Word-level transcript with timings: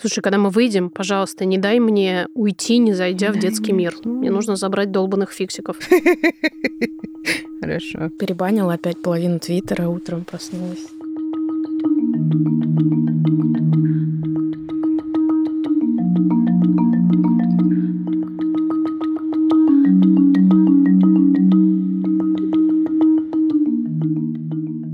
Слушай, 0.00 0.22
когда 0.22 0.38
мы 0.38 0.48
выйдем, 0.48 0.88
пожалуйста, 0.88 1.44
не 1.44 1.58
дай 1.58 1.78
мне 1.78 2.26
уйти, 2.32 2.78
не 2.78 2.94
зайдя 2.94 3.32
в 3.32 3.38
детский 3.38 3.72
мир. 3.72 3.94
Мне 4.04 4.30
нужно 4.30 4.56
забрать 4.56 4.90
долбанных 4.90 5.30
фиксиков. 5.30 5.76
Хорошо. 7.60 8.08
Перебанила 8.18 8.72
опять 8.72 9.02
половину 9.02 9.38
твиттера, 9.38 9.88
утром 9.88 10.24
проснулась. 10.24 10.86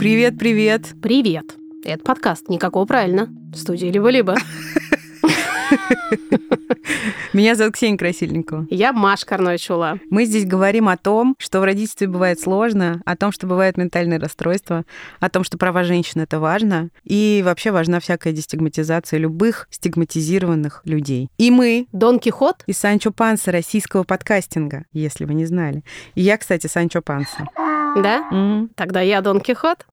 Привет, 0.01 0.37
привет. 0.37 0.95
Привет. 1.01 1.55
Это 1.85 2.03
подкаст 2.03 2.49
«Никакого 2.49 2.85
правильно». 2.87 3.29
В 3.53 3.57
студии 3.57 3.87
«Либо-либо». 3.87 4.35
Меня 7.33 7.55
зовут 7.55 7.75
Ксения 7.75 7.99
Красильникова. 7.99 8.67
Я 8.71 8.93
Маша 8.93 9.27
Карновичула. 9.27 9.99
Мы 10.11 10.25
здесь 10.25 10.47
говорим 10.47 10.89
о 10.89 10.97
том, 10.97 11.37
что 11.39 11.61
в 11.61 11.65
родительстве 11.65 12.07
бывает 12.07 12.41
сложно, 12.41 13.03
о 13.05 13.17
том, 13.17 13.33
что 13.33 13.47
бывают 13.47 13.77
ментальные 13.77 14.19
расстройства, 14.19 14.85
о 15.21 15.29
том, 15.29 15.45
что 15.45 15.59
права 15.59 15.85
женщин— 15.85 16.21
это 16.23 16.41
важно, 16.41 16.89
и 17.05 17.43
вообще 17.45 17.71
важна 17.73 18.01
всякая 18.01 18.33
дестигматизация 18.33 19.19
любых 19.19 19.69
стигматизированных 19.71 20.83
людей. 20.85 21.29
И 21.39 21.51
мы... 21.51 21.87
Дон 21.93 22.19
Кихот? 22.19 22.63
И 22.67 22.73
Санчо 22.73 23.11
Панса 23.11 23.53
российского 23.53 24.05
подкастинга, 24.05 24.85
если 24.93 25.25
вы 25.25 25.35
не 25.35 25.47
знали. 25.47 25.83
И 26.15 26.23
я, 26.23 26.39
кстати, 26.39 26.67
Санчо 26.67 27.03
Панса. 27.03 27.47
Да? 27.97 28.29
М. 28.31 28.71
Тогда 28.75 29.01
я 29.01 29.21
Дон 29.21 29.41
Кихот. 29.41 29.87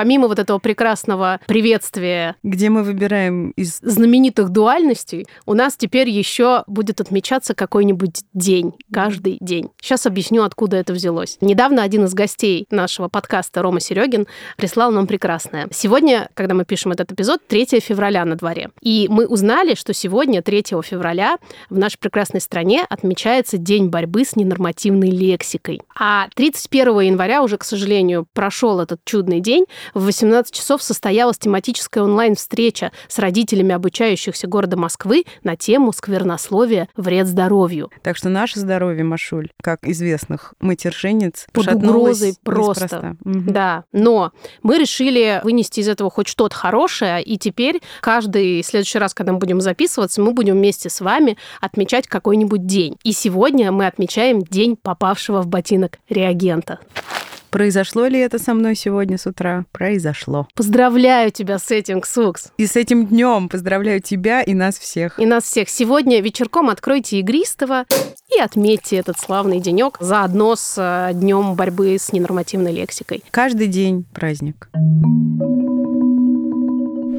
Помимо 0.00 0.28
вот 0.28 0.38
этого 0.38 0.58
прекрасного 0.58 1.40
приветствия 1.46 2.34
Где 2.42 2.70
мы 2.70 2.84
выбираем 2.84 3.50
из... 3.50 3.80
знаменитых 3.82 4.48
дуальностей, 4.48 5.26
у 5.44 5.52
нас 5.52 5.76
теперь 5.76 6.08
еще 6.08 6.64
будет 6.66 7.02
отмечаться 7.02 7.54
какой-нибудь 7.54 8.22
день, 8.32 8.72
каждый 8.90 9.36
день. 9.42 9.68
Сейчас 9.78 10.06
объясню, 10.06 10.42
откуда 10.42 10.78
это 10.78 10.94
взялось. 10.94 11.36
Недавно 11.42 11.82
один 11.82 12.06
из 12.06 12.14
гостей 12.14 12.66
нашего 12.70 13.08
подкаста, 13.08 13.60
Рома 13.60 13.80
Серегин, 13.80 14.26
прислал 14.56 14.90
нам 14.90 15.06
прекрасное. 15.06 15.68
Сегодня, 15.70 16.30
когда 16.32 16.54
мы 16.54 16.64
пишем 16.64 16.92
этот 16.92 17.12
эпизод, 17.12 17.46
3 17.46 17.66
февраля 17.80 18.24
на 18.24 18.36
дворе. 18.36 18.70
И 18.80 19.06
мы 19.10 19.26
узнали, 19.26 19.74
что 19.74 19.92
сегодня, 19.92 20.40
3 20.40 20.62
февраля, 20.82 21.36
в 21.68 21.76
нашей 21.76 21.98
прекрасной 21.98 22.40
стране 22.40 22.86
отмечается 22.88 23.58
День 23.58 23.90
борьбы 23.90 24.24
с 24.24 24.34
ненормативной 24.34 25.10
лексикой. 25.10 25.82
А 25.94 26.28
31 26.36 27.00
января 27.00 27.42
уже, 27.42 27.58
к 27.58 27.64
сожалению, 27.64 28.26
прошел 28.32 28.80
этот 28.80 29.00
чудный 29.04 29.40
день. 29.40 29.66
В 29.94 30.04
18 30.04 30.52
часов 30.52 30.82
состоялась 30.82 31.38
тематическая 31.38 32.02
онлайн-встреча 32.02 32.92
с 33.08 33.18
родителями 33.18 33.74
обучающихся 33.74 34.46
города 34.46 34.76
Москвы 34.76 35.24
на 35.42 35.56
тему 35.56 35.92
сквернословия 35.92 36.88
«Вред 36.96 37.26
здоровью». 37.26 37.90
Так 38.02 38.16
что 38.16 38.28
наше 38.28 38.60
здоровье, 38.60 39.04
Машуль, 39.04 39.50
как 39.62 39.86
известных 39.86 40.54
матершинниц, 40.60 41.46
Под 41.52 41.68
угрозой 41.68 42.34
просто. 42.42 42.84
неспроста. 42.84 43.16
Мгм. 43.24 43.52
Да, 43.52 43.84
но 43.92 44.32
мы 44.62 44.78
решили 44.78 45.40
вынести 45.42 45.80
из 45.80 45.88
этого 45.88 46.10
хоть 46.10 46.28
что-то 46.28 46.54
хорошее, 46.54 47.22
и 47.22 47.38
теперь 47.38 47.80
каждый 48.00 48.62
следующий 48.62 48.98
раз, 48.98 49.14
когда 49.14 49.32
мы 49.32 49.38
будем 49.38 49.60
записываться, 49.60 50.20
мы 50.20 50.32
будем 50.32 50.56
вместе 50.56 50.90
с 50.90 51.00
вами 51.00 51.36
отмечать 51.60 52.06
какой-нибудь 52.06 52.66
день. 52.66 52.96
И 53.02 53.12
сегодня 53.12 53.72
мы 53.72 53.86
отмечаем 53.86 54.42
день 54.42 54.76
попавшего 54.76 55.42
в 55.42 55.46
ботинок 55.46 55.98
реагента. 56.08 56.78
Произошло 57.50 58.06
ли 58.06 58.18
это 58.18 58.38
со 58.38 58.54
мной 58.54 58.76
сегодня 58.76 59.18
с 59.18 59.26
утра? 59.26 59.64
Произошло. 59.72 60.46
Поздравляю 60.54 61.30
тебя 61.32 61.58
с 61.58 61.70
этим, 61.70 62.00
Ксукс! 62.00 62.52
И 62.56 62.66
с 62.66 62.76
этим 62.76 63.06
днем 63.06 63.48
поздравляю 63.48 64.00
тебя 64.00 64.42
и 64.42 64.54
нас 64.54 64.78
всех. 64.78 65.18
И 65.18 65.26
нас 65.26 65.44
всех 65.44 65.68
сегодня 65.68 66.20
вечерком 66.20 66.70
откройте 66.70 67.18
игристого 67.18 67.86
и 68.34 68.40
отметьте 68.40 68.96
этот 68.96 69.18
славный 69.18 69.60
денек 69.60 69.96
заодно 70.00 70.54
с 70.54 70.76
э, 70.78 71.12
днем 71.14 71.54
борьбы 71.54 71.96
с 71.98 72.12
ненормативной 72.12 72.72
лексикой. 72.72 73.24
Каждый 73.30 73.66
день 73.66 74.04
праздник. 74.14 74.68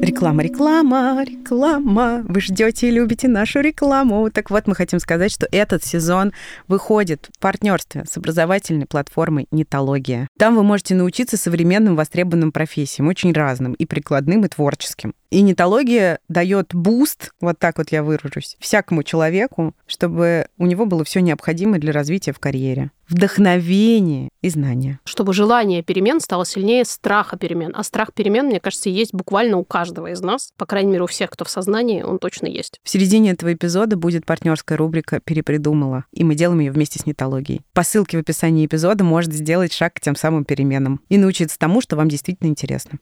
Реклама, 0.02 0.42
реклама, 0.42 1.24
реклама. 1.24 2.24
Вы 2.28 2.40
ждете 2.40 2.88
и 2.88 2.90
любите 2.90 3.28
нашу 3.28 3.60
рекламу. 3.60 4.28
Так 4.32 4.50
вот, 4.50 4.66
мы 4.66 4.74
хотим 4.74 4.98
сказать, 4.98 5.30
что 5.30 5.46
этот 5.52 5.84
сезон 5.84 6.32
выходит 6.66 7.30
в 7.32 7.38
партнерстве 7.38 8.02
с 8.04 8.16
образовательной 8.16 8.86
платформой 8.86 9.46
Нетология. 9.52 10.26
Там 10.36 10.56
вы 10.56 10.64
можете 10.64 10.96
научиться 10.96 11.36
современным 11.36 11.94
востребованным 11.94 12.50
профессиям, 12.50 13.06
очень 13.06 13.32
разным, 13.32 13.74
и 13.74 13.86
прикладным, 13.86 14.44
и 14.44 14.48
творческим. 14.48 15.14
И 15.32 15.40
нетология 15.40 16.18
дает 16.28 16.74
буст, 16.74 17.32
вот 17.40 17.58
так 17.58 17.78
вот 17.78 17.90
я 17.90 18.02
выражусь, 18.02 18.58
всякому 18.60 19.02
человеку, 19.02 19.74
чтобы 19.86 20.46
у 20.58 20.66
него 20.66 20.84
было 20.84 21.04
все 21.04 21.20
необходимое 21.20 21.80
для 21.80 21.90
развития 21.90 22.32
в 22.32 22.38
карьере. 22.38 22.90
Вдохновение 23.08 24.28
и 24.42 24.50
знания. 24.50 25.00
Чтобы 25.04 25.32
желание 25.32 25.82
перемен 25.82 26.20
стало 26.20 26.44
сильнее 26.44 26.84
страха 26.84 27.38
перемен. 27.38 27.72
А 27.74 27.82
страх 27.82 28.12
перемен, 28.12 28.46
мне 28.46 28.60
кажется, 28.60 28.90
есть 28.90 29.14
буквально 29.14 29.56
у 29.56 29.64
каждого 29.64 30.08
из 30.08 30.20
нас. 30.20 30.52
По 30.58 30.66
крайней 30.66 30.92
мере, 30.92 31.04
у 31.04 31.06
всех, 31.06 31.30
кто 31.30 31.46
в 31.46 31.50
сознании, 31.50 32.02
он 32.02 32.18
точно 32.18 32.46
есть. 32.46 32.78
В 32.82 32.90
середине 32.90 33.30
этого 33.30 33.54
эпизода 33.54 33.96
будет 33.96 34.26
партнерская 34.26 34.76
рубрика 34.76 35.20
«Перепридумала», 35.20 36.04
и 36.12 36.24
мы 36.24 36.34
делаем 36.34 36.60
ее 36.60 36.72
вместе 36.72 36.98
с 36.98 37.06
нетологией. 37.06 37.62
По 37.72 37.84
ссылке 37.84 38.18
в 38.18 38.20
описании 38.20 38.66
эпизода 38.66 39.02
можете 39.02 39.38
сделать 39.38 39.72
шаг 39.72 39.94
к 39.94 40.00
тем 40.00 40.14
самым 40.14 40.44
переменам 40.44 41.00
и 41.08 41.16
научиться 41.16 41.58
тому, 41.58 41.80
что 41.80 41.96
вам 41.96 42.10
действительно 42.10 42.48
интересно. 42.48 42.98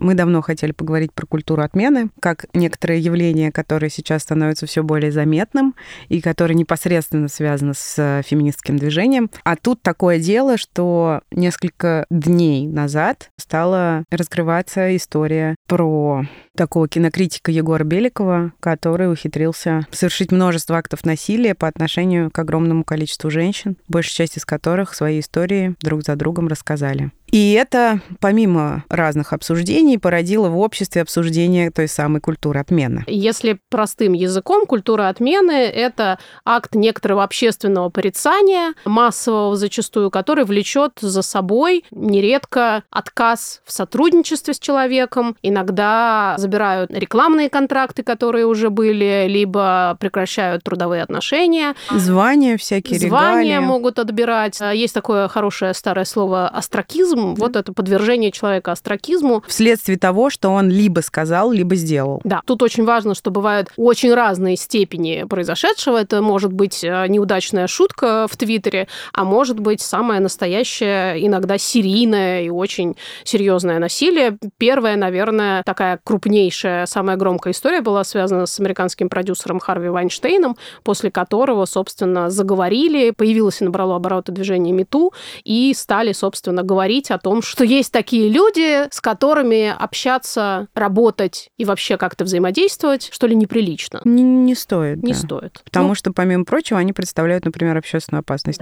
Мы 0.00 0.14
давно 0.14 0.40
хотели 0.40 0.72
поговорить 0.72 1.12
про 1.12 1.26
культуру 1.26 1.62
отмены, 1.62 2.08
как 2.20 2.46
некоторое 2.54 2.98
явление, 2.98 3.52
которое 3.52 3.90
сейчас 3.90 4.22
становится 4.22 4.66
все 4.66 4.82
более 4.82 5.12
заметным 5.12 5.74
и 6.08 6.22
которое 6.22 6.54
непосредственно 6.54 7.28
связано 7.28 7.74
с 7.74 7.94
э, 7.98 8.22
феминистским 8.26 8.78
движением. 8.78 9.30
А 9.44 9.56
тут 9.56 9.82
такое 9.82 10.18
дело, 10.18 10.56
что 10.56 11.20
несколько 11.30 12.06
дней 12.10 12.66
назад 12.66 13.30
стала 13.36 14.04
раскрываться 14.10 14.96
история 14.96 15.54
про 15.68 16.24
такого 16.56 16.88
кинокритика 16.88 17.50
Егора 17.50 17.84
Беликова, 17.84 18.52
который 18.60 19.12
ухитрился 19.12 19.86
совершить 19.90 20.32
множество 20.32 20.76
актов 20.76 21.04
насилия 21.04 21.54
по 21.54 21.68
отношению 21.68 22.30
к 22.30 22.38
огромному 22.38 22.84
количеству 22.84 23.30
женщин, 23.30 23.76
большая 23.88 24.26
часть 24.26 24.38
из 24.38 24.46
которых 24.46 24.94
свои 24.94 25.20
истории 25.20 25.74
друг 25.82 26.02
за 26.02 26.16
другом 26.16 26.48
рассказали. 26.48 27.12
И 27.30 27.52
это, 27.52 28.00
помимо 28.20 28.84
разных 28.88 29.32
обсуждений, 29.32 29.98
породило 29.98 30.48
в 30.48 30.58
обществе 30.58 31.02
обсуждение 31.02 31.70
той 31.70 31.88
самой 31.88 32.20
культуры 32.20 32.60
отмены. 32.60 33.04
Если 33.06 33.60
простым 33.68 34.14
языком, 34.14 34.66
культура 34.66 35.08
отмены— 35.08 35.52
это 35.52 36.18
акт 36.44 36.74
некоторого 36.74 37.22
общественного 37.22 37.88
порицания, 37.88 38.74
массового 38.84 39.56
зачастую, 39.56 40.10
который 40.10 40.44
влечет 40.44 40.92
за 41.00 41.22
собой 41.22 41.84
нередко 41.90 42.82
отказ 42.90 43.62
в 43.64 43.72
сотрудничестве 43.72 44.54
с 44.54 44.58
человеком. 44.58 45.36
Иногда 45.42 46.34
забирают 46.38 46.90
рекламные 46.90 47.48
контракты, 47.48 48.02
которые 48.02 48.46
уже 48.46 48.70
были, 48.70 49.26
либо 49.28 49.96
прекращают 50.00 50.64
трудовые 50.64 51.02
отношения. 51.02 51.74
Звания 51.90 52.56
всякие, 52.56 52.98
Звания 52.98 53.54
регалии. 53.54 53.66
могут 53.66 53.98
отбирать. 53.98 54.60
Есть 54.60 54.94
такое 54.94 55.28
хорошее 55.28 55.74
старое 55.74 56.04
слово 56.04 56.48
астракизм. 56.48 57.19
Вот 57.34 57.56
это 57.56 57.72
подвержение 57.72 58.30
человека 58.32 58.72
астракизму. 58.72 59.42
Вследствие 59.46 59.98
того, 59.98 60.30
что 60.30 60.50
он 60.50 60.68
либо 60.68 61.00
сказал, 61.00 61.52
либо 61.52 61.74
сделал. 61.74 62.20
Да, 62.24 62.40
тут 62.44 62.62
очень 62.62 62.84
важно, 62.84 63.14
что 63.14 63.30
бывают 63.30 63.68
очень 63.76 64.12
разные 64.14 64.56
степени 64.56 65.24
произошедшего. 65.28 65.98
Это 65.98 66.22
может 66.22 66.52
быть 66.52 66.82
э, 66.84 67.06
неудачная 67.08 67.66
шутка 67.66 68.26
в 68.30 68.36
Твиттере, 68.36 68.88
а 69.12 69.24
может 69.24 69.60
быть 69.60 69.80
самое 69.80 70.20
настоящее, 70.20 71.24
иногда 71.26 71.58
серийное 71.58 72.42
и 72.42 72.48
очень 72.50 72.96
серьезное 73.24 73.78
насилие. 73.78 74.38
Первая, 74.58 74.96
наверное, 74.96 75.62
такая 75.64 76.00
крупнейшая, 76.02 76.86
самая 76.86 77.16
громкая 77.16 77.52
история 77.52 77.80
была 77.80 78.04
связана 78.04 78.46
с 78.46 78.58
американским 78.60 79.08
продюсером 79.08 79.60
Харви 79.60 79.88
Вайнштейном, 79.88 80.56
после 80.82 81.10
которого, 81.10 81.64
собственно, 81.64 82.30
заговорили, 82.30 83.10
появилось 83.10 83.60
и 83.60 83.64
набрало 83.64 83.96
обороты 83.96 84.32
движение 84.32 84.72
МИТУ, 84.72 85.12
и 85.44 85.72
стали, 85.74 86.12
собственно, 86.12 86.62
говорить 86.62 87.09
о 87.10 87.18
том, 87.18 87.42
что 87.42 87.64
есть 87.64 87.92
такие 87.92 88.28
люди, 88.28 88.88
с 88.92 89.00
которыми 89.00 89.68
общаться, 89.68 90.68
работать 90.74 91.50
и 91.56 91.64
вообще 91.64 91.96
как-то 91.96 92.24
взаимодействовать, 92.24 93.10
что 93.12 93.26
ли, 93.26 93.34
неприлично. 93.34 94.00
Не, 94.04 94.22
не 94.22 94.54
стоит. 94.54 95.02
Не 95.02 95.12
да. 95.12 95.18
стоит. 95.18 95.60
Потому 95.64 95.88
Ну, 95.88 95.94
что, 95.94 96.12
помимо 96.12 96.44
прочего, 96.44 96.78
они 96.78 96.92
представляют, 96.92 97.44
например, 97.44 97.76
общественную 97.76 98.20
опасность. 98.20 98.60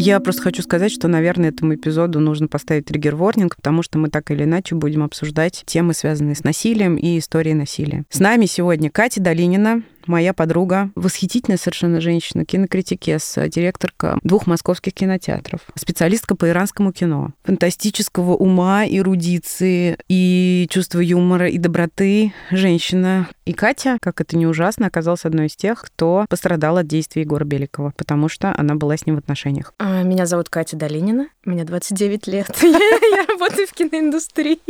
Я 0.00 0.20
просто 0.20 0.42
хочу 0.42 0.62
сказать, 0.62 0.92
что, 0.92 1.08
наверное, 1.08 1.48
этому 1.48 1.74
эпизоду 1.74 2.20
нужно 2.20 2.46
поставить 2.46 2.84
триггер-ворнинг, 2.84 3.56
потому 3.56 3.82
что 3.82 3.98
мы 3.98 4.10
так 4.10 4.30
или 4.30 4.44
иначе 4.44 4.74
будем 4.76 5.02
обсуждать 5.02 5.64
темы, 5.66 5.92
связанные 5.92 6.36
с 6.36 6.44
насилием 6.44 6.96
и 6.96 7.18
историей 7.18 7.54
насилия. 7.54 8.04
С 8.10 8.20
нами 8.20 8.46
сегодня 8.46 8.90
Катя 8.90 9.20
Долинина, 9.20 9.82
моя 10.08 10.32
подруга, 10.32 10.90
восхитительная 10.94 11.58
совершенно 11.58 12.00
женщина, 12.00 12.44
кинокритикесса, 12.44 13.48
директорка 13.48 14.18
двух 14.22 14.46
московских 14.46 14.94
кинотеатров, 14.94 15.60
специалистка 15.74 16.34
по 16.34 16.48
иранскому 16.48 16.92
кино, 16.92 17.30
фантастического 17.44 18.34
ума, 18.34 18.86
эрудиции 18.86 19.98
и 20.08 20.66
чувства 20.70 21.00
юмора 21.00 21.48
и 21.48 21.58
доброты 21.58 22.32
женщина. 22.50 23.28
И 23.44 23.52
Катя, 23.52 23.98
как 24.00 24.20
это 24.20 24.36
не 24.36 24.46
ужасно, 24.46 24.86
оказалась 24.86 25.24
одной 25.24 25.46
из 25.46 25.56
тех, 25.56 25.82
кто 25.82 26.26
пострадал 26.28 26.76
от 26.76 26.86
действий 26.86 27.22
Егора 27.22 27.44
Беликова, 27.44 27.92
потому 27.96 28.28
что 28.28 28.54
она 28.56 28.74
была 28.74 28.96
с 28.96 29.06
ним 29.06 29.16
в 29.16 29.18
отношениях. 29.18 29.72
А, 29.78 30.02
меня 30.02 30.26
зовут 30.26 30.48
Катя 30.48 30.76
Долинина, 30.76 31.28
мне 31.44 31.64
29 31.64 32.26
лет. 32.26 32.56
Я 32.62 33.26
работаю 33.26 33.66
в 33.66 33.72
киноиндустрии. 33.72 34.60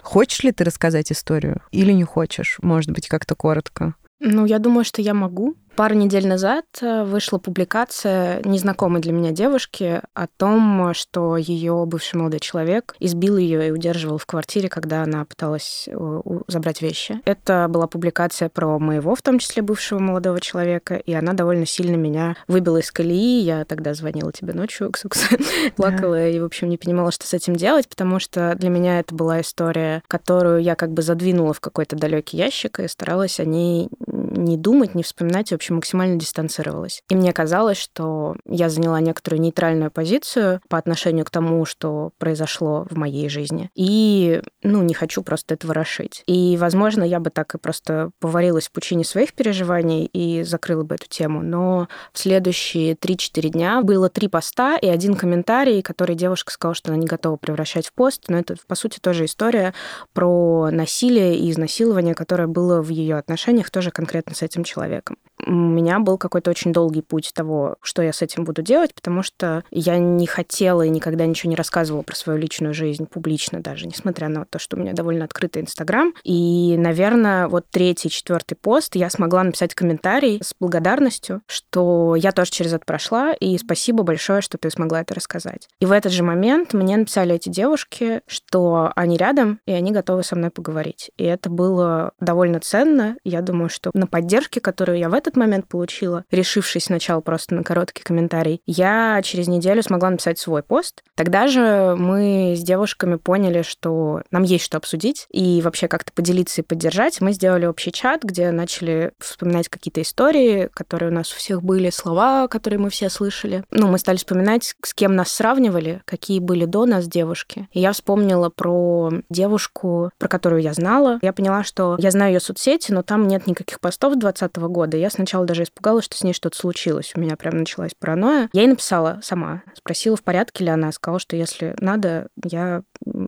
Хочешь 0.00 0.42
ли 0.42 0.52
ты 0.52 0.64
рассказать 0.64 1.12
историю 1.12 1.60
или 1.70 1.92
не 1.92 2.04
хочешь? 2.04 2.58
Может 2.62 2.90
быть, 2.90 3.08
как-то 3.08 3.34
коротко. 3.34 3.94
Ну, 4.24 4.46
я 4.46 4.60
думаю, 4.60 4.84
что 4.84 5.02
я 5.02 5.14
могу. 5.14 5.56
Пару 5.74 5.94
недель 5.94 6.28
назад 6.28 6.66
э, 6.82 7.02
вышла 7.04 7.38
публикация 7.38 8.42
незнакомой 8.44 9.00
для 9.00 9.12
меня 9.12 9.30
девушки 9.30 10.02
о 10.12 10.26
том, 10.26 10.92
что 10.92 11.38
ее 11.38 11.84
бывший 11.86 12.16
молодой 12.16 12.40
человек 12.40 12.94
избил 13.00 13.38
ее 13.38 13.68
и 13.68 13.70
удерживал 13.70 14.18
в 14.18 14.26
квартире, 14.26 14.68
когда 14.68 15.02
она 15.02 15.24
пыталась 15.24 15.88
э, 15.90 16.20
забрать 16.46 16.82
вещи. 16.82 17.20
Это 17.24 17.68
была 17.70 17.86
публикация 17.86 18.50
про 18.50 18.78
моего, 18.78 19.14
в 19.14 19.22
том 19.22 19.38
числе 19.38 19.62
бывшего 19.62 19.98
молодого 19.98 20.42
человека, 20.42 20.96
и 20.96 21.14
она 21.14 21.32
довольно 21.32 21.64
сильно 21.64 21.96
меня 21.96 22.36
выбила 22.48 22.76
из 22.76 22.92
колеи. 22.92 23.40
Я 23.40 23.64
тогда 23.64 23.94
звонила 23.94 24.30
тебе 24.30 24.52
ночью, 24.52 24.90
Ксукс, 24.92 25.30
плакала 25.76 26.28
и, 26.28 26.38
в 26.38 26.44
общем, 26.44 26.68
не 26.68 26.76
понимала, 26.76 27.12
что 27.12 27.26
с 27.26 27.32
этим 27.32 27.56
делать, 27.56 27.88
потому 27.88 28.18
что 28.18 28.54
для 28.56 28.68
меня 28.68 29.00
это 29.00 29.14
была 29.14 29.40
история, 29.40 30.02
которую 30.06 30.62
я 30.62 30.74
как 30.74 30.92
бы 30.92 31.00
задвинула 31.00 31.54
в 31.54 31.60
какой-то 31.60 31.96
далекий 31.96 32.36
ящик 32.36 32.78
и 32.80 32.88
старалась 32.88 33.40
о 33.40 33.46
ней 33.46 33.88
не 34.32 34.56
думать, 34.56 34.94
не 34.94 35.02
вспоминать, 35.02 35.50
в 35.50 35.54
общем, 35.54 35.76
максимально 35.76 36.16
дистанцировалась. 36.16 37.02
И 37.08 37.14
мне 37.14 37.32
казалось, 37.32 37.78
что 37.78 38.36
я 38.46 38.68
заняла 38.68 39.00
некоторую 39.00 39.40
нейтральную 39.40 39.90
позицию 39.90 40.60
по 40.68 40.78
отношению 40.78 41.24
к 41.24 41.30
тому, 41.30 41.64
что 41.64 42.10
произошло 42.18 42.86
в 42.90 42.96
моей 42.96 43.28
жизни. 43.28 43.70
И, 43.74 44.42
ну, 44.62 44.82
не 44.82 44.94
хочу 44.94 45.22
просто 45.22 45.54
это 45.54 45.66
ворошить. 45.66 46.22
И, 46.26 46.56
возможно, 46.58 47.02
я 47.02 47.20
бы 47.20 47.30
так 47.30 47.54
и 47.54 47.58
просто 47.58 48.10
поварилась 48.20 48.68
в 48.68 48.72
пучине 48.72 49.04
своих 49.04 49.34
переживаний 49.34 50.06
и 50.06 50.42
закрыла 50.42 50.84
бы 50.84 50.94
эту 50.94 51.08
тему. 51.08 51.42
Но 51.42 51.88
в 52.12 52.18
следующие 52.18 52.94
3-4 52.94 53.48
дня 53.50 53.82
было 53.82 54.08
три 54.08 54.28
поста 54.28 54.76
и 54.76 54.88
один 54.88 55.14
комментарий, 55.14 55.82
который 55.82 56.16
девушка 56.16 56.52
сказала, 56.52 56.74
что 56.74 56.90
она 56.90 57.00
не 57.00 57.06
готова 57.06 57.36
превращать 57.36 57.86
в 57.86 57.92
пост. 57.92 58.24
Но 58.28 58.38
это, 58.38 58.56
по 58.66 58.74
сути, 58.74 58.98
тоже 58.98 59.26
история 59.26 59.74
про 60.12 60.70
насилие 60.70 61.36
и 61.36 61.50
изнасилование, 61.50 62.14
которое 62.14 62.46
было 62.46 62.80
в 62.80 62.88
ее 62.88 63.16
отношениях, 63.16 63.70
тоже 63.70 63.90
конкретно 63.90 64.21
конкретно 64.22 64.34
с 64.34 64.42
этим 64.42 64.64
человеком. 64.64 65.16
У 65.44 65.50
меня 65.50 65.98
был 65.98 66.18
какой-то 66.18 66.50
очень 66.50 66.72
долгий 66.72 67.02
путь 67.02 67.32
того, 67.34 67.76
что 67.82 68.02
я 68.02 68.12
с 68.12 68.22
этим 68.22 68.44
буду 68.44 68.62
делать, 68.62 68.94
потому 68.94 69.22
что 69.22 69.64
я 69.70 69.98
не 69.98 70.26
хотела 70.26 70.82
и 70.82 70.90
никогда 70.90 71.26
ничего 71.26 71.50
не 71.50 71.56
рассказывала 71.56 72.02
про 72.02 72.14
свою 72.14 72.38
личную 72.38 72.74
жизнь 72.74 73.06
публично 73.06 73.60
даже, 73.60 73.86
несмотря 73.86 74.28
на 74.28 74.44
то, 74.44 74.58
что 74.60 74.76
у 74.76 74.80
меня 74.80 74.92
довольно 74.92 75.24
открытый 75.24 75.62
Инстаграм. 75.62 76.14
И, 76.22 76.76
наверное, 76.78 77.48
вот 77.48 77.66
третий, 77.70 78.08
четвертый 78.08 78.54
пост 78.54 78.94
я 78.94 79.10
смогла 79.10 79.42
написать 79.42 79.74
комментарий 79.74 80.40
с 80.42 80.54
благодарностью, 80.60 81.42
что 81.46 82.14
я 82.14 82.30
тоже 82.30 82.52
через 82.52 82.72
это 82.72 82.84
прошла, 82.84 83.32
и 83.32 83.58
спасибо 83.58 84.04
большое, 84.04 84.42
что 84.42 84.58
ты 84.58 84.70
смогла 84.70 85.00
это 85.00 85.14
рассказать. 85.14 85.68
И 85.80 85.86
в 85.86 85.92
этот 85.92 86.12
же 86.12 86.22
момент 86.22 86.72
мне 86.72 86.96
написали 86.96 87.34
эти 87.34 87.48
девушки, 87.48 88.20
что 88.26 88.92
они 88.94 89.16
рядом, 89.16 89.58
и 89.66 89.72
они 89.72 89.90
готовы 89.90 90.22
со 90.22 90.36
мной 90.36 90.50
поговорить. 90.50 91.10
И 91.16 91.24
это 91.24 91.50
было 91.50 92.12
довольно 92.20 92.60
ценно. 92.60 93.16
Я 93.24 93.40
думаю, 93.40 93.68
что 93.68 93.90
на 93.94 94.06
поддержки, 94.12 94.58
которую 94.58 94.98
я 94.98 95.08
в 95.08 95.14
этот 95.14 95.36
момент 95.36 95.66
получила, 95.66 96.24
решившись 96.30 96.84
сначала 96.84 97.22
просто 97.22 97.54
на 97.54 97.64
короткий 97.64 98.02
комментарий, 98.02 98.60
я 98.66 99.20
через 99.24 99.48
неделю 99.48 99.82
смогла 99.82 100.10
написать 100.10 100.38
свой 100.38 100.62
пост. 100.62 101.02
Тогда 101.16 101.48
же 101.48 101.96
мы 101.98 102.54
с 102.54 102.62
девушками 102.62 103.16
поняли, 103.16 103.62
что 103.62 104.22
нам 104.30 104.42
есть 104.42 104.64
что 104.64 104.76
обсудить 104.76 105.26
и 105.30 105.62
вообще 105.62 105.88
как-то 105.88 106.12
поделиться 106.12 106.60
и 106.60 106.64
поддержать. 106.64 107.22
Мы 107.22 107.32
сделали 107.32 107.64
общий 107.64 107.90
чат, 107.90 108.22
где 108.22 108.50
начали 108.50 109.12
вспоминать 109.18 109.70
какие-то 109.70 110.02
истории, 110.02 110.68
которые 110.74 111.10
у 111.10 111.14
нас 111.14 111.32
у 111.32 111.36
всех 111.36 111.62
были, 111.62 111.88
слова, 111.88 112.48
которые 112.48 112.78
мы 112.78 112.90
все 112.90 113.08
слышали. 113.08 113.64
Ну, 113.70 113.88
мы 113.88 113.98
стали 113.98 114.18
вспоминать, 114.18 114.74
с 114.82 114.92
кем 114.92 115.16
нас 115.16 115.32
сравнивали, 115.32 116.02
какие 116.04 116.38
были 116.38 116.66
до 116.66 116.84
нас 116.84 117.08
девушки. 117.08 117.66
И 117.72 117.80
я 117.80 117.92
вспомнила 117.92 118.50
про 118.50 119.10
девушку, 119.30 120.10
про 120.18 120.28
которую 120.28 120.60
я 120.60 120.74
знала. 120.74 121.18
Я 121.22 121.32
поняла, 121.32 121.64
что 121.64 121.96
я 121.98 122.10
знаю 122.10 122.34
ее 122.34 122.40
соцсети, 122.40 122.92
но 122.92 123.02
там 123.02 123.26
нет 123.26 123.46
никаких 123.46 123.80
постов 123.80 124.01
постов 124.02 124.18
2020 124.18 124.56
года. 124.72 124.96
Я 124.96 125.10
сначала 125.10 125.46
даже 125.46 125.62
испугалась, 125.62 126.04
что 126.04 126.16
с 126.16 126.24
ней 126.24 126.32
что-то 126.32 126.56
случилось. 126.56 127.12
У 127.14 127.20
меня 127.20 127.36
прям 127.36 127.56
началась 127.56 127.92
паранойя. 127.96 128.50
Я 128.52 128.62
ей 128.62 128.68
написала 128.68 129.20
сама. 129.22 129.62
Спросила, 129.76 130.16
в 130.16 130.22
порядке 130.22 130.64
ли 130.64 130.70
она. 130.70 130.90
Сказала, 130.90 131.20
что 131.20 131.36
если 131.36 131.76
надо, 131.78 132.26
я 132.44 132.82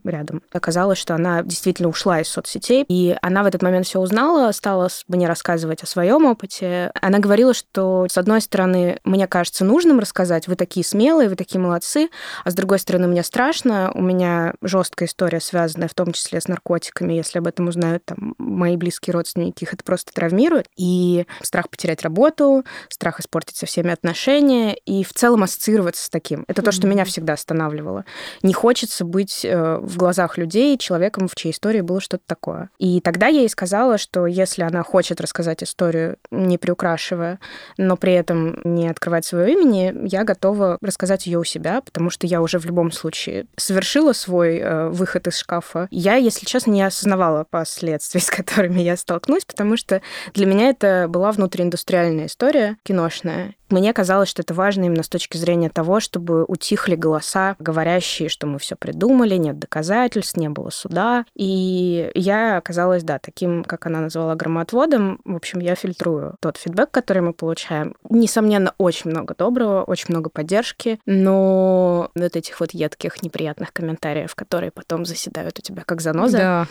рядом. 0.05 0.43
Оказалось, 0.53 0.99
что 0.99 1.15
она 1.15 1.43
действительно 1.43 1.89
ушла 1.89 2.21
из 2.21 2.29
соцсетей, 2.29 2.85
и 2.89 3.17
она 3.23 3.43
в 3.43 3.47
этот 3.47 3.63
момент 3.63 3.87
все 3.87 4.01
узнала, 4.01 4.51
стала 4.53 4.89
мне 5.09 5.27
рассказывать 5.27 5.83
о 5.83 5.87
своем 5.87 6.25
опыте. 6.25 6.91
Она 7.01 7.19
говорила, 7.19 7.55
что, 7.55 8.07
с 8.09 8.19
одной 8.19 8.41
стороны, 8.41 8.99
мне 9.05 9.27
кажется 9.27 9.65
нужным 9.65 9.99
рассказать, 9.99 10.49
вы 10.49 10.57
такие 10.57 10.85
смелые, 10.85 11.29
вы 11.29 11.37
такие 11.37 11.61
молодцы, 11.61 12.09
а 12.45 12.51
с 12.51 12.55
другой 12.55 12.79
стороны, 12.79 13.09
мне 13.09 13.23
страшно, 13.23 13.91
у 13.95 14.03
меня 14.03 14.55
жесткая 14.63 15.09
история, 15.09 15.41
связанная 15.41 15.89
в 15.89 15.95
том 15.95 16.13
числе 16.13 16.41
с 16.41 16.49
наркотиками, 16.49 17.15
если 17.15 17.39
об 17.39 17.47
этом 17.47 17.69
узнают 17.69 18.05
там 18.05 18.35
мои 18.39 18.77
близкие 18.77 19.15
родственники, 19.15 19.65
их 19.65 19.75
это 19.75 19.85
просто 19.85 20.13
травмирует. 20.13 20.64
И 20.77 21.27
страх 21.43 21.69
потерять 21.71 22.03
работу, 22.03 22.65
страх 22.89 23.21
испортить 23.21 23.57
со 23.57 23.67
всеми 23.67 23.91
отношения, 23.91 24.75
и 24.75 25.05
в 25.05 25.13
целом 25.13 25.43
ассоциироваться 25.43 26.05
с 26.05 26.11
таким. 26.11 26.45
Это 26.49 26.63
то, 26.63 26.73
что 26.73 26.87
меня 26.87 27.05
всегда 27.05 27.35
останавливало. 27.35 28.05
Не 28.43 28.53
хочется 28.53 29.05
быть 29.05 29.45
э, 29.45 29.79
в 29.79 29.97
глазах 29.97 30.39
людей 30.39 30.77
человеком, 30.79 31.29
в 31.29 31.35
чьей 31.35 31.53
истории 31.53 31.81
было 31.81 32.01
что-то 32.01 32.25
такое. 32.27 32.71
И 32.79 33.01
тогда 33.01 33.27
я 33.27 33.41
ей 33.41 33.49
сказала, 33.49 33.99
что 33.99 34.27
если 34.27 34.63
она 34.63 34.83
хочет 34.83 35.21
рассказать 35.21 35.63
историю, 35.63 36.17
не 36.31 36.59
приукрашивая, 36.59 37.39
но 37.77 37.97
при 37.97 38.13
этом 38.13 38.61
не 38.65 38.89
открывать 38.89 39.25
своего 39.25 39.49
имени, 39.49 39.95
я 40.07 40.25
готова 40.25 40.79
рассказать 40.81 41.27
ее 41.27 41.39
у 41.39 41.45
себя, 41.45 41.81
потому 41.81 42.11
что 42.11 42.27
я 42.27 42.41
уже 42.41 42.59
в 42.59 42.67
любом 42.67 42.93
случае 42.93 43.47
совершила 43.57 44.13
свой 44.13 44.59
э, 44.59 44.89
выход 44.89 45.27
из 45.27 45.37
шкафа. 45.39 45.89
Я, 45.91 46.17
если 46.17 46.47
честно, 46.47 46.71
не 46.71 46.83
осознавала 46.83 47.45
последствий, 47.49 48.21
с 48.21 48.31
которыми 48.31 48.81
я 48.81 48.97
столкнусь, 48.97 49.45
потому 49.45 49.77
что 49.77 50.03
для 50.33 50.47
меня 50.47 50.54
это 50.63 51.07
была 51.09 51.33
внутрииндустриальная 51.33 52.27
история 52.27 52.77
киношная. 52.83 53.55
Мне 53.71 53.93
казалось, 53.93 54.29
что 54.29 54.43
это 54.43 54.55
важно 54.55 54.85
именно 54.85 55.03
с 55.03 55.09
точки 55.09 55.37
зрения 55.37 55.69
того, 55.69 55.99
чтобы 55.99 56.45
утихли 56.45 56.95
голоса, 56.95 57.57
говорящие, 57.59 58.29
что 58.29 58.47
мы 58.47 58.59
все 58.59 58.77
придумали, 58.77 59.37
нет 59.37 59.59
доказательств, 59.59 60.37
не 60.37 60.49
было 60.49 60.71
суда. 60.71 61.25
И 61.35 62.11
я 62.15 62.59
оказалась, 62.59 63.03
да, 63.03 63.19
таким, 63.19 63.65
как 63.65 63.87
она 63.87 64.01
назвала, 64.01 64.35
громоотводом. 64.35 65.21
В 65.25 65.35
общем, 65.35 65.61
я 65.61 65.75
фильтрую 65.75 66.37
тот 66.41 66.57
фидбэк, 66.57 66.91
который 66.91 67.23
мы 67.23 67.33
получаем. 67.33 67.97
Несомненно, 68.09 68.75
очень 68.79 69.11
много 69.11 69.35
доброго, 69.35 69.83
очень 69.83 70.07
много 70.11 70.31
поддержки, 70.31 71.01
но 71.07 72.11
вот 72.15 72.37
этих 72.37 72.61
вот 72.61 72.73
едких, 72.73 73.23
неприятных 73.23 73.73
комментариев, 73.73 74.35
которые 74.35 74.71
потом 74.71 75.05
заседают 75.05 75.59
у 75.59 75.63
тебя 75.63 75.83
как 75.85 76.01
заноза. 76.01 76.39
Да. 76.39 76.67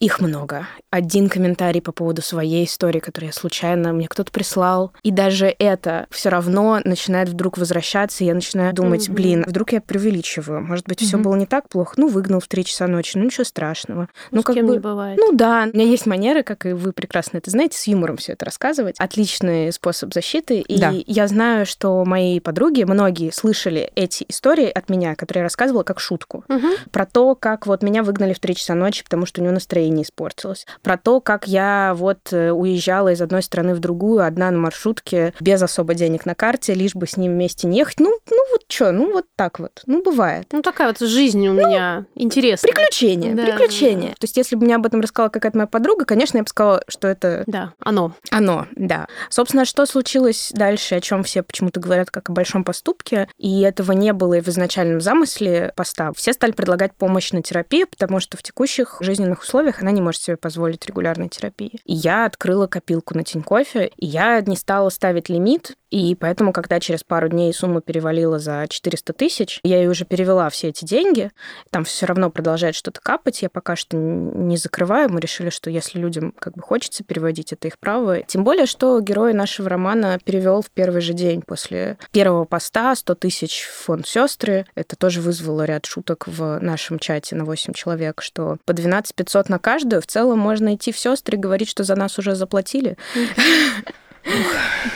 Их 0.00 0.18
много. 0.18 0.66
Один 0.88 1.28
комментарий 1.28 1.82
по 1.82 1.92
поводу 1.92 2.22
своей 2.22 2.64
истории, 2.64 3.00
которую 3.00 3.28
я 3.28 3.32
случайно 3.34 3.92
мне 3.92 4.08
кто-то 4.08 4.32
прислал. 4.32 4.92
И 5.02 5.10
даже 5.10 5.54
это 5.58 6.06
все 6.10 6.30
равно 6.30 6.80
начинает 6.84 7.28
вдруг 7.28 7.58
возвращаться, 7.58 8.24
и 8.24 8.26
я 8.26 8.34
начинаю 8.34 8.72
думать, 8.72 9.08
mm-hmm. 9.08 9.12
блин, 9.12 9.44
вдруг 9.46 9.72
я 9.72 9.82
преувеличиваю. 9.82 10.62
Может 10.62 10.88
быть, 10.88 11.02
mm-hmm. 11.02 11.06
все 11.06 11.18
было 11.18 11.36
не 11.36 11.44
так 11.44 11.68
плохо. 11.68 11.94
Ну, 11.98 12.08
выгнал 12.08 12.40
в 12.40 12.48
3 12.48 12.64
часа 12.64 12.86
ночи, 12.86 13.18
ну 13.18 13.24
ничего 13.24 13.44
страшного. 13.44 14.08
Ну, 14.30 14.38
ну 14.38 14.42
как 14.42 14.56
бы, 14.56 14.62
не 14.62 14.78
бывает. 14.78 15.18
Ну 15.18 15.32
да, 15.32 15.68
у 15.70 15.76
меня 15.76 15.86
есть 15.86 16.06
манеры, 16.06 16.42
как 16.44 16.64
и 16.64 16.72
вы 16.72 16.92
прекрасно 16.94 17.36
это 17.36 17.50
знаете, 17.50 17.76
с 17.76 17.86
юмором 17.86 18.16
все 18.16 18.32
это 18.32 18.46
рассказывать. 18.46 18.96
Отличный 18.98 19.70
способ 19.70 20.14
защиты. 20.14 20.60
И 20.60 20.80
да. 20.80 20.94
я 21.06 21.28
знаю, 21.28 21.66
что 21.66 22.06
мои 22.06 22.40
подруги, 22.40 22.84
многие 22.84 23.32
слышали 23.32 23.92
эти 23.96 24.24
истории 24.28 24.70
от 24.70 24.88
меня, 24.88 25.14
которые 25.14 25.40
я 25.40 25.44
рассказывала 25.44 25.82
как 25.82 26.00
шутку. 26.00 26.42
Mm-hmm. 26.48 26.90
Про 26.90 27.04
то, 27.04 27.34
как 27.34 27.66
вот 27.66 27.82
меня 27.82 28.02
выгнали 28.02 28.32
в 28.32 28.38
3 28.38 28.54
часа 28.54 28.74
ночи, 28.74 29.04
потому 29.04 29.26
что 29.26 29.42
у 29.42 29.44
него 29.44 29.52
настроение 29.52 29.89
настроение 29.90 30.04
испортилось. 30.04 30.66
Про 30.82 30.96
то, 30.96 31.20
как 31.20 31.46
я 31.46 31.92
вот 31.96 32.32
э, 32.32 32.50
уезжала 32.50 33.12
из 33.12 33.20
одной 33.20 33.42
страны 33.42 33.74
в 33.74 33.80
другую, 33.80 34.24
одна 34.24 34.50
на 34.50 34.58
маршрутке, 34.58 35.34
без 35.40 35.62
особо 35.62 35.94
денег 35.94 36.26
на 36.26 36.34
карте, 36.34 36.74
лишь 36.74 36.94
бы 36.94 37.06
с 37.06 37.16
ним 37.16 37.32
вместе 37.32 37.66
не 37.66 37.78
ехать. 37.78 38.00
Ну, 38.00 38.18
ну 38.30 38.44
вот 38.50 38.62
что, 38.68 38.92
ну 38.92 39.12
вот 39.12 39.26
так 39.36 39.58
вот. 39.58 39.82
Ну, 39.86 40.02
бывает. 40.02 40.46
Ну, 40.52 40.62
такая 40.62 40.88
вот 40.88 40.98
жизнь 41.00 41.46
у 41.48 41.52
ну, 41.52 41.66
меня 41.66 42.06
интересная. 42.14 42.72
Приключения, 42.72 43.34
да, 43.34 43.44
приключения. 43.44 44.10
Да. 44.10 44.14
То 44.14 44.24
есть, 44.24 44.36
если 44.36 44.56
бы 44.56 44.64
мне 44.64 44.76
об 44.76 44.86
этом 44.86 45.00
рассказала 45.00 45.30
какая-то 45.30 45.58
моя 45.58 45.66
подруга, 45.66 46.04
конечно, 46.04 46.36
я 46.38 46.42
бы 46.42 46.48
сказала, 46.48 46.82
что 46.88 47.08
это... 47.08 47.44
Да, 47.46 47.72
оно. 47.80 48.14
Оно, 48.30 48.66
да. 48.76 49.08
Собственно, 49.28 49.64
что 49.64 49.86
случилось 49.86 50.50
дальше, 50.54 50.96
о 50.96 51.00
чем 51.00 51.22
все 51.22 51.42
почему-то 51.42 51.80
говорят 51.80 52.10
как 52.10 52.30
о 52.30 52.32
большом 52.32 52.64
поступке, 52.64 53.28
и 53.38 53.62
этого 53.62 53.92
не 53.92 54.12
было 54.12 54.34
и 54.34 54.40
в 54.40 54.48
изначальном 54.48 55.00
замысле 55.00 55.72
поста. 55.76 56.12
Все 56.14 56.32
стали 56.32 56.52
предлагать 56.52 56.94
помощь 56.94 57.32
на 57.32 57.42
терапию, 57.42 57.86
потому 57.88 58.20
что 58.20 58.36
в 58.36 58.42
текущих 58.42 58.98
жизненных 59.00 59.42
условиях 59.42 59.79
она 59.80 59.90
не 59.90 60.00
может 60.00 60.22
себе 60.22 60.36
позволить 60.36 60.86
регулярной 60.86 61.28
терапии. 61.28 61.80
И 61.84 61.94
я 61.94 62.26
открыла 62.26 62.66
копилку 62.66 63.16
на 63.16 63.24
Тинькофе, 63.24 63.90
и 63.96 64.06
я 64.06 64.40
не 64.40 64.56
стала 64.56 64.88
ставить 64.90 65.28
лимит, 65.28 65.76
и 65.90 66.14
поэтому, 66.14 66.52
когда 66.52 66.80
через 66.80 67.02
пару 67.02 67.28
дней 67.28 67.52
сумма 67.52 67.80
перевалила 67.80 68.38
за 68.38 68.66
400 68.68 69.12
тысяч, 69.12 69.60
я 69.62 69.78
ей 69.78 69.88
уже 69.88 70.04
перевела 70.04 70.48
все 70.50 70.68
эти 70.68 70.84
деньги, 70.84 71.30
там 71.70 71.84
все 71.84 72.06
равно 72.06 72.30
продолжает 72.30 72.74
что-то 72.74 73.00
капать, 73.00 73.42
я 73.42 73.50
пока 73.50 73.76
что 73.76 73.96
не 73.96 74.56
закрываю, 74.56 75.10
мы 75.10 75.20
решили, 75.20 75.50
что 75.50 75.70
если 75.70 75.98
людям 75.98 76.32
как 76.38 76.54
бы 76.54 76.62
хочется 76.62 77.02
переводить, 77.04 77.52
это 77.52 77.68
их 77.68 77.78
право. 77.78 78.22
Тем 78.22 78.44
более, 78.44 78.66
что 78.66 79.00
герой 79.00 79.34
нашего 79.34 79.68
романа 79.68 80.18
перевел 80.24 80.62
в 80.62 80.70
первый 80.70 81.00
же 81.00 81.12
день 81.12 81.42
после 81.42 81.98
первого 82.12 82.44
поста 82.44 82.94
100 82.94 83.14
тысяч 83.16 83.62
в 83.62 83.84
фонд 83.84 84.06
сестры. 84.06 84.66
Это 84.74 84.96
тоже 84.96 85.20
вызвало 85.20 85.64
ряд 85.64 85.86
шуток 85.86 86.28
в 86.28 86.58
нашем 86.60 86.98
чате 86.98 87.34
на 87.34 87.44
8 87.44 87.72
человек, 87.72 88.22
что 88.22 88.58
по 88.64 88.72
12 88.72 89.14
500 89.14 89.48
на 89.48 89.58
каждую 89.58 90.02
в 90.02 90.06
целом 90.06 90.38
можно 90.38 90.74
идти 90.74 90.92
в 90.92 90.98
сестры 90.98 91.36
и 91.36 91.40
говорить, 91.40 91.68
что 91.68 91.82
за 91.82 91.96
нас 91.96 92.18
уже 92.18 92.34
заплатили. 92.34 92.96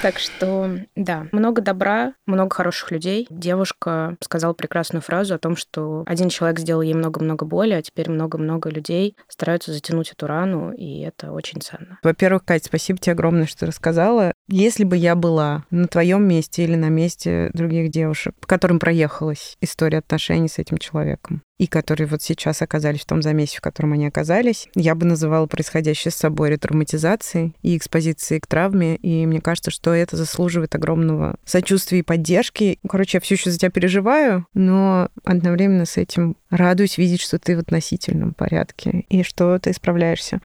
Так 0.03 0.19
что, 0.19 0.79
да, 0.97 1.27
много 1.33 1.63
добра, 1.63 2.15
много 2.27 2.55
хороших 2.55 2.91
людей. 2.91 3.27
Девушка 3.31 4.17
сказала 4.21 4.53
прекрасную 4.53 5.03
фразу 5.03 5.35
о 5.35 5.39
том, 5.39 5.57
что 5.57 6.05
один 6.07 6.29
человек 6.29 6.59
сделал 6.59 6.83
ей 6.83 6.95
много-много 6.95 7.45
боли, 7.45 7.73
а 7.73 7.83
теперь 7.83 8.11
много-много 8.11 8.71
людей 8.71 9.17
стараются 9.29 9.73
затянуть 9.73 10.11
эту 10.13 10.27
рану, 10.27 10.73
и 10.73 11.01
это 11.01 11.33
очень 11.33 11.61
ценно. 11.61 11.99
Во-первых, 12.03 12.45
Катя, 12.45 12.67
спасибо 12.67 12.99
тебе 12.99 13.13
огромное, 13.13 13.47
что 13.47 13.67
рассказала. 13.67 14.33
Если 14.49 14.85
бы 14.85 14.97
я 14.97 15.15
была 15.15 15.65
на 15.71 15.89
твоем 15.89 16.27
месте 16.27 16.65
или 16.65 16.77
на 16.77 16.89
месте 16.89 17.51
других 17.55 17.91
девушек, 17.91 18.35
по 18.41 18.47
которым 18.47 18.79
проехалась 18.79 19.57
история 19.61 19.99
отношений 19.99 20.49
с 20.49 20.59
этим 20.59 20.79
человеком, 20.79 21.43
и 21.59 21.67
которые 21.67 22.07
вот 22.07 22.23
сейчас 22.23 22.63
оказались 22.63 23.03
в 23.03 23.07
том 23.07 23.23
замесе, 23.23 23.59
в 23.59 23.61
котором 23.61 23.93
они 23.93 24.07
оказались, 24.07 24.69
я 24.75 24.95
бы 24.95 25.07
называла 25.07 25.47
происходящее 25.47 26.13
с 26.13 26.17
собой 26.17 26.51
ретравматизацией 26.51 27.55
и 27.63 27.77
экспозицией 27.77 28.41
к 28.41 28.47
травме, 28.47 28.97
и 28.97 29.27
мне 29.27 29.41
кажется, 29.41 29.71
что 29.71 29.93
это 29.93 30.17
заслуживает 30.17 30.75
огромного 30.75 31.37
сочувствия 31.45 32.01
и 32.01 32.03
поддержки. 32.03 32.79
Короче, 32.89 33.19
я 33.19 33.21
все 33.21 33.35
еще 33.35 33.51
за 33.51 33.59
тебя 33.59 33.71
переживаю, 33.71 34.47
но 34.55 35.09
одновременно 35.25 35.87
с 35.87 35.97
этим 35.97 36.37
радуюсь 36.51 36.99
видеть, 36.99 37.21
что 37.21 37.39
ты 37.39 37.57
в 37.57 37.61
относительном 37.61 38.35
порядке 38.35 39.05
и 39.09 39.23
что 39.23 39.59
ты 39.59 39.73
справляешься. 39.73 40.41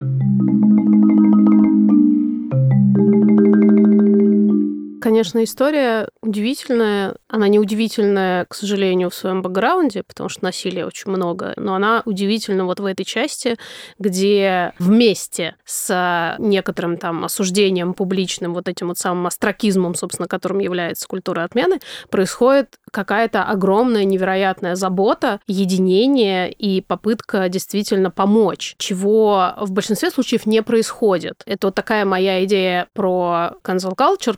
Конечно, 5.01 5.45
история 5.45 6.09
удивительная. 6.23 7.17
Она 7.29 7.49
не 7.49 7.59
удивительная, 7.59 8.45
к 8.47 8.55
сожалению, 8.55 9.11
в 9.11 9.15
своем 9.15 9.43
бэкграунде, 9.43 10.03
потому 10.03 10.29
что 10.29 10.45
насилия 10.45 10.87
очень 10.87 11.11
много, 11.11 11.53
но 11.57 11.75
она 11.75 12.03
удивительна 12.05 12.65
вот 12.65 12.81
в 12.81 12.85
этой 12.85 13.05
части, 13.05 13.57
где 13.99 14.73
вместе 14.79 15.57
с 15.65 16.37
некоторым 16.39 16.97
там 16.97 17.25
осуждением 17.25 17.95
публичным, 17.95 18.55
вот 18.55 18.69
этим 18.69 18.89
вот 18.89 18.99
самым 18.99 19.27
астракизмом, 19.27 19.95
собственно, 19.95 20.27
которым 20.27 20.59
является 20.59 21.07
культура 21.07 21.45
отмены, 21.45 21.81
происходит 22.11 22.77
какая-то 22.91 23.45
огромная, 23.45 24.05
невероятная 24.05 24.75
забота, 24.75 25.41
единение 25.47 26.51
и 26.51 26.81
попытка 26.81 27.49
действительно 27.49 28.11
помочь, 28.11 28.75
чего 28.79 29.55
в 29.59 29.71
большинстве 29.71 30.11
случаев 30.11 30.47
не 30.47 30.63
происходит. 30.63 31.43
Это 31.47 31.69
вот 31.69 31.75
такая 31.75 32.05
моя 32.05 32.45
идея 32.45 32.89
про 32.95 33.53
cancel 33.63 33.95
culture. 33.95 34.37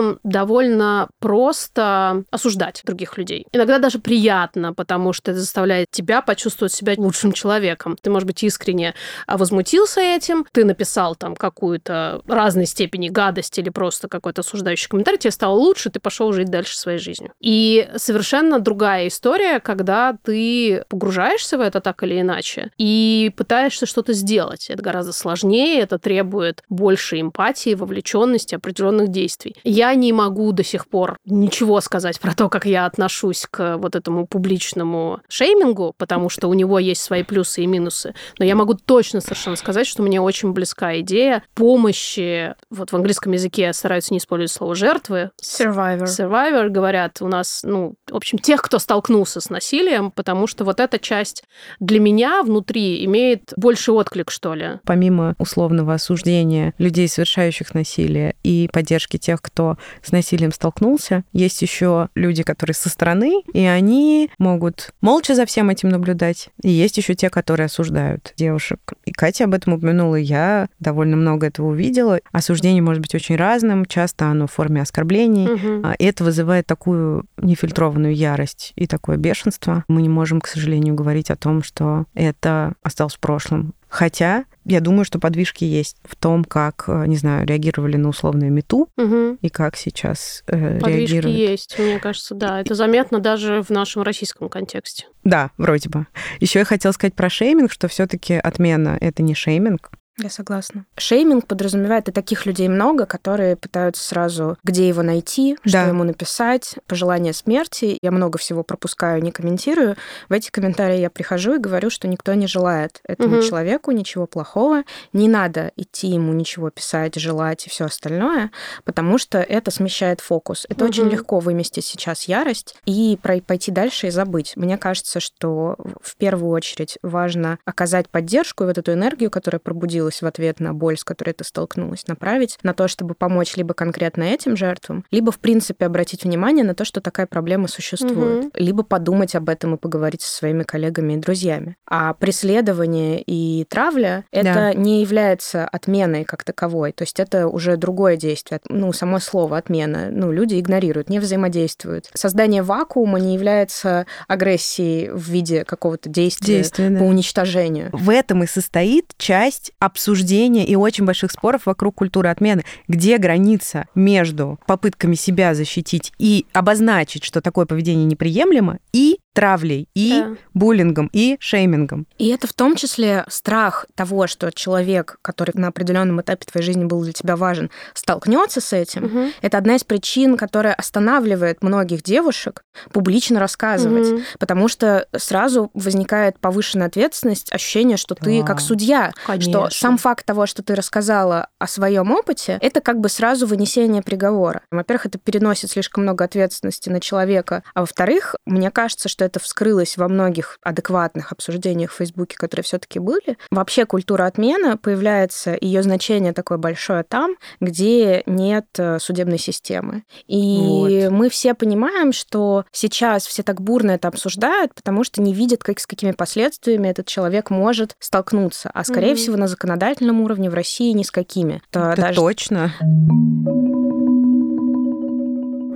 Людям 0.00 0.20
довольно 0.22 1.08
просто 1.18 2.24
осуждать 2.30 2.82
других 2.84 3.18
людей. 3.18 3.46
Иногда 3.52 3.78
даже 3.78 3.98
приятно, 3.98 4.72
потому 4.72 5.12
что 5.12 5.30
это 5.30 5.40
заставляет 5.40 5.90
тебя 5.90 6.22
почувствовать 6.22 6.72
себя 6.72 6.94
лучшим 6.96 7.32
человеком. 7.32 7.96
Ты, 8.00 8.10
может 8.10 8.26
быть, 8.26 8.42
искренне 8.42 8.94
возмутился 9.26 10.00
этим, 10.00 10.46
ты 10.52 10.64
написал 10.64 11.14
там 11.16 11.36
какую-то 11.36 12.22
разной 12.26 12.66
степени 12.66 13.08
гадость 13.08 13.58
или 13.58 13.68
просто 13.68 14.08
какой-то 14.08 14.40
осуждающий 14.40 14.88
комментарий, 14.88 15.18
тебе 15.18 15.30
стало 15.30 15.54
лучше, 15.54 15.90
ты 15.90 16.00
пошел 16.00 16.32
жить 16.32 16.48
дальше 16.48 16.78
своей 16.78 16.98
жизнью. 16.98 17.32
И 17.40 17.88
совершенно 17.96 18.58
другая 18.58 19.08
история, 19.08 19.60
когда 19.60 20.16
ты 20.22 20.84
погружаешься 20.88 21.58
в 21.58 21.60
это 21.60 21.80
так 21.80 22.02
или 22.02 22.20
иначе 22.20 22.70
и 22.78 23.32
пытаешься 23.36 23.86
что-то 23.86 24.12
сделать. 24.12 24.70
Это 24.70 24.82
гораздо 24.82 25.12
сложнее, 25.12 25.80
это 25.80 25.98
требует 25.98 26.62
больше 26.68 27.20
эмпатии, 27.20 27.74
вовлеченности, 27.74 28.54
определенных 28.54 29.08
действий. 29.08 29.56
Я 29.64 29.89
не 29.94 30.12
могу 30.12 30.52
до 30.52 30.64
сих 30.64 30.88
пор 30.88 31.16
ничего 31.24 31.80
сказать 31.80 32.20
про 32.20 32.34
то, 32.34 32.48
как 32.48 32.66
я 32.66 32.86
отношусь 32.86 33.46
к 33.50 33.76
вот 33.76 33.96
этому 33.96 34.26
публичному 34.26 35.20
шеймингу, 35.28 35.94
потому 35.96 36.28
что 36.28 36.48
у 36.48 36.54
него 36.54 36.78
есть 36.78 37.02
свои 37.02 37.22
плюсы 37.22 37.62
и 37.62 37.66
минусы. 37.66 38.14
Но 38.38 38.44
я 38.44 38.54
могу 38.54 38.74
точно 38.74 39.20
совершенно 39.20 39.56
сказать, 39.56 39.86
что 39.86 40.02
мне 40.02 40.20
очень 40.20 40.52
близка 40.52 40.98
идея 41.00 41.42
помощи. 41.54 42.54
Вот 42.70 42.92
в 42.92 42.96
английском 42.96 43.32
языке 43.32 43.72
стараются 43.72 44.12
не 44.12 44.18
использовать 44.18 44.52
слово 44.52 44.74
жертвы. 44.74 45.30
Survivor. 45.42 46.04
Survivor 46.04 46.68
говорят 46.68 47.20
у 47.20 47.28
нас, 47.28 47.62
ну, 47.64 47.94
в 48.10 48.16
общем, 48.16 48.38
тех, 48.38 48.62
кто 48.62 48.78
столкнулся 48.78 49.40
с 49.40 49.50
насилием, 49.50 50.10
потому 50.10 50.46
что 50.46 50.64
вот 50.64 50.80
эта 50.80 50.98
часть 50.98 51.44
для 51.78 52.00
меня 52.00 52.42
внутри 52.42 53.04
имеет 53.04 53.52
больше 53.56 53.92
отклик, 53.92 54.30
что 54.30 54.54
ли. 54.54 54.80
Помимо 54.84 55.34
условного 55.38 55.94
осуждения 55.94 56.74
людей, 56.78 57.08
совершающих 57.08 57.74
насилие, 57.74 58.36
и 58.42 58.68
поддержки 58.72 59.16
тех, 59.16 59.42
кто 59.42 59.76
с 60.02 60.12
насилием 60.12 60.52
столкнулся, 60.52 61.24
есть 61.32 61.62
еще 61.62 62.08
люди, 62.14 62.42
которые 62.42 62.74
со 62.74 62.88
стороны, 62.88 63.42
и 63.52 63.64
они 63.64 64.30
могут 64.38 64.92
молча 65.00 65.34
за 65.34 65.46
всем 65.46 65.70
этим 65.70 65.88
наблюдать. 65.88 66.50
И 66.62 66.70
есть 66.70 66.96
еще 66.96 67.14
те, 67.14 67.30
которые 67.30 67.66
осуждают 67.66 68.32
девушек. 68.36 68.94
И 69.04 69.12
Катя 69.12 69.44
об 69.44 69.54
этом 69.54 69.74
упомянула, 69.74 70.16
я 70.16 70.68
довольно 70.78 71.16
много 71.16 71.46
этого 71.46 71.68
увидела. 71.68 72.20
Осуждение 72.32 72.82
может 72.82 73.02
быть 73.02 73.14
очень 73.14 73.36
разным, 73.36 73.86
часто 73.86 74.26
оно 74.26 74.46
в 74.46 74.52
форме 74.52 74.82
оскорблений. 74.82 75.46
Угу. 75.48 75.92
И 75.98 76.04
это 76.04 76.24
вызывает 76.24 76.66
такую 76.66 77.26
нефильтрованную 77.36 78.14
ярость 78.14 78.72
и 78.76 78.86
такое 78.86 79.16
бешенство, 79.16 79.84
мы 79.88 80.02
не 80.02 80.08
можем, 80.08 80.40
к 80.40 80.46
сожалению, 80.46 80.94
говорить 80.94 81.30
о 81.30 81.36
том, 81.36 81.62
что 81.62 82.06
это 82.14 82.74
осталось 82.82 83.14
в 83.14 83.20
прошлом. 83.20 83.74
Хотя 83.88 84.44
я 84.70 84.80
думаю, 84.80 85.04
что 85.04 85.18
подвижки 85.18 85.64
есть 85.64 85.96
в 86.04 86.16
том, 86.16 86.44
как, 86.44 86.84
э, 86.88 87.06
не 87.06 87.16
знаю, 87.16 87.46
реагировали 87.46 87.96
на 87.96 88.08
условную 88.08 88.52
мету 88.52 88.88
угу. 88.96 89.38
и 89.40 89.48
как 89.48 89.76
сейчас 89.76 90.42
э, 90.46 90.78
подвижки 90.78 91.12
реагируют. 91.12 91.36
есть, 91.36 91.78
мне 91.78 91.98
кажется, 91.98 92.34
да. 92.34 92.60
Это 92.60 92.74
заметно 92.74 93.20
даже 93.20 93.62
в 93.62 93.70
нашем 93.70 94.02
российском 94.02 94.48
контексте. 94.48 95.06
Да, 95.24 95.50
вроде 95.58 95.88
бы. 95.88 96.06
Еще 96.40 96.60
я 96.60 96.64
хотела 96.64 96.92
сказать 96.92 97.14
про 97.14 97.28
шейминг, 97.28 97.70
что 97.70 97.88
все-таки 97.88 98.34
отмена 98.34 98.96
это 99.00 99.22
не 99.22 99.34
шейминг, 99.34 99.90
я 100.22 100.28
согласна. 100.28 100.84
Шейминг 100.96 101.46
подразумевает 101.46 102.08
и 102.08 102.12
таких 102.12 102.44
людей 102.44 102.68
много, 102.68 103.06
которые 103.06 103.56
пытаются 103.56 104.02
сразу, 104.02 104.58
где 104.62 104.86
его 104.86 105.02
найти, 105.02 105.56
да. 105.64 105.70
что 105.70 105.88
ему 105.88 106.04
написать, 106.04 106.76
пожелание 106.86 107.32
смерти. 107.32 107.98
Я 108.02 108.10
много 108.10 108.38
всего 108.38 108.62
пропускаю, 108.62 109.22
не 109.22 109.32
комментирую. 109.32 109.96
В 110.28 110.32
эти 110.32 110.50
комментарии 110.50 110.98
я 110.98 111.10
прихожу 111.10 111.54
и 111.54 111.58
говорю, 111.58 111.90
что 111.90 112.06
никто 112.08 112.34
не 112.34 112.46
желает 112.46 113.00
этому 113.06 113.38
угу. 113.38 113.46
человеку 113.46 113.92
ничего 113.92 114.26
плохого. 114.26 114.82
Не 115.12 115.28
надо 115.28 115.72
идти 115.76 116.08
ему 116.08 116.32
ничего 116.32 116.70
писать, 116.70 117.14
желать 117.14 117.66
и 117.66 117.70
все 117.70 117.86
остальное, 117.86 118.50
потому 118.84 119.16
что 119.16 119.38
это 119.38 119.70
смещает 119.70 120.20
фокус. 120.20 120.66
Это 120.68 120.84
угу. 120.84 120.90
очень 120.90 121.08
легко 121.08 121.38
выместить 121.38 121.86
сейчас 121.86 122.24
ярость 122.24 122.76
и 122.84 123.18
пойти 123.22 123.70
дальше 123.70 124.08
и 124.08 124.10
забыть. 124.10 124.54
Мне 124.56 124.76
кажется, 124.76 125.20
что 125.20 125.76
в 126.02 126.16
первую 126.16 126.50
очередь 126.50 126.98
важно 127.02 127.58
оказать 127.64 128.08
поддержку 128.08 128.64
и 128.64 128.66
вот 128.66 128.76
эту 128.76 128.92
энергию, 128.92 129.30
которая 129.30 129.60
пробудилась 129.60 129.99
получилось 130.00 130.22
в 130.22 130.26
ответ 130.26 130.60
на 130.60 130.72
боль, 130.72 130.96
с 130.96 131.04
которой 131.04 131.32
ты 131.32 131.44
столкнулась, 131.44 132.06
направить 132.08 132.58
на 132.62 132.72
то, 132.72 132.88
чтобы 132.88 133.14
помочь 133.14 133.56
либо 133.56 133.74
конкретно 133.74 134.22
этим 134.22 134.56
жертвам, 134.56 135.04
либо, 135.10 135.30
в 135.30 135.38
принципе, 135.38 135.86
обратить 135.86 136.24
внимание 136.24 136.64
на 136.64 136.74
то, 136.74 136.84
что 136.84 137.00
такая 137.00 137.26
проблема 137.26 137.68
существует, 137.68 138.46
угу. 138.46 138.50
либо 138.54 138.82
подумать 138.82 139.34
об 139.34 139.48
этом 139.48 139.74
и 139.74 139.78
поговорить 139.78 140.22
со 140.22 140.34
своими 140.38 140.62
коллегами 140.62 141.14
и 141.14 141.16
друзьями. 141.16 141.76
А 141.86 142.14
преследование 142.14 143.22
и 143.22 143.64
травля— 143.68 144.24
это 144.32 144.54
да. 144.54 144.74
не 144.74 145.02
является 145.02 145.66
отменой 145.66 146.24
как 146.24 146.44
таковой, 146.44 146.92
то 146.92 147.02
есть 147.02 147.20
это 147.20 147.46
уже 147.46 147.76
другое 147.76 148.16
действие, 148.16 148.60
ну, 148.68 148.92
само 148.92 149.18
слово 149.18 149.58
отмена, 149.58 150.08
ну, 150.10 150.32
люди 150.32 150.58
игнорируют, 150.58 151.10
не 151.10 151.18
взаимодействуют. 151.18 152.10
Создание 152.14 152.62
вакуума 152.62 153.20
не 153.20 153.34
является 153.34 154.06
агрессией 154.28 155.10
в 155.10 155.28
виде 155.28 155.64
какого-то 155.64 156.08
действия, 156.08 156.58
действия 156.58 156.90
по 156.90 157.00
да. 157.00 157.04
уничтожению. 157.04 157.90
В 157.92 158.08
этом 158.10 158.44
и 158.44 158.46
состоит 158.46 159.12
часть 159.18 159.72
обсуждения 159.90 160.64
и 160.64 160.76
очень 160.76 161.04
больших 161.04 161.32
споров 161.32 161.66
вокруг 161.66 161.96
культуры 161.96 162.28
отмены. 162.28 162.64
Где 162.88 163.18
граница 163.18 163.86
между 163.94 164.58
попытками 164.66 165.14
себя 165.14 165.54
защитить 165.54 166.12
и 166.18 166.46
обозначить, 166.52 167.24
что 167.24 167.40
такое 167.40 167.66
поведение 167.66 168.04
неприемлемо, 168.04 168.78
и 168.92 169.18
травлей, 169.32 169.88
и 169.94 170.10
Да. 170.20 170.36
буллингом, 170.54 171.08
и 171.12 171.36
шеймингом. 171.40 172.06
И 172.18 172.28
это 172.28 172.46
в 172.46 172.52
том 172.52 172.76
числе 172.76 173.24
страх 173.28 173.86
того, 173.94 174.26
что 174.26 174.50
человек, 174.52 175.18
который 175.22 175.52
на 175.54 175.68
определенном 175.68 176.20
этапе 176.20 176.44
твоей 176.50 176.64
жизни 176.64 176.84
был 176.84 177.02
для 177.02 177.12
тебя 177.12 177.36
важен, 177.36 177.70
столкнется 177.94 178.60
с 178.60 178.72
этим. 178.72 179.04
Мгм. 179.04 179.32
Это 179.42 179.58
одна 179.58 179.76
из 179.76 179.84
причин, 179.84 180.36
которая 180.36 180.74
останавливает 180.74 181.62
многих 181.62 182.02
девушек 182.02 182.62
публично 182.92 183.38
рассказывать. 183.40 184.08
Мгм. 184.10 184.22
Потому 184.38 184.68
что 184.68 185.06
сразу 185.16 185.70
возникает 185.74 186.38
повышенная 186.38 186.86
ответственность, 186.88 187.52
ощущение, 187.52 187.96
что 187.96 188.14
ты 188.14 188.40
Да. 188.40 188.46
как 188.46 188.60
судья, 188.60 189.12
Конечно. 189.26 189.70
что 189.70 189.70
сам 189.70 189.96
факт 189.98 190.24
того, 190.26 190.46
что 190.46 190.62
ты 190.62 190.74
рассказала 190.74 191.48
о 191.58 191.66
своем 191.66 192.10
опыте, 192.12 192.58
это 192.60 192.80
как 192.80 192.98
бы 193.00 193.08
сразу 193.08 193.46
вынесение 193.46 194.02
приговора. 194.02 194.62
Во-первых, 194.70 195.06
это 195.06 195.18
переносит 195.18 195.70
слишком 195.70 196.02
много 196.04 196.24
ответственности 196.24 196.88
на 196.88 197.00
человека, 197.00 197.62
а 197.74 197.80
во-вторых, 197.80 198.34
мне 198.46 198.70
кажется, 198.70 199.08
что 199.08 199.19
это 199.24 199.40
вскрылось 199.40 199.96
во 199.96 200.08
многих 200.08 200.58
адекватных 200.62 201.32
обсуждениях 201.32 201.90
в 201.92 201.96
Фейсбуке, 201.96 202.36
которые 202.36 202.64
все-таки 202.64 202.98
были. 202.98 203.36
Вообще 203.50 203.84
культура 203.86 204.24
отмены 204.26 204.76
появляется, 204.76 205.56
ее 205.60 205.82
значение 205.82 206.32
такое 206.32 206.58
большое 206.58 207.02
там, 207.02 207.36
где 207.60 208.22
нет 208.26 208.66
э, 208.78 208.98
судебной 209.00 209.38
системы. 209.38 210.04
И 210.26 211.06
Вот. 211.06 211.12
мы 211.12 211.28
все 211.30 211.54
понимаем, 211.54 212.12
что 212.12 212.64
сейчас 212.72 213.26
все 213.26 213.42
так 213.42 213.60
бурно 213.60 213.92
это 213.92 214.08
обсуждают, 214.08 214.74
потому 214.74 215.04
что 215.04 215.20
не 215.22 215.32
видят, 215.34 215.62
как, 215.62 215.80
с 215.80 215.86
какими 215.86 216.12
последствиями 216.12 216.88
этот 216.88 217.06
человек 217.06 217.50
может 217.50 217.96
столкнуться. 217.98 218.70
А 218.72 218.84
скорее 218.84 219.12
Мгм. 219.12 219.16
всего 219.16 219.36
на 219.36 219.48
законодательном 219.48 220.20
уровне 220.20 220.50
в 220.50 220.54
России 220.54 220.92
ни 220.92 221.02
с 221.02 221.10
какими. 221.10 221.62
То 221.70 221.90
Это 221.92 222.02
даже 222.02 222.16
точно. 222.20 222.72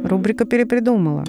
Рубрика 0.04 0.44
перепридумала. 0.44 1.24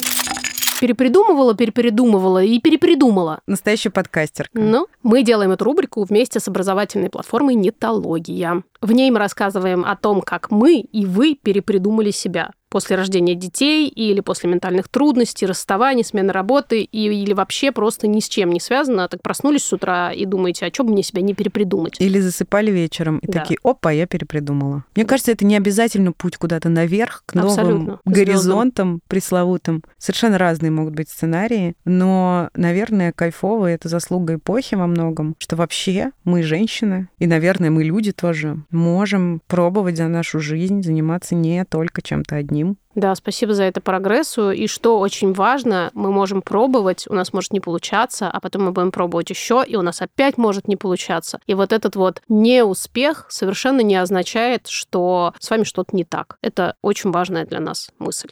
Перепридумывала, 0.86 1.56
перепередумывала 1.56 2.44
и 2.44 2.60
перепридумала. 2.60 3.39
Настоящий 3.48 3.89
подкастер. 3.89 4.51
Ну, 4.54 4.86
мы 5.01 5.24
делаем 5.24 5.50
эту 5.50 5.65
рубрику 5.65 6.04
вместе 6.04 6.39
с 6.39 6.48
образовательной 6.48 7.10
платформой 7.10 7.56
«Нетология». 7.56 8.62
В 8.86 8.92
ней 8.92 9.10
мы 9.10 9.18
рассказываем 9.18 9.84
о 9.84 9.96
том, 9.96 10.22
как 10.22 10.51
мы 10.51 10.80
и 10.80 11.08
вы 11.08 11.34
перепридумали 11.34 12.12
себя 12.12 12.51
после 12.75 12.98
рождения 12.98 13.36
детей 13.36 13.88
или 13.88 14.20
после 14.20 14.50
ментальных 14.50 14.89
трудностей, 14.89 15.46
расставаний, 15.46 16.04
смены 16.04 16.34
работы 16.34 16.82
и, 16.82 17.08
или 17.08 17.32
вообще 17.32 17.72
просто 17.72 18.06
ни 18.06 18.20
с 18.20 18.27
чем 18.27 18.51
не 18.51 18.60
связано. 18.60 19.08
Так 19.08 19.22
проснулись 19.22 19.63
с 19.63 19.72
утра 19.72 20.12
и 20.12 20.25
думаете, 20.25 20.65
а 20.65 20.74
что 20.74 20.84
бы 20.84 20.92
мне 20.92 21.01
себя 21.01 21.22
не 21.22 21.34
перепридумать? 21.34 21.96
Или 22.00 22.20
засыпали 22.20 22.72
вечером 22.72 23.20
и 23.20 23.27
Да. 23.27 23.39
такие, 23.39 23.60
опа, 23.63 23.92
я 23.92 24.08
перепридумала. 24.08 24.84
Мне 24.94 25.06
кажется, 25.06 25.32
это 25.32 25.46
не 25.46 25.56
обязательно 25.56 26.12
путь 26.12 26.36
куда-то 26.36 26.68
наверх, 26.68 27.24
к 27.25 27.36
новым 27.36 27.50
Абсолютно. 27.51 28.00
Горизонтам 28.04 29.00
пресловутым. 29.08 29.82
Совершенно 29.98 30.38
разные 30.38 30.72
могут 30.72 30.96
быть 30.96 31.10
сценарии, 31.10 31.75
но, 31.86 32.50
наверное, 32.56 33.13
кайфово 33.13 33.68
это 33.68 33.88
заслуга 33.88 34.36
эпохи 34.36 34.75
во 34.75 34.88
многом, 34.88 35.36
что 35.38 35.56
вообще 35.56 36.12
мы 36.25 36.44
женщины, 36.44 37.08
и, 37.20 37.25
наверное, 37.25 37.70
мы 37.70 37.86
люди 37.86 38.12
тоже, 38.12 38.58
можем 38.75 39.41
пробовать 39.48 39.98
за 39.98 40.08
нашу 40.08 40.39
жизнь 40.39 40.84
заниматься 40.84 41.34
не 41.34 41.65
только 41.65 42.01
чем-то 42.01 42.36
одним. 42.36 42.77
Да, 42.95 43.13
спасибо 43.13 43.53
за 43.53 43.63
это 43.63 43.81
прогрессу. 43.81 44.51
И 44.51 44.67
что 44.67 44.99
очень 44.99 45.33
важно, 45.33 45.91
мы 45.93 46.11
можем 46.11 46.41
пробовать, 46.41 47.05
у 47.09 47.13
нас 47.13 47.33
может 47.33 47.51
не 47.51 47.59
получаться, 47.59 48.29
а 48.29 48.39
потом 48.39 48.63
мы 48.65 48.71
будем 48.71 48.91
пробовать 48.91 49.29
еще, 49.29 49.63
и 49.67 49.75
у 49.75 49.81
нас 49.81 50.01
опять 50.01 50.37
может 50.37 50.69
не 50.69 50.77
получаться. 50.77 51.39
И 51.45 51.53
вот 51.53 51.73
этот 51.73 51.97
вот 51.97 52.21
неуспех 52.29 53.25
совершенно 53.29 53.81
не 53.81 53.97
означает, 53.97 54.67
что 54.67 55.33
с 55.39 55.49
вами 55.49 55.63
что-то 55.63 55.93
не 55.93 56.05
так. 56.05 56.37
Это 56.41 56.75
очень 56.81 57.11
важная 57.11 57.45
для 57.45 57.59
нас 57.59 57.89
мысль. 57.99 58.29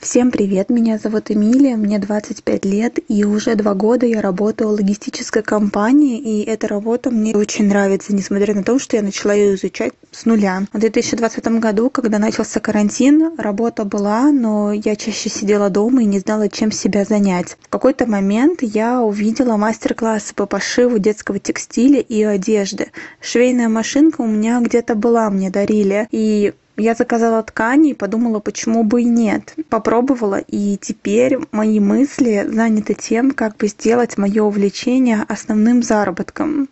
Всем 0.00 0.30
привет, 0.30 0.68
меня 0.68 0.98
зовут 0.98 1.30
Эмилия, 1.30 1.74
мне 1.76 1.98
25 1.98 2.64
лет, 2.66 2.98
и 3.08 3.24
уже 3.24 3.56
два 3.56 3.74
года 3.74 4.06
я 4.06 4.20
работаю 4.20 4.68
в 4.68 4.72
логистической 4.74 5.42
компании, 5.42 6.18
и 6.18 6.44
эта 6.44 6.68
работа 6.68 7.10
мне 7.10 7.34
очень 7.34 7.66
нравится, 7.66 8.14
несмотря 8.14 8.54
на 8.54 8.62
то, 8.62 8.78
что 8.78 8.96
я 8.96 9.02
начала 9.02 9.32
ее 9.34 9.56
изучать 9.56 9.92
с 10.12 10.24
нуля. 10.24 10.62
В 10.72 10.78
2020 10.78 11.46
году, 11.58 11.90
когда 11.90 12.18
начался 12.18 12.60
карантин, 12.60 13.34
работа 13.38 13.77
была, 13.84 14.32
но 14.32 14.72
я 14.72 14.96
чаще 14.96 15.28
сидела 15.28 15.70
дома 15.70 16.02
и 16.02 16.06
не 16.06 16.18
знала, 16.18 16.48
чем 16.48 16.72
себя 16.72 17.04
занять. 17.04 17.56
В 17.60 17.68
какой-то 17.68 18.06
момент 18.06 18.62
я 18.62 19.02
увидела 19.02 19.56
мастер-классы 19.56 20.34
по 20.34 20.46
пошиву 20.46 20.98
детского 20.98 21.38
текстиля 21.38 22.00
и 22.00 22.22
одежды. 22.22 22.90
Швейная 23.20 23.68
машинка 23.68 24.22
у 24.22 24.26
меня 24.26 24.60
где-то 24.60 24.94
была, 24.94 25.30
мне 25.30 25.50
дарили, 25.50 26.08
и 26.10 26.54
я 26.78 26.94
заказала 26.94 27.42
ткани 27.42 27.90
и 27.90 27.94
подумала, 27.94 28.40
почему 28.40 28.84
бы 28.84 29.02
и 29.02 29.04
нет. 29.04 29.54
Попробовала, 29.68 30.38
и 30.38 30.76
теперь 30.80 31.38
мои 31.52 31.80
мысли 31.80 32.46
заняты 32.48 32.94
тем, 32.94 33.32
как 33.32 33.56
бы 33.56 33.68
сделать 33.68 34.16
мое 34.16 34.42
увлечение 34.42 35.24
основным 35.28 35.82
заработком. 35.82 36.68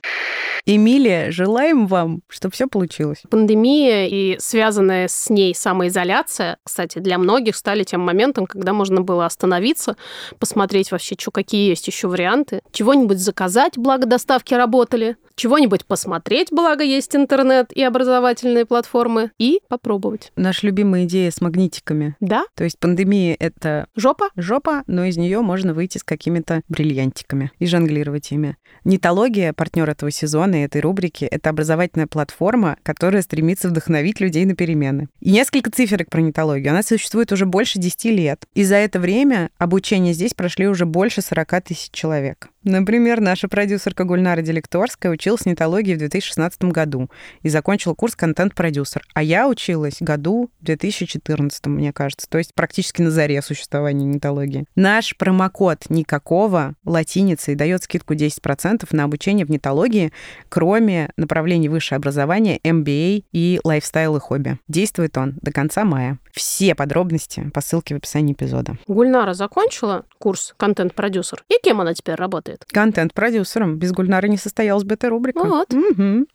Эмилия, 0.65 1.31
желаем 1.31 1.87
вам, 1.87 2.23
чтобы 2.29 2.53
все 2.53 2.67
получилось. 2.67 3.23
Пандемия 3.31 4.09
и 4.09 4.37
связанная 4.41 5.07
с 5.07 5.31
ней 5.31 5.55
самоизоляция, 5.55 6.59
кстати, 6.65 6.99
для 6.99 7.19
многих 7.19 7.55
стали 7.55 7.85
тем 7.85 8.01
моментом, 8.01 8.47
когда 8.47 8.73
можно 8.73 9.01
было 9.01 9.27
остановиться, 9.27 9.97
посмотреть 10.39 10.91
вообще, 10.91 11.15
что, 11.19 11.31
какие 11.31 11.69
есть 11.69 11.87
еще 11.87 12.09
варианты, 12.09 12.61
чего-нибудь 12.73 13.19
заказать, 13.19 13.79
благо 13.79 14.07
доставки 14.07 14.55
работали, 14.55 15.17
чего-нибудь 15.37 15.85
посмотреть, 15.85 16.49
благо 16.51 16.83
есть 16.83 17.15
интернет 17.15 17.73
и 17.73 17.83
образовательные 17.83 18.67
платформы, 18.67 19.31
и 19.39 19.61
попробовать. 19.69 19.96
Наша 20.37 20.67
любимая 20.67 21.05
идея 21.05 21.31
с 21.31 21.41
магнитиками. 21.41 22.17
Да, 22.21 22.45
То 22.55 22.65
есть 22.65 22.79
пандемия— 22.79 23.37
это 23.39 23.87
жопа? 23.97 24.31
жопа, 24.37 24.83
но 24.87 25.05
из 25.05 25.17
нее 25.17 25.41
можно 25.41 25.75
выйти 25.75 25.99
с 25.99 26.05
какими-то 26.05 26.63
бриллиантиками 26.69 27.51
и 27.59 27.67
жонглировать 27.67 28.31
ими. 28.33 28.57
Нитология, 28.85 29.53
партнер 29.53 29.89
этого 29.89 30.11
сезона 30.11 30.57
и 30.57 30.65
этой 30.65 30.81
рубрики, 30.81 31.25
это 31.25 31.51
образовательная 31.51 32.07
платформа, 32.07 32.77
которая 32.83 33.23
стремится 33.23 33.69
вдохновить 33.69 34.21
людей 34.21 34.45
на 34.45 34.55
перемены. 34.55 35.09
И 35.21 35.31
несколько 35.31 35.71
циферок 35.71 36.09
про 36.11 36.21
нитологию. 36.21 36.71
Она 36.71 36.83
существует 36.83 37.33
уже 37.33 37.47
больше 37.47 37.79
10 37.79 38.05
лет. 38.07 38.45
И 38.55 38.65
за 38.65 38.77
это 38.77 39.01
время 39.01 39.51
обучение 39.59 40.15
здесь 40.15 40.35
прошли 40.35 40.69
уже 40.69 40.87
больше 40.87 41.23
40 41.23 41.63
тысяч 41.63 41.91
человек. 41.91 42.49
Например, 42.67 43.21
наша 43.21 43.47
продюсерка 43.47 44.03
Гульнара 44.03 44.43
Делекторская 44.43 45.13
училась 45.13 45.47
нитологии 45.47 45.95
в 45.95 45.99
2016 45.99 46.65
году 46.65 47.09
и 47.43 47.49
закончила 47.49 47.95
курс 47.95 48.17
контент-продюсер. 48.17 49.07
А 49.15 49.23
я 49.23 49.49
училась 49.49 49.99
году 50.01 50.51
в 50.61 50.65
2014, 50.65 51.67
мне 51.67 51.93
кажется. 51.93 52.29
То 52.29 52.39
есть 52.39 52.55
практически 52.55 53.03
на 53.03 53.13
заре 53.13 53.41
существования 53.41 54.05
нитологии. 54.05 54.65
Наш 54.75 55.17
промокод 55.17 55.85
«Никакого» 55.91 56.75
латиницей 56.85 57.55
дает 57.55 57.85
скидку 57.85 58.15
10% 58.15 58.85
на 58.91 59.05
обучение 59.05 59.47
в 59.47 59.51
нитологии, 59.51 60.13
кроме 60.49 61.11
направлений 61.17 61.69
высшее 61.69 61.99
образование, 61.99 62.59
MBA 62.65 63.27
и 63.31 63.61
лайфстайл 63.63 64.17
и 64.17 64.19
хобби. 64.19 64.59
Действует 64.67 65.17
он 65.17 65.35
до 65.41 65.53
конца 65.53 65.85
мая. 65.85 66.19
Все 66.33 66.75
подробности 66.75 67.49
по 67.55 67.61
ссылке 67.61 67.95
в 67.95 67.99
описании 67.99 68.35
эпизода. 68.35 68.77
Гульнара 68.89 69.35
закончила 69.35 70.05
курс 70.19 70.53
контент-продюсер. 70.57 71.45
И 71.49 71.61
кем 71.63 71.81
она 71.81 71.95
теперь 71.95 72.17
работает? 72.17 72.56
Контент-продюсером. 72.73 73.79
Без 73.79 73.93
Гульнары 73.93 74.29
не 74.29 74.37
состоялась 74.37 74.85
бы 74.85 74.95
эта 74.95 75.09
рубрика. 75.09 75.45
Вот. 75.45 75.73
Мгм. 75.73 76.27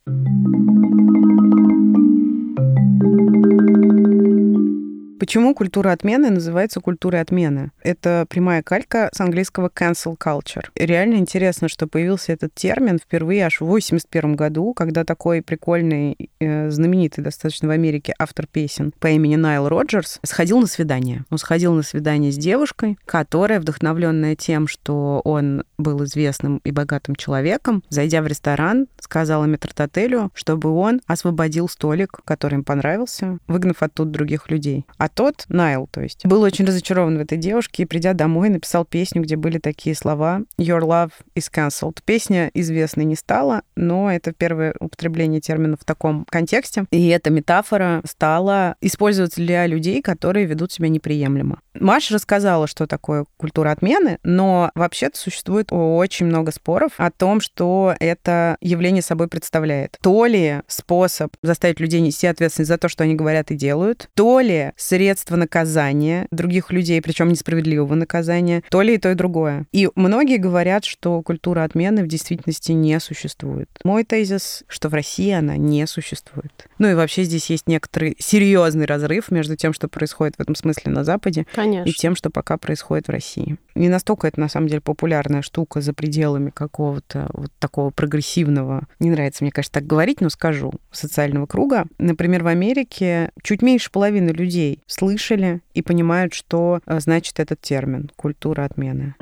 Почему 5.21 5.53
культура 5.53 5.91
отмены 5.91 6.31
называется 6.31 6.79
культурой 6.79 7.21
отмены? 7.21 7.69
Это 7.83 8.25
прямая 8.27 8.63
калька 8.63 9.11
с 9.13 9.21
английского 9.21 9.69
cancel 9.69 10.17
culture. 10.17 10.65
И 10.73 10.83
реально 10.83 11.17
интересно, 11.17 11.69
что 11.69 11.85
появился 11.85 12.33
этот 12.33 12.55
термин 12.55 12.97
впервые 12.97 13.45
аж 13.45 13.61
в 13.61 13.65
81 13.65 14.35
году, 14.35 14.73
когда 14.73 15.03
такой 15.03 15.43
прикольный, 15.43 16.17
э, 16.39 16.71
знаменитый 16.71 17.23
достаточно 17.23 17.67
в 17.67 17.71
Америке 17.71 18.15
автор 18.17 18.47
песен 18.47 18.93
по 18.99 19.11
имени 19.11 19.35
Найл 19.35 19.69
Роджерс 19.69 20.19
сходил 20.23 20.59
на 20.59 20.65
свидание. 20.65 21.23
Он 21.29 21.37
сходил 21.37 21.73
на 21.73 21.83
свидание 21.83 22.31
с 22.31 22.37
девушкой, 22.37 22.97
которая, 23.05 23.59
вдохновленная 23.59 24.35
тем, 24.35 24.67
что 24.67 25.21
он 25.23 25.65
был 25.77 26.03
известным 26.03 26.61
и 26.63 26.71
богатым 26.71 27.15
человеком, 27.15 27.83
зайдя 27.89 28.23
в 28.23 28.27
ресторан, 28.27 28.87
сказала 28.99 29.45
метрдотелю, 29.45 30.31
чтобы 30.33 30.71
он 30.71 30.99
освободил 31.05 31.69
столик, 31.69 32.21
который 32.25 32.55
им 32.55 32.63
понравился, 32.63 33.37
выгнав 33.47 33.83
оттуда 33.83 34.09
других 34.09 34.49
людей. 34.49 34.87
А 34.97 35.10
тот, 35.13 35.45
Найл, 35.49 35.87
то 35.91 36.01
есть, 36.01 36.25
был 36.25 36.41
очень 36.41 36.65
разочарован 36.65 37.17
в 37.17 37.21
этой 37.21 37.37
девушке 37.37 37.83
и, 37.83 37.85
придя 37.85 38.13
домой, 38.13 38.49
написал 38.49 38.85
песню, 38.85 39.21
где 39.21 39.35
были 39.35 39.59
такие 39.59 39.95
слова 39.95 40.41
«Your 40.57 40.81
love 40.81 41.11
is 41.35 41.51
cancelled». 41.53 41.99
Песня 42.05 42.49
известной 42.53 43.05
не 43.05 43.15
стала, 43.15 43.61
но 43.75 44.11
это 44.11 44.31
первое 44.31 44.75
употребление 44.79 45.41
термина 45.41 45.77
в 45.79 45.85
таком 45.85 46.25
контексте. 46.29 46.85
И 46.91 47.07
эта 47.09 47.29
метафора 47.29 48.01
стала 48.05 48.75
использоваться 48.81 49.41
для 49.41 49.67
людей, 49.67 50.01
которые 50.01 50.45
ведут 50.45 50.71
себя 50.71 50.89
неприемлемо. 50.89 51.59
Маша 51.73 52.15
рассказала, 52.15 52.67
что 52.67 52.85
такое 52.87 53.25
культура 53.37 53.71
отмены, 53.71 54.19
но 54.23 54.71
вообще-то 54.75 55.17
существует 55.17 55.67
очень 55.71 56.25
много 56.25 56.51
споров 56.51 56.93
о 56.97 57.11
том, 57.11 57.41
что 57.41 57.95
это 57.99 58.57
явление 58.61 59.01
собой 59.01 59.27
представляет. 59.27 59.97
То 60.01 60.25
ли 60.25 60.61
способ 60.67 61.33
заставить 61.41 61.79
людей 61.79 62.01
нести 62.01 62.27
ответственность 62.27 62.69
за 62.69 62.77
то, 62.77 62.89
что 62.89 63.03
они 63.03 63.15
говорят 63.15 63.51
и 63.51 63.55
делают, 63.55 64.09
то 64.15 64.39
ли 64.39 64.71
средство 64.75 65.00
средство 65.01 65.35
наказания 65.35 66.27
других 66.29 66.71
людей, 66.71 67.01
причем 67.01 67.29
несправедливого 67.29 67.95
наказания, 67.95 68.61
то 68.69 68.83
ли 68.83 68.93
и 68.93 68.97
то, 68.99 69.09
и 69.09 69.15
другое. 69.15 69.65
И 69.71 69.89
многие 69.95 70.37
говорят, 70.37 70.85
что 70.85 71.23
культура 71.23 71.63
отмены 71.63 72.03
в 72.03 72.07
действительности 72.07 72.71
не 72.71 72.99
существует. 72.99 73.67
Мой 73.83 74.03
тезис, 74.03 74.63
что 74.67 74.89
в 74.89 74.93
России 74.93 75.31
она 75.31 75.57
не 75.57 75.87
существует. 75.87 76.67
Ну 76.77 76.91
и 76.91 76.93
вообще 76.93 77.23
здесь 77.23 77.49
есть 77.49 77.65
некоторый 77.65 78.15
серьезный 78.19 78.85
разрыв 78.85 79.31
между 79.31 79.55
тем, 79.55 79.73
что 79.73 79.87
происходит 79.87 80.35
в 80.35 80.39
этом 80.39 80.53
смысле 80.53 80.91
на 80.91 81.03
Западе, 81.03 81.47
Конечно. 81.55 81.89
и 81.89 81.93
тем, 81.93 82.15
что 82.15 82.29
пока 82.29 82.57
происходит 82.57 83.07
в 83.07 83.11
России. 83.11 83.57
Не 83.73 83.89
настолько 83.89 84.27
это, 84.27 84.39
на 84.39 84.49
самом 84.49 84.67
деле, 84.67 84.81
популярная 84.81 85.41
штука 85.41 85.81
за 85.81 85.93
пределами 85.93 86.51
какого-то 86.51 87.29
вот 87.33 87.51
такого 87.57 87.89
прогрессивного, 87.89 88.87
не 88.99 89.09
нравится 89.09 89.43
мне, 89.43 89.51
конечно, 89.51 89.73
так 89.73 89.87
говорить, 89.87 90.21
но 90.21 90.29
скажу, 90.29 90.73
социального 90.91 91.45
круга. 91.45 91.85
Например, 91.97 92.43
в 92.43 92.47
Америке 92.47 93.31
чуть 93.41 93.61
меньше 93.61 93.89
половины 93.89 94.29
людей 94.29 94.83
слышали 94.91 95.61
и 95.73 95.81
понимают, 95.81 96.33
что 96.33 96.79
э, 96.85 96.99
значит 96.99 97.39
этот 97.39 97.61
термин 97.61 98.11
«культура 98.15 98.65
отмены» 98.65 99.15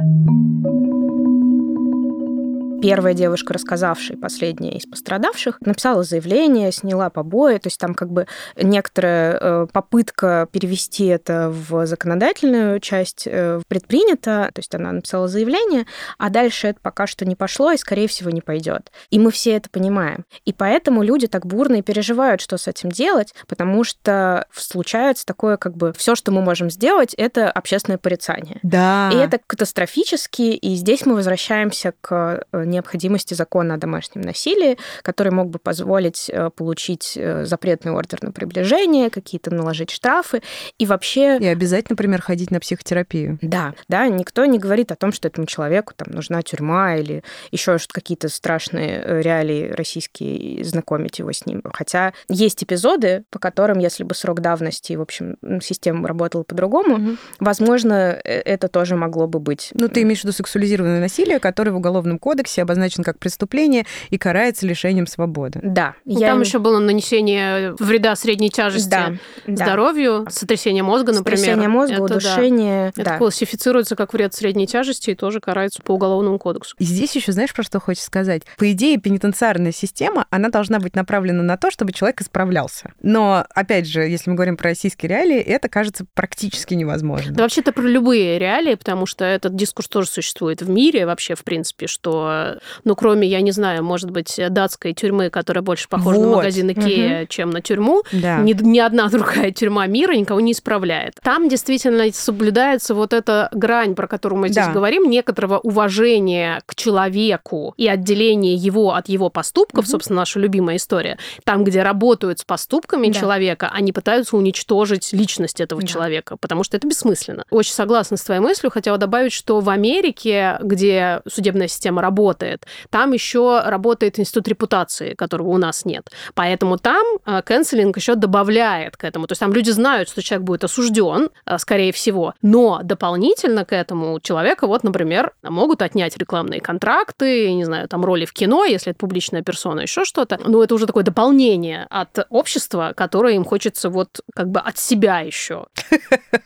первая 2.81 3.13
девушка, 3.13 3.53
рассказавшая, 3.53 4.17
последняя 4.17 4.77
из 4.77 4.85
пострадавших, 4.85 5.59
написала 5.61 6.03
заявление, 6.03 6.71
сняла 6.71 7.09
побои, 7.09 7.57
то 7.57 7.67
есть 7.67 7.79
там 7.79 7.93
как 7.93 8.11
бы 8.11 8.27
некоторая 8.55 9.37
э, 9.39 9.67
попытка 9.71 10.47
перевести 10.51 11.05
это 11.05 11.49
в 11.49 11.85
законодательную 11.85 12.79
часть 12.79 13.23
э, 13.25 13.61
предпринята, 13.67 14.51
то 14.53 14.59
есть 14.59 14.73
она 14.75 14.91
написала 14.91 15.27
заявление, 15.27 15.85
а 16.17 16.29
дальше 16.29 16.67
это 16.67 16.79
пока 16.81 17.07
что 17.07 17.25
не 17.25 17.35
пошло 17.35 17.71
и, 17.71 17.77
скорее 17.77 18.07
всего, 18.07 18.29
не 18.29 18.41
пойдет. 18.41 18.91
И 19.09 19.19
мы 19.19 19.31
все 19.31 19.51
это 19.51 19.69
понимаем. 19.69 20.25
И 20.45 20.53
поэтому 20.53 21.03
люди 21.03 21.27
так 21.27 21.45
бурно 21.45 21.77
и 21.77 21.81
переживают, 21.81 22.41
что 22.41 22.57
с 22.57 22.67
этим 22.67 22.89
делать, 22.89 23.33
потому 23.47 23.83
что 23.83 24.45
случается 24.51 25.25
такое, 25.25 25.57
как 25.57 25.75
бы, 25.75 25.93
все, 25.93 26.15
что 26.15 26.31
мы 26.31 26.41
можем 26.41 26.69
сделать, 26.69 27.13
это 27.15 27.49
общественное 27.51 27.97
порицание. 27.97 28.59
Да. 28.63 29.09
И 29.13 29.17
это 29.17 29.39
катастрофически, 29.45 30.41
и 30.41 30.75
здесь 30.75 31.05
мы 31.05 31.15
возвращаемся 31.15 31.93
к 32.01 32.45
э, 32.51 32.65
необходимости 32.69 33.33
закона 33.33 33.75
о 33.75 33.77
домашнем 33.77 34.21
насилии, 34.21 34.77
который 35.01 35.31
мог 35.31 35.49
бы 35.49 35.59
позволить 35.59 36.29
э, 36.29 36.49
получить 36.55 37.13
э, 37.15 37.45
запретный 37.45 37.91
ордер 37.91 38.19
на 38.21 38.31
приближение, 38.31 39.09
какие-то 39.09 39.53
наложить 39.53 39.91
штрафы 39.91 40.41
и 40.77 40.85
вообще... 40.85 41.37
И 41.39 41.47
обязательно, 41.47 41.93
например, 41.93 42.21
ходить 42.21 42.51
на 42.51 42.59
психотерапию. 42.59 43.37
Да, 43.41 43.73
да, 43.87 44.07
никто 44.07 44.45
не 44.45 44.59
говорит 44.59 44.91
о 44.91 44.95
том, 44.95 45.11
что 45.11 45.27
этому 45.27 45.47
человеку 45.47 45.93
там 45.95 46.13
нужна 46.13 46.41
тюрьма 46.41 46.95
или 46.95 47.23
еще 47.51 47.77
какие-то 47.87 48.29
страшные 48.29 49.01
э, 49.03 49.21
реалии 49.21 49.71
российские, 49.71 50.63
знакомить 50.63 51.19
его 51.19 51.31
с 51.31 51.45
ним. 51.45 51.61
Хотя 51.73 52.13
есть 52.27 52.63
эпизоды, 52.63 53.23
по 53.29 53.39
которым, 53.39 53.79
если 53.79 54.03
бы 54.03 54.15
срок 54.15 54.41
давности, 54.41 54.93
в 54.93 55.01
общем, 55.01 55.37
система 55.61 56.07
работала 56.07 56.43
по-другому, 56.43 56.95
угу. 56.95 57.17
возможно, 57.39 57.93
это 58.23 58.67
тоже 58.67 58.95
могло 58.95 59.27
бы 59.27 59.39
быть. 59.39 59.71
Ну, 59.73 59.87
ты 59.87 60.01
имеешь 60.03 60.21
в 60.21 60.23
виду 60.23 60.33
сексуализированное 60.33 60.99
насилие, 60.99 61.39
которое 61.39 61.71
в 61.71 61.77
Уголовном 61.77 62.19
кодексе 62.19 62.58
кодексе 62.59 62.61
обозначен 62.61 63.03
как 63.03 63.19
преступление 63.19 63.85
и 64.09 64.17
карается 64.17 64.65
лишением 64.65 65.07
свободы. 65.07 65.59
Да. 65.63 65.95
Ну, 66.05 66.19
я... 66.19 66.29
Там 66.29 66.41
еще 66.41 66.59
было 66.59 66.79
нанесение 66.79 67.73
вреда 67.79 68.15
средней 68.15 68.49
тяжести 68.49 68.89
да, 68.89 69.13
здоровью, 69.47 70.23
да. 70.25 70.31
сотрясение 70.31 70.83
мозга, 70.83 71.11
например. 71.11 71.37
Сотрясение 71.37 71.69
мозга, 71.69 71.95
это, 71.95 72.03
удушение. 72.03 72.93
Да. 72.95 73.01
Это 73.01 73.17
классифицируется 73.17 73.95
как 73.95 74.13
вред 74.13 74.33
средней 74.33 74.67
тяжести 74.67 75.11
и 75.11 75.15
тоже 75.15 75.39
карается 75.39 75.81
по 75.81 75.93
уголовному 75.93 76.39
кодексу. 76.39 76.75
И 76.79 76.83
здесь 76.83 77.15
еще 77.15 77.31
знаешь, 77.31 77.53
про 77.53 77.63
что 77.63 77.79
хочешь 77.79 78.03
сказать? 78.03 78.43
По 78.57 78.71
идее, 78.71 78.97
пенитенциарная 78.97 79.71
система, 79.71 80.25
она 80.29 80.49
должна 80.49 80.79
быть 80.79 80.95
направлена 80.95 81.43
на 81.43 81.57
то, 81.57 81.71
чтобы 81.71 81.93
человек 81.93 82.21
исправлялся. 82.21 82.91
Но, 83.01 83.45
опять 83.53 83.87
же, 83.87 84.01
если 84.01 84.29
мы 84.29 84.35
говорим 84.35 84.57
про 84.57 84.69
российские 84.69 85.09
реалии, 85.09 85.39
это 85.39 85.69
кажется 85.69 86.05
практически 86.13 86.73
невозможно. 86.73 87.33
Да 87.33 87.43
вообще-то 87.43 87.71
про 87.71 87.83
любые 87.83 88.39
реалии, 88.39 88.75
потому 88.75 89.05
что 89.05 89.25
этот 89.25 89.55
дискурс 89.55 89.87
тоже 89.87 90.09
существует 90.09 90.61
в 90.61 90.69
мире 90.69 91.05
вообще, 91.05 91.35
в 91.35 91.43
принципе, 91.43 91.87
что 91.87 92.48
ну, 92.83 92.95
кроме, 92.95 93.27
я 93.27 93.41
не 93.41 93.51
знаю, 93.51 93.83
может 93.83 94.11
быть, 94.11 94.39
датской 94.49 94.93
тюрьмы, 94.93 95.29
которая 95.29 95.61
больше 95.61 95.87
похожа 95.89 96.19
вот. 96.19 96.25
на 96.25 96.35
магазин 96.37 96.71
Икея, 96.71 97.21
угу. 97.21 97.27
чем 97.27 97.49
на 97.51 97.61
тюрьму, 97.61 98.03
да. 98.11 98.39
ни, 98.39 98.53
ни 98.53 98.79
одна 98.79 99.07
другая 99.09 99.51
тюрьма 99.51 99.87
мира 99.87 100.13
никого 100.13 100.39
не 100.39 100.51
исправляет. 100.53 101.15
Там 101.23 101.49
действительно 101.49 102.11
соблюдается 102.13 102.93
вот 102.93 103.13
эта 103.13 103.49
грань, 103.51 103.95
про 103.95 104.07
которую 104.07 104.41
мы 104.41 104.49
здесь 104.49 104.65
да. 104.65 104.71
говорим, 104.71 105.09
некоторого 105.09 105.59
уважения 105.59 106.61
к 106.65 106.75
человеку 106.75 107.73
и 107.77 107.87
отделения 107.87 108.55
его 108.55 108.93
от 108.93 109.09
его 109.09 109.29
поступков, 109.29 109.85
угу. 109.85 109.91
собственно, 109.91 110.21
наша 110.21 110.39
любимая 110.39 110.77
история. 110.77 111.17
Там, 111.43 111.63
где 111.63 111.83
работают 111.83 112.39
с 112.39 112.43
поступками 112.43 113.07
да. 113.07 113.19
человека, 113.19 113.69
они 113.73 113.91
пытаются 113.91 114.37
уничтожить 114.37 115.13
личность 115.13 115.59
этого 115.59 115.81
да. 115.81 115.87
человека, 115.87 116.37
потому 116.37 116.63
что 116.63 116.77
это 116.77 116.87
бессмысленно. 116.87 117.43
Очень 117.49 117.73
согласна 117.73 118.17
с 118.17 118.23
твоей 118.23 118.41
мыслью, 118.41 118.71
хотела 118.71 118.97
добавить, 118.97 119.33
что 119.33 119.59
в 119.59 119.69
Америке, 119.69 120.57
где 120.61 121.21
судебная 121.27 121.67
система 121.67 122.01
работает, 122.01 122.38
работает. 122.39 122.65
Там 122.89 123.13
еще 123.13 123.61
работает 123.65 124.19
институт 124.19 124.47
репутации, 124.47 125.13
которого 125.13 125.49
у 125.49 125.57
нас 125.57 125.85
нет. 125.85 126.09
Поэтому 126.33 126.77
там 126.77 127.03
канцелинг 127.45 127.97
еще 127.97 128.15
добавляет 128.15 128.97
к 128.97 129.03
этому. 129.03 129.27
То 129.27 129.33
есть 129.33 129.39
там 129.39 129.53
люди 129.53 129.71
знают, 129.71 130.09
что 130.09 130.21
человек 130.21 130.45
будет 130.45 130.63
осужден, 130.63 131.29
э, 131.45 131.57
скорее 131.57 131.91
всего, 131.91 132.33
но 132.41 132.81
дополнительно 132.83 133.65
к 133.65 133.73
этому 133.73 134.19
человека, 134.19 134.67
вот, 134.67 134.83
например, 134.83 135.33
могут 135.43 135.81
отнять 135.81 136.17
рекламные 136.17 136.61
контракты, 136.61 137.53
не 137.53 137.65
знаю, 137.65 137.87
там 137.87 138.05
роли 138.05 138.25
в 138.25 138.33
кино, 138.33 138.65
если 138.65 138.91
это 138.91 138.99
публичная 138.99 139.41
персона, 139.41 139.81
еще 139.81 140.05
что-то. 140.05 140.39
Но 140.45 140.63
это 140.63 140.75
уже 140.75 140.85
такое 140.85 141.03
дополнение 141.03 141.87
от 141.89 142.27
общества, 142.29 142.93
которое 142.95 143.35
им 143.35 143.43
хочется 143.43 143.89
вот 143.89 144.21
как 144.35 144.49
бы 144.49 144.59
от 144.59 144.77
себя 144.77 145.19
еще 145.19 145.65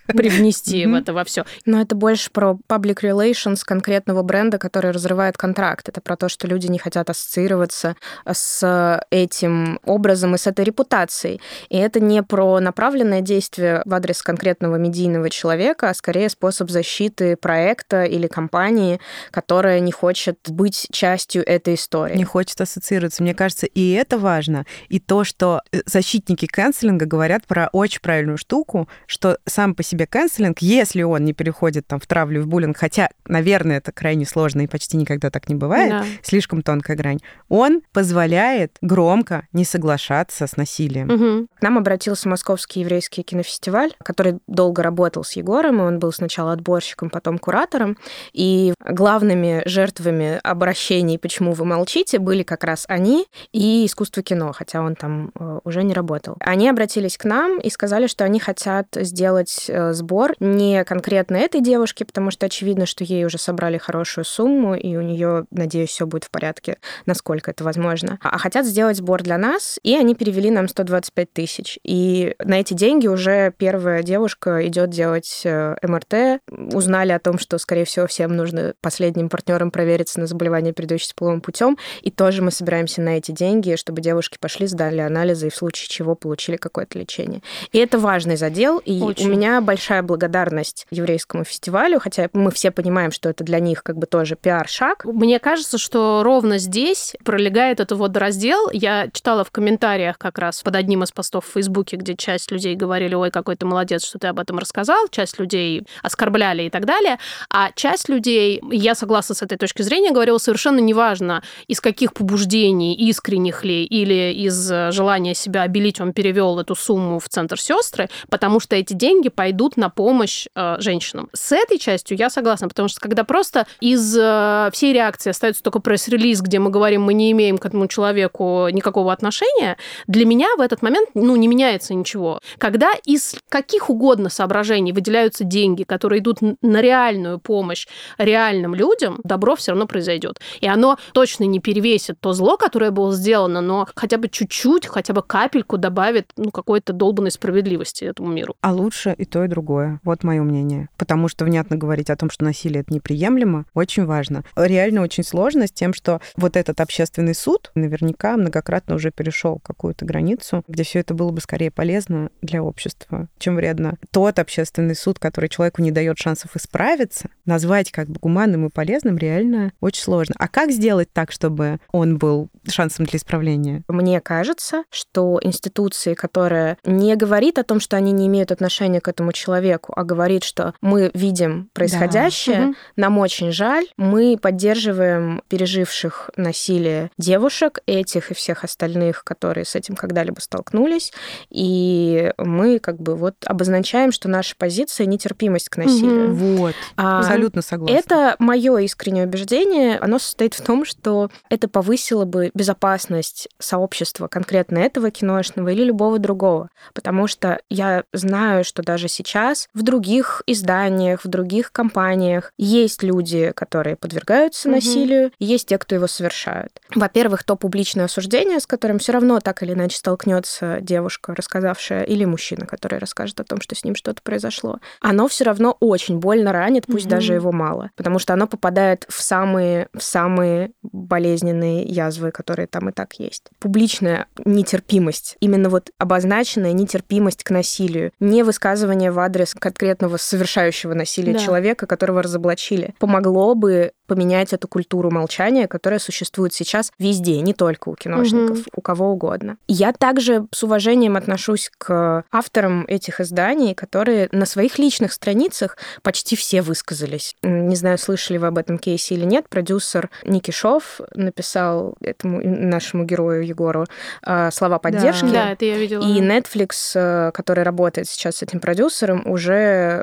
привнести 0.08 0.86
в 0.86 0.94
это 0.94 1.14
во 1.14 1.24
все. 1.24 1.44
Но 1.66 1.82
это 1.82 1.96
больше 1.96 2.30
про 2.32 2.58
public 2.70 3.02
relations 3.02 3.62
конкретного 3.66 4.24
бренда, 4.24 4.58
который 4.58 4.92
разрывает 4.92 5.38
контракт 5.38 5.83
факт. 5.84 5.90
Это 5.90 6.02
про 6.02 6.16
то, 6.16 6.30
что 6.30 6.48
люди 6.48 6.68
не 6.68 6.80
хотят 6.80 7.10
ассоциироваться 7.10 7.96
с 8.32 9.02
этим 9.10 9.80
образом 9.86 10.36
и 10.36 10.38
с 10.38 10.48
этой 10.48 10.66
репутацией. 10.66 11.42
И 11.70 11.78
это 11.78 12.00
не 12.00 12.24
про 12.24 12.60
направленное 12.60 13.22
действие 13.22 13.82
в 13.86 13.94
адрес 13.94 14.22
конкретного 14.22 14.78
медийного 14.78 15.30
человека, 15.30 15.90
а 15.90 15.94
скорее 15.94 16.30
способ 16.30 16.70
защиты 16.70 17.36
проекта 17.36 18.04
или 18.04 18.28
компании, 18.28 19.00
которая 19.32 19.80
не 19.80 19.92
хочет 19.92 20.38
быть 20.50 20.88
частью 20.92 21.44
этой 21.48 21.76
истории. 21.76 22.18
Не 22.18 22.26
хочет 22.26 22.62
ассоциироваться. 22.62 23.24
Мне 23.24 23.34
кажется, 23.34 23.66
и 23.66 23.92
это 23.92 24.18
важно. 24.18 24.66
И 24.90 25.00
то, 25.00 25.24
что 25.24 25.62
э, 25.72 25.82
защитники 25.86 26.46
канцелинга 26.46 27.06
говорят 27.06 27.46
про 27.46 27.70
очень 27.74 28.02
правильную 28.02 28.38
штуку, 28.38 28.88
что 29.08 29.38
сам 29.46 29.76
по 29.76 29.84
себе 29.84 30.06
канцелинг, 30.06 30.60
если 30.60 31.04
он 31.04 31.26
не 31.26 31.34
переходит 31.34 31.88
там 31.88 32.00
в 32.00 32.08
травлю, 32.08 32.42
в 32.42 32.48
буллинг, 32.48 32.78
хотя, 32.78 33.10
наверное, 33.26 33.78
это 33.78 33.92
крайне 33.92 34.26
сложно 34.26 34.62
и 34.62 34.68
почти 34.68 34.98
никогда 34.98 35.30
так 35.30 35.50
не 35.50 35.56
бывает, 35.56 35.63
бывает, 35.64 35.90
да. 35.90 36.06
слишком 36.22 36.62
тонкая 36.62 36.96
грань, 36.98 37.20
он 37.50 37.82
позволяет 37.92 38.78
громко 38.82 39.48
не 39.54 39.66
соглашаться 39.66 40.48
с 40.48 40.58
насилием. 40.58 41.10
Угу. 41.10 41.48
К 41.60 41.62
нам 41.62 41.78
обратился 41.78 42.30
Московский 42.30 42.82
еврейский 42.82 43.24
кинофестиваль, 43.24 43.94
который 44.04 44.40
долго 44.48 44.84
работал 44.84 45.24
с 45.24 45.34
Егором, 45.34 45.80
и 45.80 45.84
он 45.84 46.00
был 46.00 46.12
сначала 46.12 46.54
отборщиком, 46.54 47.10
потом 47.10 47.38
куратором, 47.38 47.98
и 48.34 48.74
главными 48.80 49.62
жертвами 49.66 50.40
обращений 50.44 51.18
«Почему 51.18 51.54
вы 51.54 51.66
молчите?» 51.66 52.20
были 52.20 52.44
как 52.44 52.64
раз 52.64 52.86
они 52.88 53.26
и 53.52 53.86
искусство 53.86 54.24
кино, 54.24 54.52
хотя 54.54 54.82
он 54.82 54.96
там 54.96 55.32
э, 55.40 55.60
уже 55.64 55.84
не 55.84 55.94
работал. 55.94 56.36
Они 56.40 56.70
обратились 56.70 57.18
к 57.18 57.26
нам 57.26 57.60
и 57.60 57.70
сказали, 57.70 58.08
что 58.08 58.24
они 58.26 58.40
хотят 58.40 58.88
сделать 58.96 59.66
э, 59.68 59.94
сбор 59.94 60.34
не 60.40 60.84
конкретно 60.84 61.38
этой 61.38 61.62
девушке, 61.62 62.06
потому 62.06 62.32
что 62.32 62.46
очевидно, 62.46 62.86
что 62.86 63.04
ей 63.04 63.26
уже 63.26 63.38
собрали 63.38 63.78
хорошую 63.78 64.26
сумму, 64.26 64.76
и 64.76 64.96
у 64.96 65.02
нее 65.02 65.46
надеюсь, 65.54 65.90
все 65.90 66.06
будет 66.06 66.26
в 66.26 66.30
порядке, 66.30 66.78
насколько 67.06 67.52
это 67.52 67.64
возможно. 67.64 68.20
А 68.22 68.38
хотят 68.38 68.66
сделать 68.66 68.98
сбор 68.98 69.24
для 69.24 69.38
нас, 69.38 69.80
и 69.84 69.96
они 69.96 70.16
перевели 70.16 70.50
нам 70.50 70.68
125 70.68 71.34
тысяч. 71.34 71.80
И 71.84 72.36
на 72.44 72.60
эти 72.60 72.74
деньги 72.74 73.08
уже 73.08 73.54
первая 73.58 74.04
девушка 74.04 74.66
идет 74.68 74.90
делать 74.90 75.42
э, 75.46 75.76
МРТ. 75.82 76.42
Узнали 76.74 77.12
о 77.12 77.20
том, 77.20 77.40
что, 77.40 77.58
скорее 77.58 77.86
всего, 77.86 78.08
всем 78.08 78.36
нужно 78.36 78.74
последним 78.82 79.30
партнерам 79.30 79.72
провериться 79.72 80.20
на 80.20 80.28
заболевание, 80.28 80.74
передающееся 80.74 81.14
половым 81.16 81.42
путем. 81.42 81.78
И 82.02 82.12
тоже 82.12 82.42
мы 82.42 82.52
собираемся 82.52 83.02
на 83.02 83.18
эти 83.18 83.32
деньги, 83.32 83.76
чтобы 83.76 84.02
девушки 84.02 84.38
пошли, 84.40 84.68
сдали 84.68 85.00
анализы 85.00 85.48
и 85.48 85.50
в 85.50 85.56
случае 85.56 85.90
чего 85.90 86.16
получили 86.16 86.58
какое-то 86.58 87.00
лечение. 87.00 87.42
И 87.72 87.78
это 87.80 88.00
важный 88.00 88.36
задел. 88.36 88.80
И 88.80 89.02
Очень. 89.02 89.28
у 89.28 89.30
меня 89.30 89.62
большая 89.62 90.04
благодарность 90.04 90.88
еврейскому 90.92 91.44
фестивалю, 91.44 92.00
хотя 92.00 92.30
мы 92.34 92.52
все 92.52 92.72
понимаем, 92.72 93.12
что 93.12 93.30
это 93.30 93.44
для 93.44 93.60
них 93.60 93.84
как 93.84 93.98
бы 93.98 94.06
тоже 94.06 94.36
пиар-шаг. 94.36 95.06
Мне 95.06 95.40
кажется, 95.44 95.78
что 95.78 96.22
ровно 96.24 96.58
здесь 96.58 97.14
пролегает 97.24 97.80
этот 97.80 97.98
вот 98.00 98.16
раздел. 98.18 98.70
Я 98.72 99.10
читала 99.12 99.44
в 99.44 99.52
комментариях 99.52 100.18
как 100.18 100.40
раз 100.40 100.64
под 100.64 100.76
одним 100.76 101.04
из 101.04 101.12
постов 101.12 101.46
в 101.46 101.52
Фейсбуке, 101.54 101.98
где 101.98 102.16
часть 102.16 102.50
людей 102.52 102.76
говорили, 102.76 103.14
ой, 103.14 103.30
какой 103.30 103.56
ты 103.56 103.66
молодец, 103.66 104.06
что 104.06 104.18
ты 104.18 104.28
об 104.28 104.40
этом 104.40 104.58
рассказал, 104.58 105.08
часть 105.10 105.38
людей 105.40 105.86
оскорбляли 106.02 106.64
и 106.64 106.70
так 106.70 106.86
далее, 106.86 107.20
а 107.50 107.72
часть 107.76 108.10
людей, 108.10 108.62
я 108.72 108.96
согласна 108.96 109.36
с 109.36 109.42
этой 109.42 109.58
точки 109.58 109.82
зрения, 109.82 110.12
говорила 110.12 110.38
совершенно 110.38 110.80
неважно, 110.80 111.44
из 111.68 111.82
каких 111.82 112.14
побуждений, 112.14 112.96
искренних 112.96 113.66
ли, 113.66 113.84
или 113.84 114.34
из 114.34 114.68
желания 114.94 115.36
себя 115.36 115.64
обелить, 115.64 116.00
он 116.00 116.14
перевел 116.14 116.58
эту 116.60 116.76
сумму 116.76 117.20
в 117.20 117.28
центр 117.28 117.60
сестры, 117.60 118.10
потому 118.30 118.62
что 118.62 118.76
эти 118.76 118.94
деньги 118.94 119.28
пойдут 119.28 119.76
на 119.76 119.90
помощь 119.90 120.48
э, 120.56 120.78
женщинам. 120.80 121.30
С 121.34 121.52
этой 121.52 121.78
частью 121.80 122.18
я 122.18 122.30
согласна, 122.30 122.70
потому 122.70 122.88
что 122.88 123.02
когда 123.02 123.26
просто 123.26 123.68
из 123.82 124.18
э, 124.18 124.70
всей 124.72 124.94
реакции 124.94 125.33
остается 125.34 125.62
только 125.62 125.80
пресс-релиз, 125.80 126.42
где 126.42 126.60
мы 126.60 126.70
говорим, 126.70 127.04
мы 127.04 127.14
не 127.14 127.32
имеем 127.32 127.58
к 127.58 127.66
этому 127.66 127.88
человеку 127.88 128.68
никакого 128.70 129.12
отношения, 129.12 129.78
для 130.08 130.26
меня 130.26 130.48
в 130.58 130.62
этот 130.62 130.82
момент 130.82 131.10
ну, 131.14 131.36
не 131.36 131.48
меняется 131.48 131.94
ничего. 131.94 132.40
Когда 132.58 132.92
из 133.06 133.36
каких 133.50 133.90
угодно 133.90 134.30
соображений 134.30 134.94
выделяются 134.94 135.44
деньги, 135.44 135.84
которые 135.84 136.20
идут 136.20 136.40
на 136.62 136.82
реальную 136.82 137.40
помощь 137.40 137.88
реальным 138.18 138.76
людям, 138.76 139.20
добро 139.24 139.56
все 139.56 139.72
равно 139.72 139.88
произойдет. 139.88 140.40
И 140.62 140.68
оно 140.68 140.98
точно 141.14 141.44
не 141.44 141.60
перевесит 141.60 142.20
то 142.20 142.34
зло, 142.34 142.58
которое 142.58 142.92
было 142.92 143.14
сделано, 143.14 143.62
но 143.62 143.88
хотя 143.96 144.18
бы 144.18 144.30
чуть-чуть, 144.30 144.88
хотя 144.88 145.14
бы 145.14 145.22
капельку 145.22 145.78
добавит 145.78 146.32
ну, 146.38 146.52
какой-то 146.52 146.94
долбанной 146.94 147.32
справедливости 147.32 148.04
этому 148.06 148.30
миру. 148.30 148.56
А 148.62 148.74
лучше 148.74 149.16
и 149.18 149.26
то, 149.26 149.44
и 149.44 149.48
другое. 149.48 150.00
Вот 150.04 150.24
мое 150.24 150.42
мнение. 150.44 150.90
Потому 150.98 151.28
что 151.28 151.46
внятно 151.46 151.78
говорить 151.78 152.10
о 152.10 152.16
том, 152.16 152.30
что 152.30 152.44
насилие 152.44 152.82
это 152.82 152.94
неприемлемо, 152.94 153.66
очень 153.74 154.06
важно. 154.06 154.44
Реально 154.56 155.02
очень 155.02 155.23
сложно 155.24 155.68
с 155.68 155.72
тем, 155.72 155.94
что 155.94 156.22
вот 156.36 156.58
этот 156.58 156.82
общественный 156.82 157.36
суд 157.36 157.72
наверняка 157.76 158.38
многократно 158.38 158.96
уже 158.96 159.12
перешел 159.12 159.60
какую-то 159.60 160.06
границу, 160.06 160.64
где 160.68 160.84
все 160.84 161.00
это 161.00 161.14
было 161.14 161.32
бы 161.32 161.42
скорее 161.42 161.72
полезно 161.72 162.30
для 162.42 162.64
общества, 162.64 163.28
чем 163.38 163.56
вредно. 163.56 163.98
Тот 164.12 164.40
общественный 164.40 164.96
суд, 164.96 165.20
который 165.20 165.50
человеку 165.50 165.82
не 165.82 165.92
дает 165.92 166.18
шансов 166.18 166.56
исправиться, 166.56 167.30
назвать 167.46 167.92
как 167.92 168.08
бы 168.08 168.20
гуманным 168.20 168.68
и 168.68 168.70
полезным 168.70 169.18
реально 169.18 169.74
очень 169.80 170.04
сложно. 170.04 170.36
А 170.38 170.48
как 170.48 170.72
сделать 170.72 171.12
так, 171.12 171.32
чтобы 171.32 171.80
он 171.92 172.18
был 172.18 172.50
шансом 172.70 173.06
для 173.06 173.18
исправления? 173.18 173.84
Мне 173.88 174.22
кажется, 174.22 174.84
что 174.90 175.40
институции, 175.42 176.14
которая 176.14 176.78
не 176.86 177.16
говорит 177.16 177.60
о 177.60 177.64
том, 177.64 177.80
что 177.80 177.98
они 177.98 178.12
не 178.12 178.28
имеют 178.28 178.52
отношения 178.52 179.02
к 179.02 179.08
этому 179.08 179.32
человеку, 179.32 179.94
а 179.96 180.04
говорит, 180.04 180.44
что 180.44 180.74
мы 180.82 181.12
видим 181.14 181.70
происходящее, 181.74 182.68
да. 182.68 182.74
нам 182.96 183.18
очень 183.18 183.52
жаль, 183.52 183.86
мы 183.98 184.38
поддерживаем 184.42 185.13
переживших 185.48 186.32
насилие 186.36 187.12
девушек, 187.18 187.80
этих 187.86 188.32
и 188.32 188.34
всех 188.34 188.64
остальных, 188.64 189.24
которые 189.24 189.66
с 189.66 189.76
этим 189.76 189.96
когда-либо 189.96 190.40
столкнулись, 190.40 191.14
и 191.50 192.32
мы 192.38 192.80
как 192.80 193.00
бы 193.00 193.16
вот 193.16 193.36
обозначаем, 193.46 194.12
что 194.12 194.30
наша 194.30 194.56
позиция 194.58 195.06
нетерпимость 195.06 195.70
к 195.70 195.78
насилию. 195.78 196.34
Угу. 196.34 196.36
Вот, 196.36 196.76
а, 196.98 197.20
абсолютно 197.20 197.62
согласна. 197.62 197.96
Это 197.96 198.36
мое 198.40 198.78
искреннее 198.78 199.26
убеждение, 199.26 199.98
оно 199.98 200.20
состоит 200.20 200.54
в 200.54 200.62
том, 200.62 200.86
что 200.86 201.30
это 201.50 201.68
повысило 201.68 202.26
бы 202.26 202.52
безопасность 202.54 203.48
сообщества 203.60 204.28
конкретно 204.28 204.80
этого 204.80 205.12
киношного 205.12 205.70
или 205.70 205.84
любого 205.84 206.20
другого, 206.20 206.70
потому 206.94 207.28
что 207.28 207.60
я 207.70 208.04
знаю, 208.14 208.64
что 208.64 208.84
даже 208.84 209.08
сейчас 209.08 209.68
в 209.74 209.82
других 209.84 210.42
изданиях, 210.48 211.24
в 211.24 211.28
других 211.28 211.72
компаниях 211.72 212.52
есть 212.58 213.04
люди, 213.04 213.52
которые 213.56 213.96
подвергаются 213.96 214.68
угу. 214.68 214.76
насилию, 214.76 215.03
и 215.04 215.32
есть 215.40 215.68
те, 215.68 215.78
кто 215.78 215.96
его 215.96 216.08
совершают. 216.08 216.82
Во-первых, 216.94 217.44
то 217.44 217.56
публичное 217.56 218.06
осуждение, 218.06 218.60
с 218.60 218.68
которым 218.68 219.00
все 219.00 219.12
равно 219.12 219.40
так 219.40 219.64
или 219.64 219.74
иначе 219.74 219.98
столкнется 219.98 220.80
девушка, 220.82 221.34
рассказавшая, 221.36 222.04
или 222.04 222.26
мужчина, 222.26 222.66
который 222.66 223.00
расскажет 223.00 223.40
о 223.40 223.44
том, 223.44 223.62
что 223.62 223.76
с 223.76 223.84
ним 223.84 223.96
что-то 223.96 224.22
произошло, 224.22 224.80
оно 225.00 225.28
все 225.28 225.44
равно 225.44 225.78
очень 225.80 226.20
больно 226.20 226.52
ранит, 226.52 226.86
пусть 226.88 227.06
угу. 227.06 227.12
даже 227.12 227.34
его 227.34 227.52
мало, 227.52 227.92
потому 227.96 228.20
что 228.20 228.34
оно 228.34 228.48
попадает 228.48 229.06
в 229.10 229.22
самые, 229.22 229.88
в 229.94 230.02
самые 230.02 230.72
болезненные 230.84 231.84
язвы, 231.84 232.32
которые 232.32 232.68
там 232.68 232.90
и 232.90 232.92
так 232.92 233.14
есть. 233.14 233.44
Публичная 233.60 234.28
нетерпимость, 234.46 235.38
именно 235.40 235.70
вот 235.70 235.92
обозначенная 235.98 236.74
нетерпимость 236.74 237.44
к 237.44 237.50
насилию, 237.50 238.12
не 238.20 238.44
высказывание 238.44 239.12
в 239.12 239.20
адрес 239.20 239.54
конкретного 239.54 240.18
совершающего 240.18 240.94
насилия 240.94 241.34
да. 241.34 241.40
человека, 241.40 241.86
которого 241.88 242.24
разоблачили, 242.24 242.96
помогло 243.00 243.56
бы 243.56 243.92
поменять 244.08 244.54
эту 244.54 244.68
культуру 244.68 245.12
молчания, 245.12 245.68
которая 245.68 246.00
существует 246.00 246.54
сейчас 246.54 246.92
везде, 247.00 247.40
не 247.42 247.54
только 247.54 247.90
у 247.90 247.96
киношников, 247.96 248.60
угу. 248.60 248.68
у 248.76 248.82
кого 248.82 249.12
угодно. 249.12 249.58
Я 249.68 249.94
также 249.94 250.48
с 250.52 250.64
уважением 250.64 251.16
отношусь 251.16 251.72
к 251.78 252.24
авторам 252.32 252.86
этих 252.88 253.22
изданий, 253.22 253.74
которые 253.74 254.30
на 254.32 254.46
своих 254.46 254.78
личных 254.80 255.14
страницах 255.14 255.78
почти 256.02 256.36
все 256.36 256.62
высказались. 256.62 257.36
Не 257.42 257.76
знаю, 257.76 257.98
слышали 257.98 258.38
вы 258.38 258.48
об 258.48 258.58
этом 258.58 258.78
кейсе 258.78 259.16
или 259.16 259.26
нет. 259.26 259.48
Продюсер 259.50 260.10
Ники 260.24 260.52
Шов 260.52 261.00
написал 261.14 261.96
этому 262.02 262.42
нашему 262.44 263.06
герою 263.06 263.46
Егору 263.46 263.86
а, 264.22 264.52
слова 264.52 264.80
поддержки. 264.80 265.26
Да, 265.26 265.32
да 265.32 265.52
это 265.52 265.66
я 265.66 265.78
видела. 265.78 266.04
И 266.04 266.22
Netflix, 266.22 266.70
э, 266.96 267.32
который 267.32 267.64
работает 267.64 268.08
сейчас 268.08 268.38
с 268.38 268.44
этим 268.44 268.60
продюсером, 268.60 269.24
уже 269.26 269.54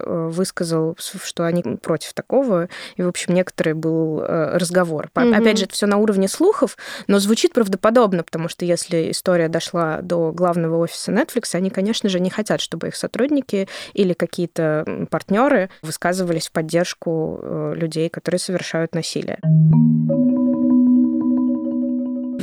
э, 0.04 0.28
высказал, 0.28 0.96
что 0.98 1.44
они 1.44 1.62
против 1.62 2.12
такого. 2.14 2.68
И, 2.96 3.02
в 3.02 3.08
общем, 3.08 3.34
некоторые 3.34 3.74
был 3.74 3.89
был 3.90 4.20
э, 4.20 4.56
разговор. 4.56 5.10
Mm-hmm. 5.14 5.34
Опять 5.34 5.58
же, 5.58 5.64
это 5.64 5.74
все 5.74 5.86
на 5.86 5.96
уровне 5.96 6.28
слухов, 6.28 6.76
но 7.06 7.18
звучит 7.18 7.52
правдоподобно, 7.52 8.22
потому 8.22 8.48
что 8.48 8.64
если 8.64 9.10
история 9.10 9.48
дошла 9.48 10.00
до 10.02 10.32
главного 10.32 10.76
офиса 10.76 11.12
Netflix, 11.12 11.54
они, 11.54 11.70
конечно 11.70 12.08
же, 12.08 12.20
не 12.20 12.30
хотят, 12.30 12.60
чтобы 12.60 12.88
их 12.88 12.96
сотрудники 12.96 13.68
или 13.92 14.12
какие-то 14.12 15.06
партнеры 15.10 15.70
высказывались 15.82 16.48
в 16.48 16.52
поддержку 16.52 17.40
э, 17.42 17.72
людей, 17.76 18.08
которые 18.08 18.38
совершают 18.38 18.94
насилие 18.94 19.38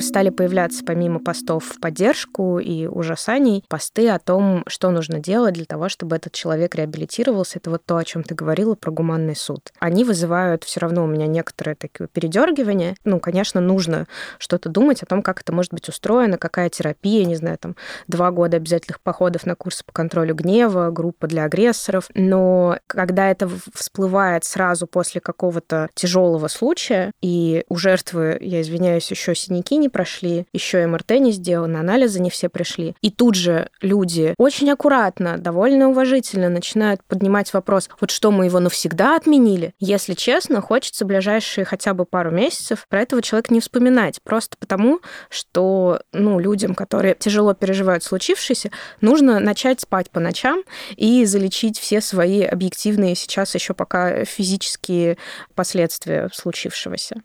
стали 0.02 0.30
появляться 0.30 0.84
помимо 0.84 1.20
постов 1.20 1.66
в 1.66 1.80
поддержку 1.80 2.60
и 2.60 2.88
ужасаний, 2.88 3.64
посты 3.68 4.10
о 4.10 4.20
том, 4.20 4.64
что 4.68 4.90
нужно 4.90 5.20
делать 5.20 5.54
для 5.56 5.66
того, 5.66 5.90
чтобы 5.90 6.16
этот 6.16 6.34
человек 6.34 6.76
реабилитировался. 6.76 7.60
Это 7.60 7.70
вот 7.70 7.84
то, 7.86 7.98
о 7.98 8.04
чем 8.04 8.24
ты 8.24 8.36
говорила 8.36 8.76
про 8.76 8.92
гуманный 8.92 9.36
суд. 9.36 9.72
Они 9.80 10.04
вызывают 10.04 10.64
все 10.64 10.80
равно 10.80 11.04
у 11.04 11.08
меня 11.08 11.28
некоторые 11.28 11.76
такие 11.76 12.08
передергивания. 12.08 12.96
Ну, 13.04 13.20
конечно, 13.20 13.62
нужно 13.62 14.08
что-то 14.40 14.70
думать 14.70 15.04
о 15.04 15.06
том, 15.06 15.22
как 15.22 15.42
это 15.42 15.54
может 15.54 15.74
быть 15.74 15.90
устроено, 15.90 16.38
какая 16.38 16.70
терапия, 16.70 17.26
не 17.26 17.36
знаю, 17.36 17.58
там, 17.58 17.76
два 18.08 18.32
года 18.32 18.58
обязательных 18.58 19.02
походов 19.02 19.46
на 19.46 19.56
курсы 19.56 19.84
по 19.86 19.92
контролю 19.92 20.36
гнева, 20.36 20.92
группа 20.92 21.28
для 21.28 21.44
агрессоров. 21.44 22.10
Но 22.14 22.78
когда 22.88 23.30
это 23.30 23.50
всплывает 23.74 24.44
сразу 24.44 24.88
после 24.88 25.22
какого-то 25.22 25.90
тяжелого 25.94 26.48
случая, 26.48 27.12
и 27.22 27.64
у 27.70 27.76
жертвы, 27.76 28.38
я 28.42 28.62
извиняюсь, 28.62 29.10
еще 29.12 29.36
синяки 29.36 29.78
не 29.78 29.87
прошли, 29.90 30.46
еще 30.54 30.86
МРТ 30.86 31.12
не 31.20 31.32
сделано, 31.32 31.80
анализы 31.80 32.20
не 32.20 32.30
все 32.30 32.50
пришли. 32.50 32.96
И 33.02 33.12
тут 33.12 33.36
же 33.36 33.70
люди 33.82 34.34
очень 34.38 34.70
аккуратно, 34.72 35.38
довольно 35.38 35.90
уважительно 35.90 36.50
начинают 36.50 37.04
поднимать 37.04 37.54
вопрос, 37.54 37.90
вот 38.00 38.12
что 38.12 38.32
мы 38.32 38.46
его 38.46 38.60
навсегда 38.60 39.16
отменили? 39.16 39.74
Если 39.80 40.14
честно, 40.14 40.62
хочется 40.62 41.06
ближайшие 41.06 41.66
хотя 41.66 41.94
бы 41.94 42.06
пару 42.06 42.32
месяцев 42.32 42.86
про 42.90 43.02
этого 43.02 43.22
человека 43.22 43.54
не 43.54 43.60
вспоминать, 43.60 44.20
просто 44.24 44.58
потому, 44.60 45.00
что 45.30 46.02
ну, 46.14 46.40
людям, 46.40 46.76
которые 46.76 47.16
тяжело 47.16 47.54
переживают 47.54 48.04
случившееся, 48.04 48.72
нужно 49.02 49.40
начать 49.40 49.82
спать 49.82 50.10
по 50.12 50.20
ночам 50.20 50.64
и 50.96 51.26
залечить 51.26 51.80
все 51.80 52.02
свои 52.02 52.44
объективные 52.44 53.16
сейчас 53.16 53.56
еще 53.56 53.74
пока 53.74 54.26
физические 54.26 55.18
последствия 55.56 56.30
случившегося. 56.34 57.22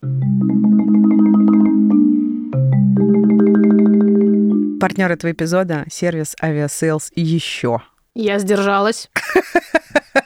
Партнер 4.82 5.12
этого 5.12 5.30
эпизода— 5.30 5.84
сервис 5.90 6.34
Aviasales 6.42 7.04
еще. 7.14 7.82
Я 8.14 8.38
сдержалась. 8.40 9.08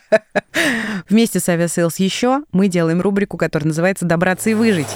Вместе 1.08 1.40
с 1.40 1.48
Aviasales 1.48 1.96
еще 1.98 2.42
мы 2.52 2.68
делаем 2.68 3.02
рубрику, 3.02 3.36
которая 3.36 3.68
называется 3.68 4.06
«Добраться 4.06 4.50
и 4.50 4.54
выжить» 4.54 4.88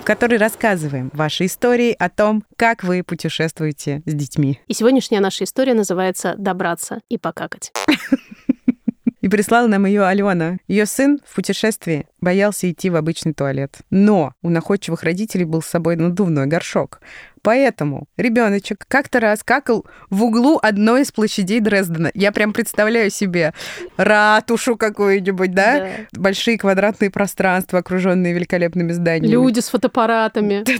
в 0.00 0.04
которой 0.06 0.38
рассказываем 0.38 1.10
ваши 1.12 1.46
истории 1.46 1.92
о 1.98 2.08
том, 2.08 2.44
как 2.56 2.84
вы 2.84 3.02
путешествуете 3.02 4.02
с 4.06 4.14
детьми. 4.14 4.60
И 4.68 4.72
сегодняшняя 4.72 5.18
наша 5.18 5.42
история 5.42 5.74
называется 5.74 6.36
«Добраться 6.38 7.00
и 7.08 7.18
покакать». 7.18 7.72
И 9.20 9.28
прислала 9.28 9.66
нам 9.66 9.86
ее 9.86 10.04
Алена. 10.04 10.58
Ее 10.68 10.86
сын 10.86 11.20
в 11.26 11.34
путешествии 11.34 12.06
боялся 12.20 12.70
идти 12.70 12.90
в 12.90 12.96
обычный 12.96 13.32
туалет. 13.32 13.78
Но 13.90 14.34
у 14.42 14.50
находчивых 14.50 15.02
родителей 15.02 15.44
был 15.44 15.62
с 15.62 15.66
собой 15.66 15.96
надувной 15.96 16.46
горшок. 16.46 17.00
Поэтому 17.42 18.08
ребеночек 18.16 18.84
как-то 18.88 19.20
раз 19.20 19.44
какал 19.44 19.86
в 20.10 20.24
углу 20.24 20.58
одной 20.60 21.02
из 21.02 21.12
площадей 21.12 21.60
Дрездена. 21.60 22.10
Я 22.12 22.32
прям 22.32 22.52
представляю 22.52 23.08
себе 23.10 23.54
ратушу 23.96 24.76
какую-нибудь, 24.76 25.52
да? 25.52 25.78
да. 25.78 25.88
Большие 26.12 26.58
квадратные 26.58 27.10
пространства, 27.10 27.78
окруженные 27.78 28.34
великолепными 28.34 28.92
зданиями. 28.92 29.32
Люди 29.32 29.60
с 29.60 29.68
фотоаппаратами. 29.68 30.64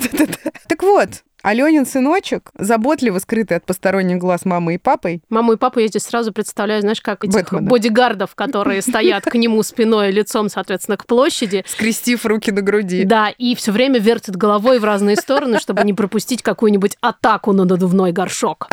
Так 0.69 0.83
вот, 0.83 1.23
Аленин 1.47 1.87
сыночек, 1.87 2.51
заботливо 2.59 3.21
скрытый 3.21 3.59
от 3.59 3.65
посторонних 3.65 4.19
глаз 4.19 4.45
мамы 4.45 4.75
и 4.75 4.79
папой. 4.79 5.23
Маму 5.29 5.53
и 5.53 5.57
папу 5.57 5.79
я 5.79 5.87
здесь 5.87 6.03
сразу 6.03 6.33
представляю, 6.33 6.81
знаешь, 6.81 7.01
как 7.01 7.25
этих 7.25 7.35
Бэтмена. 7.35 7.69
бодигардов, 7.69 8.35
которые 8.35 8.83
стоят 8.83 9.23
к 9.23 9.35
нему 9.37 9.63
спиной, 9.63 10.11
лицом, 10.11 10.49
соответственно, 10.49 10.97
к 10.97 11.07
площади. 11.07 11.65
Скрестив 11.69 12.27
руки 12.27 12.51
на 12.51 12.63
груди. 12.63 13.05
Да, 13.05 13.29
и 13.29 13.55
все 13.55 13.71
время 13.71 14.01
вертит 14.01 14.35
головой 14.35 14.81
в 14.81 14.85
разные 14.85 15.15
стороны, 15.15 15.61
чтобы 15.61 15.85
не 15.85 15.95
пропустить 15.95 16.43
какую-нибудь 16.43 16.97
атаку 17.01 17.53
на 17.53 17.65
надувной 17.65 18.11
горшок. 18.11 18.69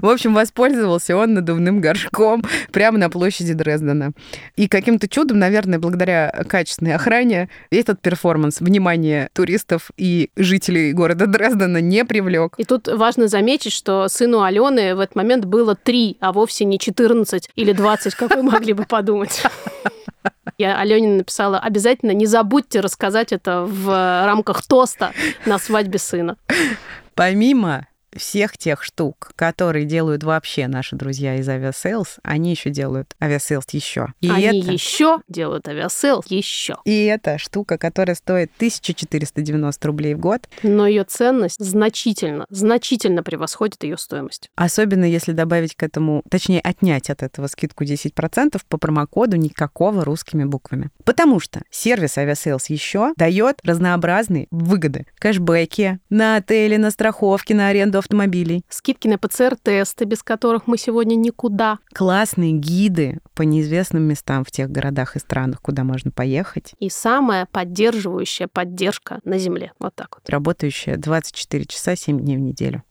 В 0.00 0.08
общем, 0.08 0.34
воспользовался 0.34 1.16
он 1.16 1.34
надувным 1.34 1.80
горшком 1.80 2.44
прямо 2.72 2.98
на 2.98 3.10
площади 3.10 3.52
Дрездена. 3.52 4.12
И 4.56 4.68
каким-то 4.68 5.08
чудом, 5.08 5.38
наверное, 5.38 5.78
благодаря 5.78 6.30
качественной 6.48 6.94
охране, 6.94 7.48
этот 7.70 8.00
перформанс 8.00 8.60
внимание 8.60 9.30
туристов 9.32 9.90
и 9.96 10.30
жителей 10.36 10.92
города 10.92 11.26
Дрездена 11.26 11.80
не 11.80 12.04
привлек. 12.04 12.54
И 12.58 12.64
тут 12.64 12.88
важно 12.88 13.28
заметить, 13.28 13.72
что 13.72 14.08
сыну 14.08 14.42
Алены 14.42 14.94
в 14.94 15.00
этот 15.00 15.16
момент 15.16 15.44
было 15.44 15.74
три, 15.76 16.16
а 16.20 16.32
вовсе 16.32 16.64
не 16.64 16.78
14 16.78 17.50
или 17.54 17.72
20, 17.72 18.14
как 18.14 18.34
вы 18.34 18.42
могли 18.42 18.72
бы 18.72 18.84
подумать. 18.84 19.42
Я 20.58 20.78
Алене 20.78 21.16
написала, 21.16 21.58
обязательно 21.58 22.10
не 22.10 22.26
забудьте 22.26 22.80
рассказать 22.80 23.32
это 23.32 23.62
в 23.62 24.26
рамках 24.26 24.66
тоста 24.66 25.12
на 25.46 25.58
свадьбе 25.58 25.98
сына. 25.98 26.36
Помимо 27.14 27.86
всех 28.16 28.58
тех 28.58 28.82
штук, 28.82 29.32
которые 29.36 29.84
делают 29.84 30.24
вообще 30.24 30.66
наши 30.66 30.96
друзья 30.96 31.36
из 31.36 31.48
Aviasales, 31.48 32.16
они 32.22 32.50
еще 32.50 32.70
делают 32.70 33.14
Aviasales 33.22 33.66
еще. 33.70 34.08
И 34.20 34.28
они 34.28 34.60
это... 34.60 34.72
еще 34.72 35.20
делают 35.28 35.68
Aviasales 35.68 36.26
еще. 36.28 36.76
И 36.84 37.04
это 37.04 37.38
штука, 37.38 37.78
которая 37.78 38.16
стоит 38.16 38.50
1490 38.56 39.86
рублей 39.86 40.14
в 40.14 40.18
год. 40.20 40.48
Но 40.62 40.86
ее 40.86 41.04
ценность 41.04 41.64
значительно, 41.64 42.46
значительно 42.50 43.22
превосходит 43.22 43.82
ее 43.84 43.96
стоимость. 43.96 44.50
Особенно 44.56 45.04
если 45.04 45.32
добавить 45.32 45.74
к 45.74 45.82
этому, 45.82 46.22
точнее, 46.28 46.60
отнять 46.60 47.10
от 47.10 47.22
этого 47.22 47.46
скидку 47.46 47.84
10% 47.84 48.60
по 48.68 48.78
промокоду 48.78 49.36
никакого 49.36 50.04
русскими 50.04 50.44
буквами. 50.44 50.90
Потому 51.04 51.40
что 51.40 51.62
сервис 51.70 52.18
Aviasales 52.18 52.70
еще 52.70 53.12
дает 53.16 53.60
разнообразные 53.62 54.48
выгоды. 54.50 55.06
Кэшбэки 55.18 56.00
на 56.08 56.36
отели, 56.36 56.76
на 56.76 56.90
страховки, 56.90 57.52
на 57.52 57.68
аренду 57.68 57.99
автомобилей. 58.00 58.64
Скидки 58.68 59.08
на 59.08 59.18
ПЦР-тесты, 59.18 60.04
без 60.04 60.22
которых 60.22 60.66
мы 60.66 60.76
сегодня 60.76 61.14
никуда. 61.14 61.78
Классные 61.94 62.52
гиды 62.52 63.20
по 63.34 63.42
неизвестным 63.42 64.02
местам 64.02 64.44
в 64.44 64.50
тех 64.50 64.70
городах 64.70 65.16
и 65.16 65.18
странах, 65.20 65.62
куда 65.62 65.84
можно 65.84 66.10
поехать. 66.10 66.74
И 66.78 66.90
самая 66.90 67.46
поддерживающая 67.46 68.48
поддержка 68.48 69.20
на 69.24 69.38
Земле. 69.38 69.72
Вот 69.78 69.94
так 69.94 70.16
вот. 70.16 70.28
Работающая 70.28 70.96
24 70.96 71.64
часа 71.66 71.96
7 71.96 72.18
дней 72.18 72.36
в 72.36 72.40
неделю. 72.40 72.82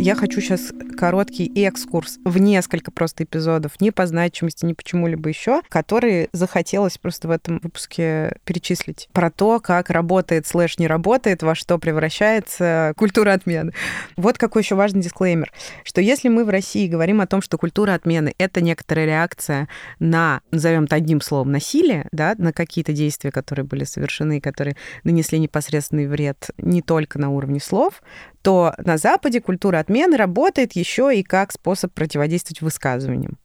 Я 0.00 0.14
хочу 0.14 0.40
сейчас 0.40 0.72
короткий 0.96 1.50
экскурс 1.64 2.18
в 2.24 2.38
несколько 2.38 2.92
просто 2.92 3.24
эпизодов, 3.24 3.80
не 3.80 3.90
по 3.90 4.06
значимости, 4.06 4.64
ни 4.64 4.72
почему-либо 4.72 5.28
еще, 5.28 5.60
которые 5.68 6.28
захотелось 6.32 6.98
просто 6.98 7.26
в 7.26 7.32
этом 7.32 7.58
выпуске 7.58 8.36
перечислить. 8.44 9.08
Про 9.12 9.30
то, 9.30 9.58
как 9.58 9.90
работает 9.90 10.46
слэш 10.46 10.78
не 10.78 10.86
работает, 10.86 11.42
во 11.42 11.56
что 11.56 11.78
превращается 11.78 12.94
культура 12.96 13.32
отмены. 13.32 13.72
Вот 14.16 14.38
какой 14.38 14.62
еще 14.62 14.76
важный 14.76 15.02
дисклеймер, 15.02 15.52
что 15.82 16.00
если 16.00 16.28
мы 16.28 16.44
в 16.44 16.48
России 16.48 16.86
говорим 16.86 17.20
о 17.20 17.26
том, 17.26 17.42
что 17.42 17.58
культура 17.58 17.94
отмены— 17.94 18.34
это 18.38 18.60
некоторая 18.60 19.06
реакция 19.06 19.68
на, 19.98 20.42
назовем 20.52 20.84
это 20.84 20.94
одним 20.94 21.20
словом, 21.20 21.50
насилие, 21.50 22.06
да, 22.12 22.36
на 22.38 22.52
какие-то 22.52 22.92
действия, 22.92 23.32
которые 23.32 23.66
были 23.66 23.82
совершены, 23.82 24.40
которые 24.40 24.76
нанесли 25.02 25.40
непосредственный 25.40 26.06
вред 26.06 26.50
не 26.56 26.82
только 26.82 27.18
на 27.18 27.30
уровне 27.30 27.58
слов, 27.58 28.00
то 28.48 28.72
на 28.78 28.96
Западе 28.96 29.42
культура 29.42 29.78
отмены 29.78 30.16
работает 30.16 30.72
еще 30.72 31.14
и 31.14 31.22
как 31.22 31.52
способ 31.52 31.92
противодействовать 31.92 32.62
высказываниям. 32.62 33.36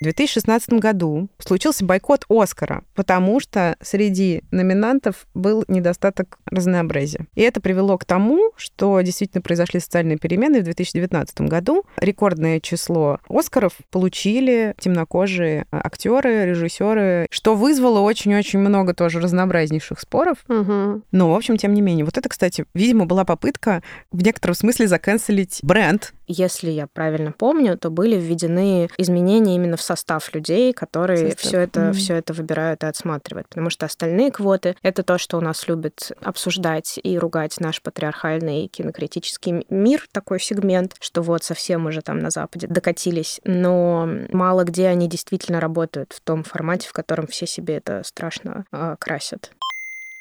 В 0.00 0.04
2016 0.04 0.72
году 0.80 1.28
случился 1.38 1.84
бойкот 1.84 2.24
Оскара, 2.30 2.84
потому 2.94 3.38
что 3.38 3.76
среди 3.82 4.42
номинантов 4.50 5.26
был 5.34 5.62
недостаток 5.68 6.38
разнообразия. 6.46 7.26
И 7.34 7.42
это 7.42 7.60
привело 7.60 7.98
к 7.98 8.06
тому, 8.06 8.52
что 8.56 8.98
действительно 9.02 9.42
произошли 9.42 9.78
социальные 9.78 10.16
перемены. 10.16 10.60
В 10.60 10.64
2019 10.64 11.42
году 11.42 11.84
рекордное 11.98 12.60
число 12.60 13.18
Оскаров 13.28 13.74
получили 13.90 14.74
темнокожие 14.80 15.66
актеры, 15.70 16.46
режиссеры, 16.46 17.26
что 17.30 17.54
вызвало 17.54 18.00
очень-очень 18.00 18.58
много 18.58 18.94
тоже 18.94 19.20
разнообразнейших 19.20 20.00
споров. 20.00 20.38
Угу. 20.48 21.02
Но, 21.12 21.30
в 21.30 21.34
общем, 21.34 21.58
тем 21.58 21.74
не 21.74 21.82
менее. 21.82 22.06
Вот 22.06 22.16
это, 22.16 22.30
кстати, 22.30 22.64
видимо, 22.72 23.04
была 23.04 23.26
попытка 23.26 23.82
в 24.10 24.22
некотором 24.22 24.54
смысле 24.54 24.88
заканцелить 24.88 25.58
бренд. 25.62 26.14
Если 26.32 26.70
я 26.70 26.86
правильно 26.86 27.32
помню, 27.32 27.76
то 27.76 27.90
были 27.90 28.14
введены 28.16 28.88
изменения 28.98 29.56
именно 29.56 29.76
в 29.76 29.82
состав 29.82 30.32
людей, 30.32 30.72
которые 30.72 31.34
все 31.34 31.58
это, 31.58 31.80
mm. 31.80 31.92
все 31.94 32.14
это 32.14 32.32
выбирают 32.32 32.84
и 32.84 32.86
отсматривают. 32.86 33.48
Потому 33.48 33.68
что 33.68 33.86
остальные 33.86 34.30
квоты— 34.30 34.76
это 34.82 35.02
то, 35.02 35.18
что 35.18 35.38
у 35.38 35.40
нас 35.40 35.66
любят 35.66 36.12
обсуждать 36.22 37.00
и 37.02 37.18
ругать 37.18 37.58
наш 37.58 37.82
патриархальный 37.82 38.68
кинокритический 38.68 39.66
мир, 39.70 40.06
такой 40.12 40.38
сегмент, 40.38 40.94
что 41.00 41.22
вот 41.22 41.42
совсем 41.42 41.86
уже 41.86 42.00
там 42.00 42.20
на 42.20 42.30
Западе 42.30 42.68
докатились. 42.68 43.40
Но 43.44 44.08
мало 44.30 44.62
где 44.62 44.86
они 44.86 45.08
действительно 45.08 45.58
работают 45.58 46.12
в 46.12 46.20
том 46.20 46.44
формате, 46.44 46.88
в 46.88 46.92
котором 46.92 47.26
все 47.26 47.46
себе 47.46 47.78
это 47.78 48.02
страшно 48.04 48.66
э, 48.70 48.94
красят. 49.00 49.50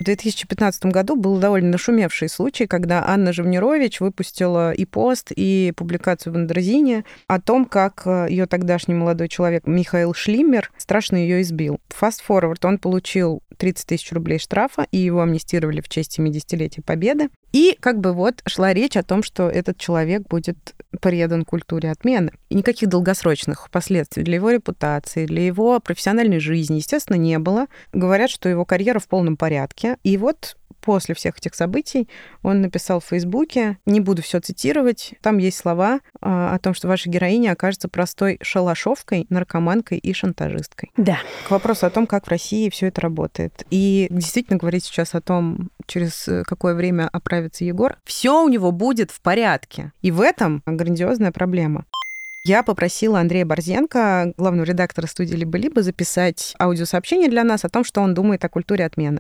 В 0.02 0.06
2015 0.06 0.86
году 0.86 1.18
был 1.18 1.40
довольно 1.40 1.72
нашумевший 1.72 2.30
случай, 2.30 2.68
когда 2.68 3.06
Анна 3.06 3.34
Живнирович 3.34 4.00
выпустила 4.00 4.72
и 4.72 4.86
пост, 4.86 5.34
и 5.36 5.74
публикацию 5.76 6.32
в 6.32 6.38
Андерзине 6.38 7.04
о 7.28 7.42
том, 7.42 7.66
как 7.66 8.04
э, 8.06 8.28
ее 8.30 8.46
тогдашний 8.46 8.94
молодой 8.94 9.28
человек 9.28 9.68
Михаил 9.68 10.14
Шлимер 10.14 10.72
страшно 10.78 11.18
ее 11.18 11.42
избил. 11.42 11.82
Fast 11.90 12.22
forward, 12.26 12.60
он 12.66 12.78
получил 12.78 13.44
30 13.58 13.88
тысяч 13.88 14.14
рублей 14.14 14.40
штрафа, 14.40 14.88
и 14.90 14.98
его 14.98 15.22
амнистировали 15.22 15.82
в 15.82 15.90
честь 15.90 16.18
70-летия 16.18 16.82
Победы. 16.82 17.28
И 17.52 17.76
как 17.80 18.00
бы 18.00 18.14
вот 18.14 18.42
шла 18.48 18.74
речь 18.74 18.96
о 18.96 19.04
том, 19.04 19.22
что 19.22 19.50
этот 19.50 19.78
человек 19.78 20.22
будет 20.30 20.76
предан 21.02 21.46
культуре 21.46 21.92
отмены. 21.92 22.32
И 22.50 22.56
никаких 22.56 22.90
долгосрочных 22.90 23.70
последствий 23.72 24.24
для 24.24 24.36
его 24.36 24.52
репутации, 24.52 25.26
для 25.26 25.46
его 25.46 25.80
профессиональной 25.80 26.40
жизни, 26.40 26.78
естественно, 26.78 27.18
не 27.18 27.38
было. 27.40 27.68
Говорят, 27.92 28.30
что 28.30 28.50
его 28.50 28.66
карьера 28.66 29.00
в 29.00 29.08
полном 29.08 29.36
порядке. 29.36 29.89
И 30.04 30.18
вот 30.18 30.56
после 30.82 31.16
всех 31.16 31.38
этих 31.38 31.56
событий 31.56 32.08
он 32.42 32.62
написал 32.62 33.00
в 33.00 33.06
Фейсбуке, 33.06 33.78
не 33.86 34.00
буду 34.00 34.22
все 34.22 34.40
цитировать, 34.40 35.14
там 35.22 35.38
есть 35.38 35.58
слова 35.58 36.00
а, 36.22 36.56
о 36.56 36.60
том, 36.60 36.74
что 36.74 36.88
ваша 36.88 37.10
героиня 37.10 37.52
окажется 37.52 37.90
простой 37.90 38.40
шалашовкой, 38.42 39.26
наркоманкой 39.30 39.98
и 39.98 40.14
шантажисткой. 40.14 40.92
Да. 40.98 41.20
К 41.48 41.52
вопросу 41.52 41.86
о 41.86 41.90
том, 41.90 42.08
как 42.08 42.26
в 42.26 42.30
России 42.30 42.70
все 42.70 42.88
это 42.88 43.02
работает. 43.02 43.66
И 43.70 44.08
действительно 44.10 44.58
говорить 44.58 44.86
сейчас 44.86 45.16
о 45.16 45.22
том, 45.22 45.70
через 45.86 46.28
какое 46.46 46.74
время 46.74 47.10
оправится 47.12 47.66
Егор, 47.66 47.98
все 48.06 48.44
у 48.44 48.50
него 48.50 48.72
будет 48.72 49.12
в 49.12 49.22
порядке. 49.22 49.92
И 50.02 50.12
в 50.12 50.22
этом 50.22 50.64
грандиозная 50.66 51.32
проблема. 51.32 51.86
Я 52.46 52.64
попросила 52.64 53.20
Андрея 53.20 53.46
Борзенко, 53.46 54.34
главного 54.38 54.66
редактора 54.66 55.08
студии 55.08 55.36
«Либо-либо», 55.36 55.84
записать 55.84 56.56
аудиосообщение 56.58 57.30
для 57.30 57.44
нас 57.44 57.66
о 57.66 57.70
том, 57.70 57.84
что 57.84 58.00
он 58.00 58.14
думает 58.14 58.46
о 58.46 58.50
культуре 58.50 58.86
отмены. 58.86 59.20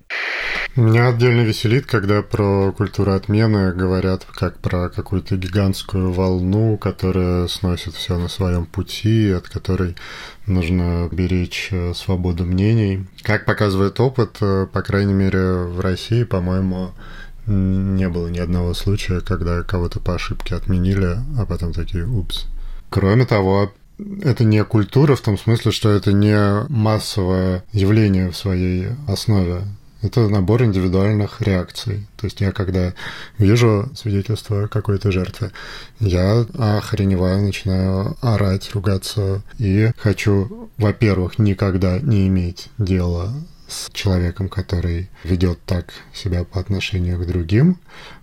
Меня 0.77 1.10
отдельно 1.10 1.41
веселит, 1.41 1.86
когда 1.86 2.21
про 2.21 2.71
культуру 2.71 3.12
отмены 3.12 3.73
говорят 3.73 4.23
как 4.23 4.60
про 4.60 4.89
какую-то 4.89 5.36
гигантскую 5.36 6.13
волну, 6.13 6.77
которая 6.77 7.47
сносит 7.47 7.93
все 7.93 8.17
на 8.17 8.29
своем 8.29 8.65
пути, 8.65 9.32
от 9.32 9.49
которой 9.49 9.97
нужно 10.45 11.10
беречь 11.12 11.69
э, 11.71 11.93
свободу 11.93 12.45
мнений. 12.45 13.05
Как 13.23 13.43
показывает 13.43 13.99
опыт, 13.99 14.38
э, 14.39 14.65
по 14.71 14.82
крайней 14.82 15.13
мере, 15.13 15.65
в 15.65 15.82
России, 15.82 16.23
по-моему, 16.23 16.91
не 17.47 18.08
было 18.08 18.29
ни 18.29 18.39
одного 18.39 18.73
случая, 18.73 19.19
когда 19.19 19.63
кого-то 19.63 19.99
по 19.99 20.15
ошибке 20.15 20.55
отменили, 20.55 21.17
а 21.38 21.45
потом 21.45 21.73
такие 21.73 22.05
«упс». 22.05 22.47
Кроме 22.89 23.25
того, 23.25 23.71
это 24.21 24.43
не 24.43 24.63
культура 24.63 25.15
в 25.15 25.21
том 25.21 25.38
смысле, 25.38 25.71
что 25.71 25.89
это 25.89 26.13
не 26.13 26.65
массовое 26.69 27.63
явление 27.71 28.32
в 28.32 28.38
своей 28.38 28.88
основе. 29.08 29.63
Это 30.02 30.30
набор 30.30 30.63
индивидуальных 30.63 31.41
реакций. 31.41 32.08
То 32.15 32.25
есть 32.25 32.39
я 32.39 32.54
когда 32.54 32.93
вижу 33.38 33.89
свидетельство 33.95 34.67
какой-то 34.67 35.12
жертвы, 35.12 35.52
я 35.99 36.45
охреневаю, 36.58 37.41
начинаю 37.41 38.15
орать, 38.21 38.71
ругаться 38.73 39.41
и 39.58 39.91
хочу, 39.97 40.69
во-первых, 40.78 41.38
никогда 41.38 41.99
не 41.99 42.28
иметь 42.30 42.69
дела 42.78 43.34
с 43.67 43.89
человеком, 43.91 44.47
который 44.47 45.10
ведет 45.23 45.60
так 45.65 45.93
себя 46.13 46.45
по 46.45 46.60
отношению 46.62 47.19
к 47.19 47.28
другим. 47.28 47.78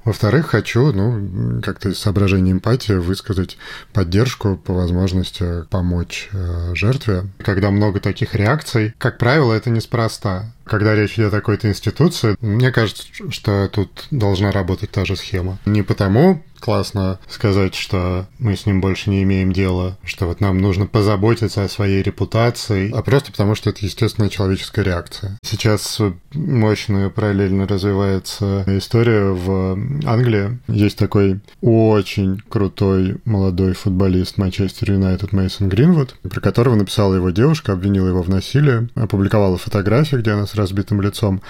Во-вторых, 0.07 0.47
хочу, 0.47 0.93
ну, 0.93 1.61
как-то 1.61 1.89
из 1.89 1.99
соображения 1.99 2.53
эмпатии 2.53 2.93
высказать 2.93 3.59
поддержку 3.93 4.57
по 4.57 4.73
возможности 4.73 5.65
помочь 5.69 6.29
э, 6.33 6.77
жертве. 6.77 7.25
Когда 7.39 7.73
много 7.73 7.99
таких 7.99 8.37
реакций, 8.37 8.95
как 8.99 9.19
правило, 9.19 9.53
это 9.53 9.69
неспроста. 9.69 10.53
Когда 10.67 10.95
речь 10.95 11.15
идет 11.15 11.33
о 11.33 11.37
какой-то 11.37 11.69
институции, 11.69 12.37
мне 12.41 12.73
кажется, 12.73 13.05
что 13.31 13.69
тут 13.69 14.07
должна 14.11 14.51
работать 14.51 14.91
та 14.91 15.05
же 15.05 15.17
схема. 15.17 15.59
Не 15.65 15.83
потому, 15.83 16.43
классно 16.59 17.19
сказать, 17.29 17.75
что 17.75 18.27
мы 18.39 18.57
с 18.57 18.67
ним 18.67 18.81
больше 18.81 19.11
не 19.11 19.23
имеем 19.23 19.53
дела, 19.53 19.97
что 20.05 20.27
вот 20.27 20.41
нам 20.41 20.59
нужно 20.59 20.87
позаботиться 20.87 21.63
о 21.63 21.69
своей 21.69 22.03
репутации, 22.03 22.91
а 22.93 23.03
просто 23.03 23.31
потому, 23.31 23.55
что 23.55 23.71
это 23.71 23.85
естественная 23.85 24.29
человеческая 24.29 24.83
реакция. 24.85 25.39
Сейчас 25.43 26.01
мощно 26.35 27.11
параллельно 27.11 27.69
развивается 27.69 28.65
история 28.67 29.31
в 29.31 29.79
Англии. 30.07 30.59
Есть 30.69 30.99
такой 30.99 31.41
очень 31.61 32.43
крутой 32.49 33.19
молодой 33.25 33.75
футболист 33.75 34.39
Манчестер 34.39 34.93
Юнайтед 34.93 35.33
Мейсон 35.33 35.69
Гринвуд, 35.69 36.17
про 36.23 36.41
которого 36.41 36.75
написала 36.75 37.15
его 37.15 37.31
девушка, 37.31 37.73
обвинила 37.73 38.09
его 38.09 38.23
в 38.23 38.29
насилии, 38.29 38.89
опубликовала 38.95 39.59
фотографии, 39.59 40.17
где 40.17 40.33
она 40.33 40.47
с 40.47 40.56
разбитым 40.57 41.01
лицом, 41.01 41.43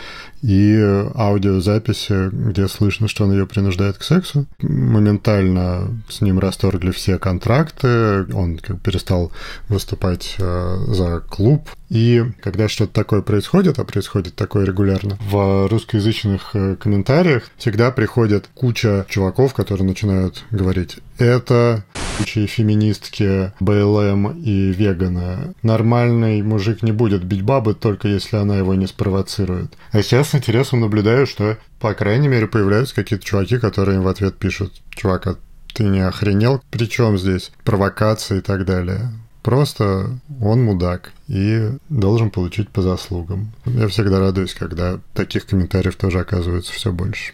и 0.42 0.76
аудиозаписи, 1.14 2.30
где 2.30 2.68
слышно, 2.68 3.08
что 3.08 3.24
он 3.24 3.32
ее 3.32 3.46
принуждает 3.46 3.98
к 3.98 4.02
сексу. 4.02 4.46
Моментально 4.60 5.88
с 6.08 6.20
ним 6.20 6.38
расторгли 6.38 6.90
все 6.90 7.18
контракты, 7.18 8.24
он 8.34 8.58
как 8.58 8.80
перестал 8.80 9.32
выступать 9.68 10.36
э, 10.38 10.76
за 10.88 11.20
клуб. 11.20 11.68
И 11.88 12.24
когда 12.42 12.68
что-то 12.68 12.92
такое 12.92 13.22
происходит, 13.22 13.78
а 13.78 13.84
происходит 13.84 14.34
такое 14.34 14.64
регулярно, 14.66 15.18
в 15.20 15.68
русскоязычных 15.68 16.50
э, 16.54 16.76
комментариях 16.76 17.44
всегда 17.56 17.90
приходит 17.90 18.48
куча 18.54 19.06
чуваков, 19.08 19.54
которые 19.54 19.86
начинают 19.86 20.44
говорить 20.50 20.98
«это 21.18 21.84
куча 22.16 22.46
феминистки, 22.46 23.52
БЛМ 23.60 24.42
и 24.42 24.72
вегана. 24.72 25.54
Нормальный 25.62 26.42
мужик 26.42 26.82
не 26.82 26.92
будет 26.92 27.24
бить 27.24 27.42
бабы, 27.42 27.74
только 27.74 28.08
если 28.08 28.36
она 28.36 28.56
его 28.56 28.74
не 28.74 28.86
спровоцирует». 28.86 29.74
А 29.92 30.02
сейчас 30.02 30.30
с 30.30 30.34
интересом 30.34 30.80
наблюдаю, 30.80 31.26
что, 31.26 31.58
по 31.80 31.94
крайней 31.94 32.28
мере, 32.28 32.46
появляются 32.46 32.94
какие-то 32.94 33.24
чуваки, 33.24 33.58
которые 33.58 33.96
им 33.96 34.02
в 34.02 34.08
ответ 34.08 34.36
пишут 34.36 34.72
«Чувак, 34.90 35.26
а 35.26 35.36
ты 35.74 35.84
не 35.84 36.00
охренел? 36.00 36.62
Причем 36.70 37.18
здесь 37.18 37.52
провокации 37.64 38.38
и 38.38 38.42
так 38.42 38.64
далее?» 38.64 39.10
Просто 39.46 40.18
он 40.40 40.64
мудак 40.64 41.12
и 41.28 41.70
должен 41.88 42.30
получить 42.32 42.68
по 42.68 42.82
заслугам. 42.82 43.52
Я 43.64 43.86
всегда 43.86 44.18
радуюсь, 44.18 44.54
когда 44.54 44.98
таких 45.14 45.46
комментариев 45.46 45.94
тоже 45.94 46.18
оказывается 46.18 46.72
все 46.72 46.90
больше. 46.90 47.32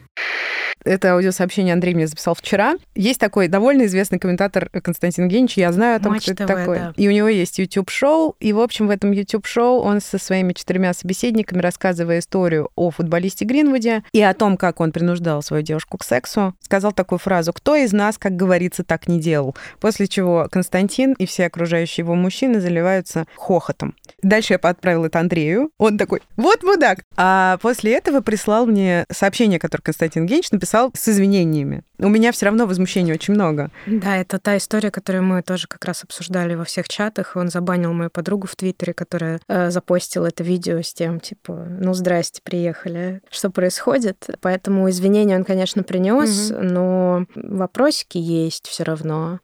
Это 0.84 1.12
аудиосообщение 1.14 1.74
Андрей 1.74 1.94
мне 1.94 2.06
записал 2.06 2.34
вчера. 2.34 2.74
Есть 2.94 3.20
такой 3.20 3.48
довольно 3.48 3.86
известный 3.86 4.18
комментатор 4.18 4.68
Константин 4.68 5.28
Генич, 5.28 5.56
я 5.56 5.72
знаю 5.72 5.96
о 5.96 6.00
том, 6.00 6.12
Матч 6.12 6.24
кто 6.24 6.32
это 6.32 6.46
такой. 6.46 6.78
да. 6.78 6.92
И 6.96 7.08
у 7.08 7.10
него 7.10 7.28
есть 7.28 7.58
YouTube-шоу, 7.58 8.36
и, 8.40 8.52
в 8.52 8.60
общем, 8.60 8.86
в 8.88 8.90
этом 8.90 9.12
YouTube-шоу 9.12 9.80
он 9.80 10.00
со 10.00 10.18
своими 10.18 10.52
четырьмя 10.52 10.92
собеседниками, 10.94 11.60
рассказывая 11.60 12.18
историю 12.18 12.70
о 12.74 12.90
футболисте 12.90 13.44
Гринвуде 13.44 14.02
и 14.12 14.20
о 14.22 14.34
том, 14.34 14.56
как 14.56 14.80
он 14.80 14.92
принуждал 14.92 15.42
свою 15.42 15.62
девушку 15.62 15.98
к 15.98 16.04
сексу, 16.04 16.54
сказал 16.60 16.92
такую 16.92 17.18
фразу 17.18 17.52
«Кто 17.52 17.76
из 17.76 17.92
нас, 17.92 18.18
как 18.18 18.36
говорится, 18.36 18.84
так 18.84 19.08
не 19.08 19.20
делал?» 19.20 19.56
После 19.80 20.06
чего 20.06 20.48
Константин 20.50 21.12
и 21.14 21.26
все 21.26 21.46
окружающие 21.46 22.02
его 22.02 22.14
мужчины 22.14 22.60
заливаются 22.60 23.26
хохотом. 23.36 23.94
Дальше 24.22 24.54
я 24.54 24.58
отправила 24.58 25.06
это 25.06 25.20
Андрею. 25.20 25.70
Он 25.78 25.98
такой 25.98 26.22
«Вот 26.36 26.62
мудак!» 26.62 27.00
А 27.16 27.58
после 27.60 27.92
этого 27.94 28.20
прислал 28.20 28.66
мне 28.66 29.04
сообщение, 29.10 29.58
которое 29.58 29.82
Константин 29.82 30.26
Генич 30.26 30.50
написал 30.50 30.71
с 30.94 31.08
извинениями. 31.08 31.82
У 31.98 32.08
меня 32.08 32.32
все 32.32 32.46
равно 32.46 32.66
возмущения 32.66 33.14
очень 33.14 33.34
много. 33.34 33.70
Да, 33.86 34.16
это 34.16 34.38
та 34.38 34.56
история, 34.56 34.90
которую 34.90 35.22
мы 35.22 35.42
тоже 35.42 35.68
как 35.68 35.84
раз 35.84 36.02
обсуждали 36.02 36.54
во 36.54 36.64
всех 36.64 36.88
чатах. 36.88 37.36
Он 37.36 37.48
забанил 37.48 37.92
мою 37.92 38.10
подругу 38.10 38.46
в 38.46 38.56
Твиттере, 38.56 38.92
которая 38.92 39.40
э, 39.48 39.70
запостила 39.70 40.26
это 40.26 40.42
видео 40.42 40.80
с 40.82 40.92
тем, 40.92 41.20
типа, 41.20 41.66
ну, 41.68 41.94
здрасте, 41.94 42.40
приехали. 42.42 43.20
Что 43.30 43.50
происходит? 43.50 44.30
Поэтому 44.40 44.88
извинения 44.90 45.36
он, 45.36 45.44
конечно, 45.44 45.82
принес, 45.82 46.50
но 46.50 47.26
вопросики 47.34 48.18
есть 48.18 48.66
все 48.66 48.82
равно. 48.84 49.40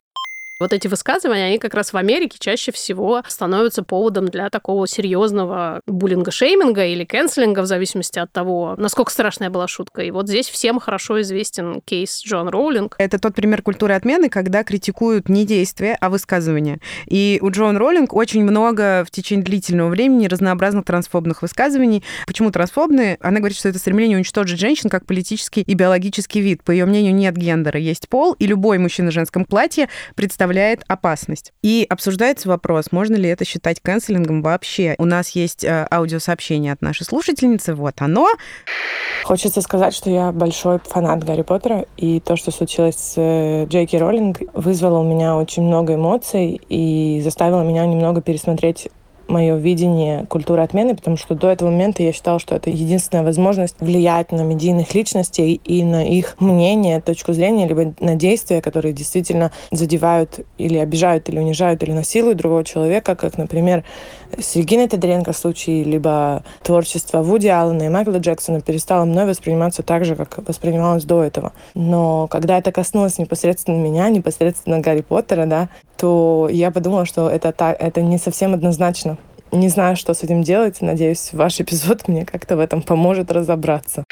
Вот 0.59 0.73
эти 0.73 0.89
высказывания, 0.89 1.45
они 1.45 1.57
как 1.57 1.73
раз 1.73 1.93
в 1.93 1.95
Америке 1.95 2.35
чаще 2.37 2.73
всего 2.73 3.23
становятся 3.29 3.81
поводом 3.81 4.25
для 4.25 4.49
такого 4.49 4.89
серьезного 4.89 5.79
буллинга-шейминга 5.87 6.85
или 6.85 7.05
кэнселинга, 7.05 7.61
в 7.61 7.65
зависимости 7.65 8.19
от 8.19 8.33
того, 8.33 8.75
насколько 8.77 9.09
страшная 9.09 9.49
была 9.49 9.69
шутка. 9.69 10.01
И 10.01 10.11
вот 10.11 10.27
здесь 10.27 10.49
всем 10.49 10.81
хорошо 10.81 11.21
известен 11.21 11.79
кейс 11.85 12.21
Джон 12.25 12.49
Роулинг. 12.49 12.95
Это 12.99 13.19
тот 13.19 13.35
пример 13.35 13.61
культуры 13.61 13.93
отмены, 13.93 14.27
когда 14.27 14.65
критикуют 14.65 15.29
не 15.29 15.45
действия, 15.45 15.97
а 16.01 16.09
высказывания. 16.09 16.81
И 17.05 17.39
у 17.41 17.51
Джон 17.51 17.77
Роллинг 17.77 18.13
очень 18.13 18.43
много 18.43 19.05
в 19.07 19.11
течение 19.11 19.45
длительного 19.45 19.87
времени 19.87 20.27
разнообразных 20.27 20.83
трансфобных 20.83 21.41
высказываний. 21.41 22.03
Почему 22.27 22.51
трансфобные? 22.51 23.17
Она 23.21 23.39
говорит, 23.39 23.57
что 23.57 23.69
это 23.69 23.79
стремление 23.79 24.17
уничтожить 24.17 24.59
женщин 24.59 24.89
как 24.89 25.05
политический 25.05 25.61
и 25.61 25.73
биологический 25.73 26.41
вид. 26.41 26.65
По 26.65 26.71
ее 26.71 26.85
мнению, 26.85 27.15
нет 27.15 27.37
гендера, 27.37 27.79
есть 27.79 28.09
пол, 28.09 28.33
и 28.33 28.45
любой 28.45 28.77
мужчина 28.77 29.09
в 29.09 29.13
женском 29.13 29.45
платье 29.45 29.87
представляет 30.15 30.48
опасность. 30.87 31.53
И 31.61 31.85
обсуждается 31.89 32.49
вопрос, 32.49 32.91
можно 32.91 33.15
ли 33.15 33.29
это 33.29 33.45
считать 33.45 33.79
канцелингом 33.79 34.41
вообще. 34.41 34.95
У 34.97 35.05
нас 35.05 35.29
есть 35.31 35.63
э, 35.63 35.87
аудиосообщение 35.91 36.73
от 36.73 36.81
нашей 36.81 37.03
слушательницы, 37.03 37.75
вот 37.75 37.95
оно. 37.99 38.27
Хочется 39.23 39.61
сказать, 39.61 39.93
что 39.93 40.09
я 40.09 40.31
большой 40.31 40.79
фанат 40.79 41.23
Гарри 41.23 41.41
Поттера, 41.41 41.85
и 41.97 42.19
то, 42.19 42.35
что 42.35 42.51
случилось 42.51 42.95
с 42.95 43.13
э, 43.17 43.65
Джейки 43.67 43.95
Роллинг, 43.95 44.39
вызвало 44.53 44.99
у 44.99 45.03
меня 45.03 45.35
очень 45.35 45.63
много 45.63 45.95
эмоций 45.95 46.61
и 46.69 47.21
заставило 47.23 47.63
меня 47.63 47.85
немного 47.85 48.21
пересмотреть 48.21 48.89
мое 49.29 49.55
видение 49.55 50.25
культуры 50.25 50.61
отмены, 50.61 50.95
потому 50.95 51.17
что 51.17 51.35
до 51.35 51.49
этого 51.49 51.69
момента 51.69 52.03
я 52.03 52.11
считала, 52.11 52.39
что 52.39 52.55
это 52.55 52.69
единственная 52.69 53.23
возможность 53.23 53.75
влиять 53.79 54.31
на 54.31 54.41
медийных 54.41 54.93
личностей 54.93 55.61
и 55.63 55.83
на 55.83 56.05
их 56.05 56.35
мнение, 56.39 57.01
точку 57.01 57.33
зрения, 57.33 57.67
либо 57.67 57.93
на 57.99 58.15
действия, 58.15 58.61
которые 58.61 58.93
действительно 58.93 59.51
задевают 59.71 60.39
или 60.57 60.77
обижают, 60.77 61.29
или 61.29 61.39
унижают, 61.39 61.83
или 61.83 61.91
насилуют 61.91 62.37
другого 62.37 62.63
человека, 62.63 63.15
как, 63.15 63.37
например, 63.37 63.83
с 64.37 64.55
Региной 64.55 64.87
в 64.89 65.33
случае, 65.33 65.83
либо 65.83 66.43
творчество 66.63 67.21
Вуди 67.21 67.47
Аллена 67.47 67.83
и 67.83 67.89
Майкла 67.89 68.17
Джексона 68.17 68.61
перестало 68.61 69.05
мной 69.05 69.25
восприниматься 69.25 69.83
так 69.83 70.05
же, 70.05 70.15
как 70.15 70.39
воспринималось 70.47 71.03
до 71.03 71.23
этого. 71.23 71.53
Но 71.73 72.27
когда 72.27 72.57
это 72.57 72.71
коснулось 72.71 73.17
непосредственно 73.17 73.77
меня, 73.77 74.09
непосредственно 74.09 74.79
Гарри 74.79 75.01
Поттера, 75.01 75.45
да, 75.45 75.69
то 75.97 76.47
я 76.51 76.71
подумала, 76.71 77.05
что 77.05 77.29
это, 77.29 77.51
так, 77.51 77.75
это 77.79 78.01
не 78.01 78.17
совсем 78.17 78.53
однозначно. 78.53 79.17
Не 79.51 79.67
знаю, 79.69 79.95
что 79.95 80.13
с 80.13 80.23
этим 80.23 80.43
делать. 80.43 80.81
Надеюсь, 80.81 81.29
ваш 81.33 81.59
эпизод 81.59 82.07
мне 82.07 82.25
как-то 82.25 82.55
в 82.55 82.59
этом 82.59 82.81
поможет 82.81 83.31
разобраться. 83.31 84.03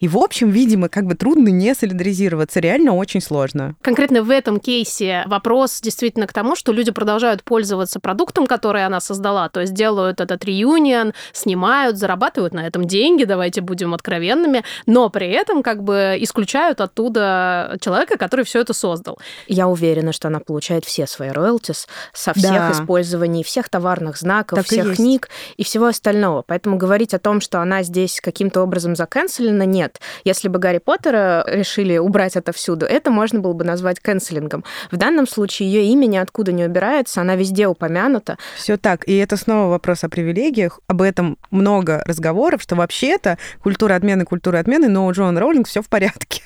И, 0.00 0.08
в 0.08 0.16
общем, 0.16 0.50
видимо, 0.50 0.88
как 0.88 1.04
бы 1.06 1.14
трудно 1.14 1.48
не 1.48 1.74
солидаризироваться. 1.74 2.58
Реально 2.60 2.94
очень 2.94 3.20
сложно. 3.20 3.76
Конкретно 3.82 4.22
в 4.22 4.30
этом 4.30 4.58
кейсе 4.58 5.24
вопрос 5.26 5.80
действительно 5.80 6.26
к 6.26 6.32
тому, 6.32 6.56
что 6.56 6.72
люди 6.72 6.90
продолжают 6.90 7.44
пользоваться 7.44 8.00
продуктом, 8.00 8.46
который 8.46 8.84
она 8.84 9.00
создала, 9.00 9.48
то 9.50 9.60
есть 9.60 9.74
делают 9.74 10.20
этот 10.20 10.44
реюнион, 10.44 11.12
снимают, 11.32 11.98
зарабатывают 11.98 12.54
на 12.54 12.66
этом 12.66 12.86
деньги, 12.86 13.24
давайте 13.24 13.60
будем 13.60 13.92
откровенными, 13.92 14.64
но 14.86 15.10
при 15.10 15.28
этом 15.28 15.62
как 15.62 15.82
бы 15.84 16.16
исключают 16.18 16.80
оттуда 16.80 17.76
человека, 17.80 18.16
который 18.16 18.44
все 18.44 18.60
это 18.60 18.72
создал. 18.72 19.18
Я 19.46 19.68
уверена, 19.68 20.12
что 20.12 20.28
она 20.28 20.40
получает 20.40 20.84
все 20.86 21.06
свои 21.06 21.28
роялтис 21.28 21.86
со 22.14 22.32
всех 22.32 22.50
Да. 22.52 22.72
использований, 22.72 23.44
всех 23.44 23.68
товарных 23.68 24.16
знаков, 24.16 24.58
Так 24.60 24.66
и 24.66 24.68
всех 24.70 24.86
есть. 24.86 24.96
книг 24.96 25.28
и 25.58 25.64
всего 25.64 25.86
остального. 25.86 26.42
Поэтому 26.46 26.78
говорить 26.78 27.12
о 27.12 27.18
том, 27.18 27.40
что 27.42 27.60
она 27.60 27.82
здесь 27.82 28.20
каким-то 28.22 28.62
образом 28.62 28.96
заканцелена, 28.96 29.64
нет. 29.64 29.89
Если 30.24 30.48
бы 30.48 30.58
Гарри 30.58 30.78
Поттера 30.78 31.44
решили 31.46 31.98
убрать 31.98 32.36
отовсюду, 32.36 32.86
это 32.86 33.10
можно 33.10 33.40
было 33.40 33.52
бы 33.52 33.64
назвать 33.64 34.00
канцелингом. 34.00 34.64
В 34.90 34.96
данном 34.96 35.26
случае 35.26 35.70
ее 35.70 35.84
имя 35.92 36.06
ниоткуда 36.06 36.52
не 36.52 36.64
убирается, 36.64 37.20
она 37.20 37.36
везде 37.36 37.66
упомянута. 37.66 38.38
Все 38.56 38.76
так. 38.76 39.06
И 39.08 39.16
это 39.16 39.36
снова 39.36 39.70
вопрос 39.70 40.04
о 40.04 40.08
привилегиях. 40.08 40.80
Об 40.86 41.02
этом 41.02 41.38
много 41.50 42.02
разговоров, 42.06 42.62
что 42.62 42.76
вообще-то 42.76 43.38
культура 43.62 43.94
отмены, 43.94 44.24
культура 44.24 44.58
отмены, 44.58 44.88
но 44.88 45.06
у 45.06 45.12
Джоан 45.12 45.38
Роулинг 45.38 45.66
все 45.68 45.82
в 45.82 45.88
порядке. 45.88 46.42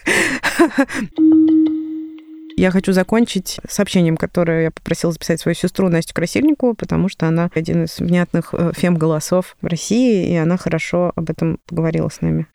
Я 2.57 2.70
хочу 2.70 2.92
закончить 2.92 3.59
сообщением, 3.68 4.16
которое 4.16 4.64
я 4.64 4.70
попросила 4.70 5.12
записать 5.12 5.40
свою 5.40 5.57
сестру 5.57 5.88
Настю 5.88 6.14
Красильникову, 6.14 6.74
потому 6.74 7.09
что 7.09 7.26
она 7.26 7.50
один 7.52 7.84
из 7.84 7.98
внятных 7.98 8.50
э, 8.52 8.70
фем-голосов 8.76 9.57
в 9.61 9.66
России, 9.66 10.32
и 10.32 10.36
она 10.36 10.57
хорошо 10.57 11.12
об 11.16 11.30
этом 11.30 11.59
поговорила 11.66 12.09
с 12.09 12.20
нами. 12.20 12.46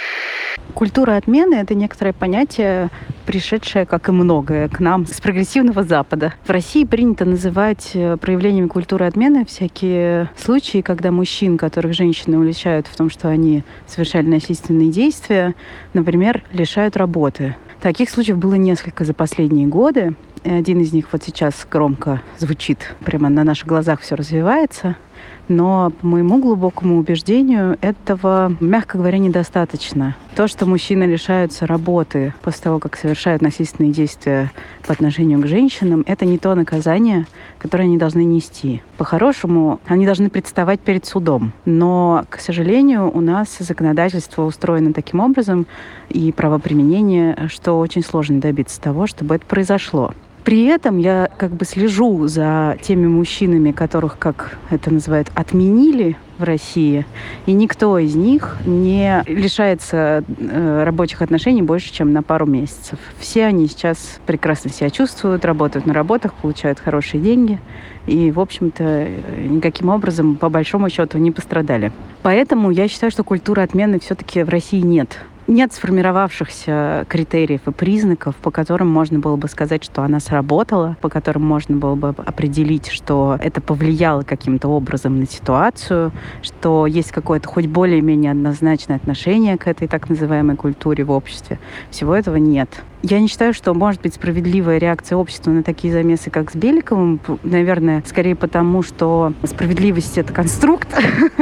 Культура 0.74 1.18
отмены— 1.18 1.56
это 1.56 1.76
некоторое 1.76 2.14
понятие, 2.14 2.90
пришедшее, 3.26 3.86
как 3.86 4.08
и 4.08 4.12
многое, 4.14 4.70
к 4.70 4.80
нам 4.80 5.06
с 5.06 5.20
прогрессивного 5.20 5.84
Запада. 5.84 6.34
В 6.46 6.50
России 6.50 6.86
принято 6.86 7.26
называть 7.26 7.92
э, 7.94 8.16
проявлениями 8.16 8.68
культуры 8.68 9.06
отмены 9.06 9.46
всякие 9.46 10.30
случаи, 10.38 10.80
когда 10.82 11.12
мужчин, 11.12 11.58
которых 11.58 11.94
женщины 11.94 12.38
уличают 12.38 12.88
в 12.88 12.96
том, 12.96 13.10
что 13.10 13.28
они 13.28 13.64
совершали 13.86 14.28
насильственные 14.28 14.92
действия, 14.92 15.56
например, 15.94 16.44
лишают 16.54 16.96
работы. 16.96 17.58
Таких 17.82 18.10
случаев 18.10 18.38
было 18.38 18.56
несколько 18.56 19.06
за 19.06 19.14
последние 19.14 19.68
годы. 19.68 20.16
Один 20.44 20.82
из 20.82 20.94
них 20.94 21.08
вот 21.12 21.24
сейчас 21.24 21.66
громко 21.70 22.22
звучит, 22.38 22.96
прямо 23.06 23.30
на 23.30 23.44
наших 23.44 23.68
глазах 23.68 24.02
все 24.02 24.16
развивается— 24.16 24.96
но 25.50 25.92
по 26.02 26.08
моему 26.08 26.40
глубокому 26.40 26.98
убеждению 26.98 27.78
этого, 27.82 28.56
мягко 28.60 28.98
говоря, 28.98 29.18
недостаточно. 29.18 30.16
То, 30.36 30.48
что 30.48 30.66
мужчины 30.66 31.04
лишаются 31.04 31.68
работы 31.68 32.34
после 32.42 32.64
того, 32.64 32.80
как 32.80 32.96
совершают 32.96 33.42
насильственные 33.42 33.92
действия 33.92 34.52
по 34.86 34.94
отношению 34.94 35.42
к 35.42 35.48
женщинам, 35.48 36.06
это 36.08 36.26
не 36.26 36.38
то 36.38 36.56
наказание, 36.56 37.26
которое 37.58 37.84
они 37.84 37.98
должны 37.98 38.24
нести. 38.24 38.82
По-хорошему, 38.98 39.82
они 39.86 40.06
должны 40.06 40.30
представать 40.30 40.80
перед 40.80 41.06
судом. 41.06 41.52
Но, 41.66 42.26
к 42.30 42.40
сожалению, 42.40 43.12
у 43.12 43.20
нас 43.20 43.58
законодательство 43.60 44.44
устроено 44.44 44.94
таким 44.94 45.20
образом 45.20 45.66
и 46.10 46.32
правоприменение, 46.32 47.50
что 47.50 47.80
очень 47.80 48.04
сложно 48.04 48.40
добиться 48.40 48.80
того, 48.80 49.08
чтобы 49.08 49.36
это 49.36 49.46
произошло. 49.46 50.14
При 50.44 50.66
этом 50.66 50.98
я 50.98 51.30
как 51.38 51.52
бы 51.52 51.66
слежу 51.66 52.28
за 52.28 52.78
теми 52.82 53.08
мужчинами, 53.08 53.72
которых, 53.72 54.18
как 54.18 54.58
это 54.70 54.92
называют, 54.92 55.30
отменили 55.36 56.18
в 56.38 56.44
России, 56.44 57.06
и 57.46 57.52
никто 57.52 57.98
из 58.00 58.16
них 58.16 58.58
не 58.66 59.22
лишается 59.28 60.24
э, 60.28 60.84
рабочих 60.86 61.22
отношений 61.22 61.62
больше, 61.62 61.94
чем 61.94 62.14
на 62.14 62.24
пару 62.24 62.46
месяцев. 62.46 62.98
Все 63.20 63.46
они 63.46 63.68
сейчас 63.68 64.20
прекрасно 64.26 64.72
себя 64.72 64.90
чувствуют, 64.90 65.44
работают 65.44 65.86
на 65.86 65.94
работах, 65.94 66.34
получают 66.34 66.80
хорошие 66.80 67.22
деньги, 67.22 67.60
и, 68.08 68.32
в 68.32 68.40
общем-то, 68.40 69.08
никаким 69.50 69.90
образом, 69.90 70.38
по 70.38 70.50
большому 70.50 70.90
счету, 70.90 71.18
не 71.18 71.32
пострадали. 71.32 71.92
Поэтому 72.24 72.72
я 72.72 72.88
считаю, 72.88 73.12
что 73.12 73.26
культуры 73.26 73.62
отмены 73.62 74.00
все-таки 74.00 74.44
в 74.44 74.50
России 74.50 74.80
нет 74.80 75.20
нет 75.50 75.74
сформировавшихся 75.74 77.06
критериев 77.10 77.62
и 77.68 77.72
признаков, 77.72 78.36
по 78.36 78.52
которым 78.52 78.88
можно 78.88 79.20
было 79.20 79.36
бы 79.36 79.48
сказать, 79.48 79.84
что 79.84 80.04
она 80.04 80.20
сработала, 80.20 80.96
по 81.02 81.10
которым 81.10 81.44
можно 81.44 81.76
было 81.76 81.96
бы 81.96 82.10
определить, 82.10 82.90
что 82.90 83.38
это 83.42 83.60
повлияло 83.60 84.22
каким-то 84.22 84.68
образом 84.70 85.20
на 85.20 85.26
ситуацию, 85.26 86.12
что 86.42 86.86
есть 86.86 87.12
какое-то 87.12 87.48
хоть 87.48 87.66
более-менее 87.66 88.32
однозначное 88.32 88.98
отношение 88.98 89.58
к 89.58 89.68
этой 89.68 89.88
так 89.88 90.08
называемой 90.08 90.56
культуре 90.56 91.04
в 91.04 91.12
обществе. 91.12 91.60
Всего 91.90 92.16
этого 92.16 92.36
нет. 92.36 92.84
Я 93.02 93.20
не 93.20 93.28
считаю, 93.28 93.54
что 93.54 93.74
может 93.74 94.02
быть 94.02 94.14
справедливая 94.14 94.78
реакция 94.78 95.18
общества 95.18 95.52
на 95.52 95.64
такие 95.64 95.92
замесы, 95.92 96.30
как 96.30 96.52
с 96.52 96.56
Беликовым. 96.56 97.20
Наверное, 97.44 98.04
скорее 98.06 98.36
потому, 98.36 98.84
что 98.84 99.34
справедливость— 99.44 100.18
это 100.20 100.34
конструкт, 100.34 100.90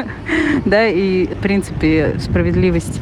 да, 0.65 0.87
и, 0.87 1.25
в 1.25 1.37
принципе, 1.37 2.15
справедливость 2.19 3.01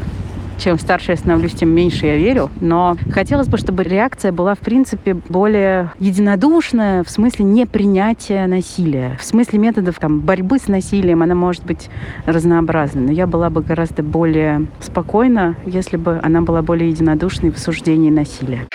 чем 0.57 0.79
старше 0.79 1.11
я 1.11 1.17
становлюсь, 1.17 1.53
тем 1.53 1.69
меньше 1.69 2.05
я 2.05 2.17
верю. 2.17 2.49
Но 2.61 2.97
хотелось 3.11 3.47
бы, 3.47 3.57
чтобы 3.57 3.83
реакция 3.83 4.31
была, 4.31 4.55
в 4.55 4.59
принципе, 4.59 5.13
более 5.13 5.91
единодушная, 5.99 7.03
в 7.03 7.09
смысле 7.09 7.45
непринятия 7.45 8.47
насилия. 8.47 9.17
В 9.19 9.23
смысле 9.23 9.59
методов 9.59 9.99
там, 9.99 10.21
борьбы 10.21 10.59
с 10.59 10.67
насилием 10.67 11.23
она 11.23 11.35
может 11.35 11.63
быть 11.65 11.89
разнообразной. 12.25 13.03
Но 13.03 13.11
я 13.11 13.27
была 13.27 13.49
бы 13.49 13.61
гораздо 13.61 14.03
более 14.03 14.67
спокойна, 14.79 15.55
если 15.65 15.97
бы 15.97 16.19
она 16.23 16.41
была 16.41 16.61
более 16.61 16.89
единодушной 16.89 17.51
в 17.51 17.57
осуждении 17.57 18.09
насилия. 18.09 18.67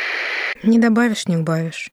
Не 0.63 0.79
добавишь, 0.79 1.27
не 1.27 1.37
убавишь. 1.37 1.91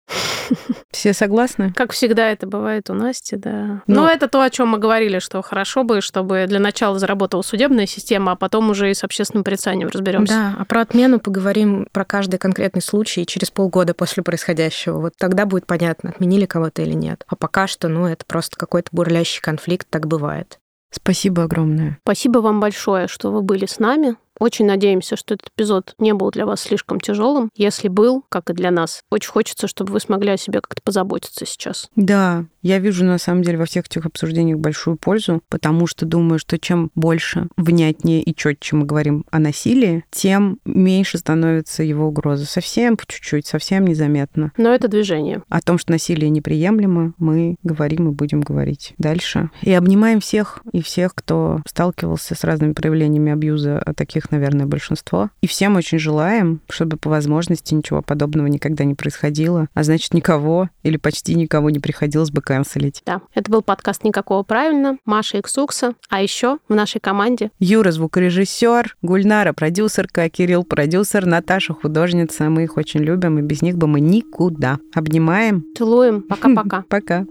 Все 0.91 1.13
согласны? 1.13 1.71
Как 1.75 1.91
всегда 1.91 2.29
это 2.31 2.47
бывает 2.47 2.89
у 2.89 2.93
Насти, 2.93 3.35
да. 3.35 3.81
Но, 3.87 4.01
Но 4.01 4.09
это 4.09 4.27
то, 4.27 4.41
о 4.41 4.49
чем 4.49 4.69
мы 4.69 4.77
говорили, 4.77 5.19
что 5.19 5.41
хорошо 5.41 5.83
бы, 5.83 6.01
чтобы 6.01 6.45
для 6.47 6.59
начала 6.59 6.99
заработала 6.99 7.41
судебная 7.41 7.85
система, 7.85 8.33
а 8.33 8.35
потом 8.35 8.69
уже 8.69 8.91
и 8.91 8.93
с 8.93 9.03
общественным 9.03 9.43
порицанием 9.43 9.76
разберемся. 9.85 10.33
Да, 10.33 10.55
а 10.57 10.65
про 10.65 10.81
отмену 10.81 11.19
поговорим 11.19 11.87
про 11.91 12.05
каждый 12.05 12.37
конкретный 12.37 12.81
случай 12.81 13.25
через 13.25 13.51
полгода 13.51 13.93
после 13.93 14.23
происходящего. 14.23 14.99
Вот 14.99 15.13
тогда 15.17 15.45
будет 15.45 15.65
понятно, 15.65 16.09
отменили 16.09 16.45
кого-то 16.45 16.81
или 16.81 16.93
нет. 16.93 17.23
А 17.27 17.35
пока 17.35 17.67
что, 17.67 17.87
ну, 17.87 18.05
это 18.05 18.25
просто 18.25 18.57
какой-то 18.57 18.89
бурлящий 18.91 19.41
конфликт, 19.41 19.87
так 19.89 20.07
бывает. 20.07 20.59
Спасибо 20.91 21.43
огромное. 21.43 21.99
Спасибо 22.03 22.39
вам 22.39 22.59
большое, 22.59 23.07
что 23.07 23.31
вы 23.31 23.41
были 23.41 23.65
с 23.65 23.79
нами. 23.79 24.15
Очень 24.39 24.65
надеемся, 24.65 25.15
что 25.15 25.33
этот 25.33 25.49
эпизод 25.49 25.95
не 25.97 26.13
был 26.13 26.31
для 26.31 26.45
вас 26.45 26.61
слишком 26.61 26.99
тяжелым. 26.99 27.49
Если 27.55 27.87
был, 27.87 28.23
как 28.29 28.49
и 28.49 28.53
для 28.53 28.71
нас, 28.71 29.01
очень 29.09 29.29
хочется, 29.29 29.67
чтобы 29.67 29.93
вы 29.93 29.99
смогли 29.99 30.31
о 30.31 30.37
себе 30.37 30.61
как-то 30.61 30.81
позаботиться 30.81 31.45
сейчас. 31.45 31.89
Да, 31.95 32.45
я 32.61 32.79
вижу 32.79 33.05
на 33.05 33.17
самом 33.17 33.43
деле 33.43 33.57
во 33.57 33.65
всех 33.65 33.85
этих 33.85 34.05
обсуждениях 34.05 34.59
большую 34.59 34.97
пользу, 34.97 35.41
потому 35.49 35.87
что 35.87 36.05
думаю, 36.05 36.39
что 36.39 36.59
чем 36.59 36.91
больше, 36.95 37.47
внятнее 37.55 38.21
и 38.21 38.35
четче 38.35 38.75
мы 38.75 38.85
говорим 38.85 39.25
о 39.31 39.39
насилии, 39.39 40.03
тем 40.11 40.59
меньше 40.65 41.17
становится 41.17 41.83
его 41.83 42.07
угроза. 42.07 42.45
Совсем 42.45 42.97
по 42.97 43.05
чуть-чуть, 43.07 43.47
совсем 43.47 43.85
незаметно. 43.87 44.51
Но 44.57 44.73
это 44.73 44.87
движение. 44.87 45.43
О 45.49 45.61
том, 45.61 45.77
что 45.77 45.91
насилие 45.91 46.29
неприемлемо, 46.29 47.13
мы 47.17 47.55
говорим 47.63 48.09
и 48.09 48.13
будем 48.13 48.41
говорить 48.41 48.93
дальше. 48.97 49.49
И 49.61 49.71
обнимаем 49.71 50.19
всех 50.19 50.61
и 50.73 50.81
всех, 50.81 51.15
кто 51.15 51.61
сталкивался 51.65 52.35
с 52.35 52.43
разными 52.43 52.73
проявлениями 52.73 53.31
абьюза, 53.31 53.79
а 53.79 53.93
таких, 53.93 54.26
наверное, 54.31 54.65
большинство. 54.65 55.29
И 55.41 55.47
всем 55.47 55.75
очень 55.75 55.99
желаем, 55.99 56.61
чтобы 56.69 56.97
по 56.97 57.09
возможности 57.09 57.73
ничего 57.73 58.01
подобного 58.01 58.47
никогда 58.47 58.83
не 58.83 58.95
происходило, 58.95 59.67
а 59.73 59.83
значит, 59.83 60.13
никого 60.13 60.69
или 60.83 60.97
почти 60.97 61.35
никого 61.35 61.69
не 61.69 61.79
приходилось 61.79 62.31
бы 62.31 62.41
канцелить. 62.41 63.01
Да, 63.05 63.21
это 63.33 63.51
был 63.51 63.61
подкаст 63.61 64.03
«Никакого 64.03 64.43
правильно», 64.43 64.97
Маша 65.05 65.39
Иксукса, 65.39 65.93
а 66.09 66.21
еще 66.21 66.57
в 66.67 66.75
нашей 66.75 66.99
команде 66.99 67.51
Юра 67.59 67.91
звукорежиссер, 67.91 68.97
Гульнара 69.01 69.53
продюсерка, 69.53 70.29
Кирилл 70.29 70.63
продюсер, 70.63 71.25
Наташа 71.25 71.73
художница. 71.73 72.49
Мы 72.49 72.63
их 72.63 72.77
очень 72.77 73.01
любим, 73.01 73.39
и 73.39 73.41
без 73.41 73.61
них 73.61 73.77
бы 73.77 73.87
мы 73.87 73.99
никуда. 73.99 74.79
Обнимаем. 74.93 75.63
Целуем. 75.77 76.21
Пока-пока. 76.21 76.83
Пока. 76.89 77.25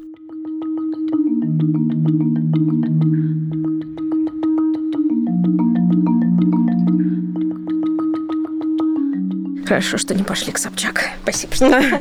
Хорошо, 9.66 9.98
что 9.98 10.14
не 10.14 10.22
пошли 10.22 10.52
к 10.52 10.58
Собчак. 10.58 11.10
Спасибо. 11.22 11.54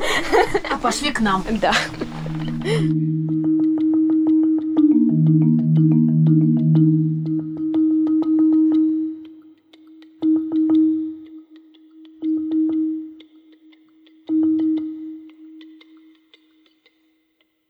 А 0.70 0.78
пошли 0.78 1.10
к 1.10 1.20
нам. 1.20 1.44
Да. 1.60 1.74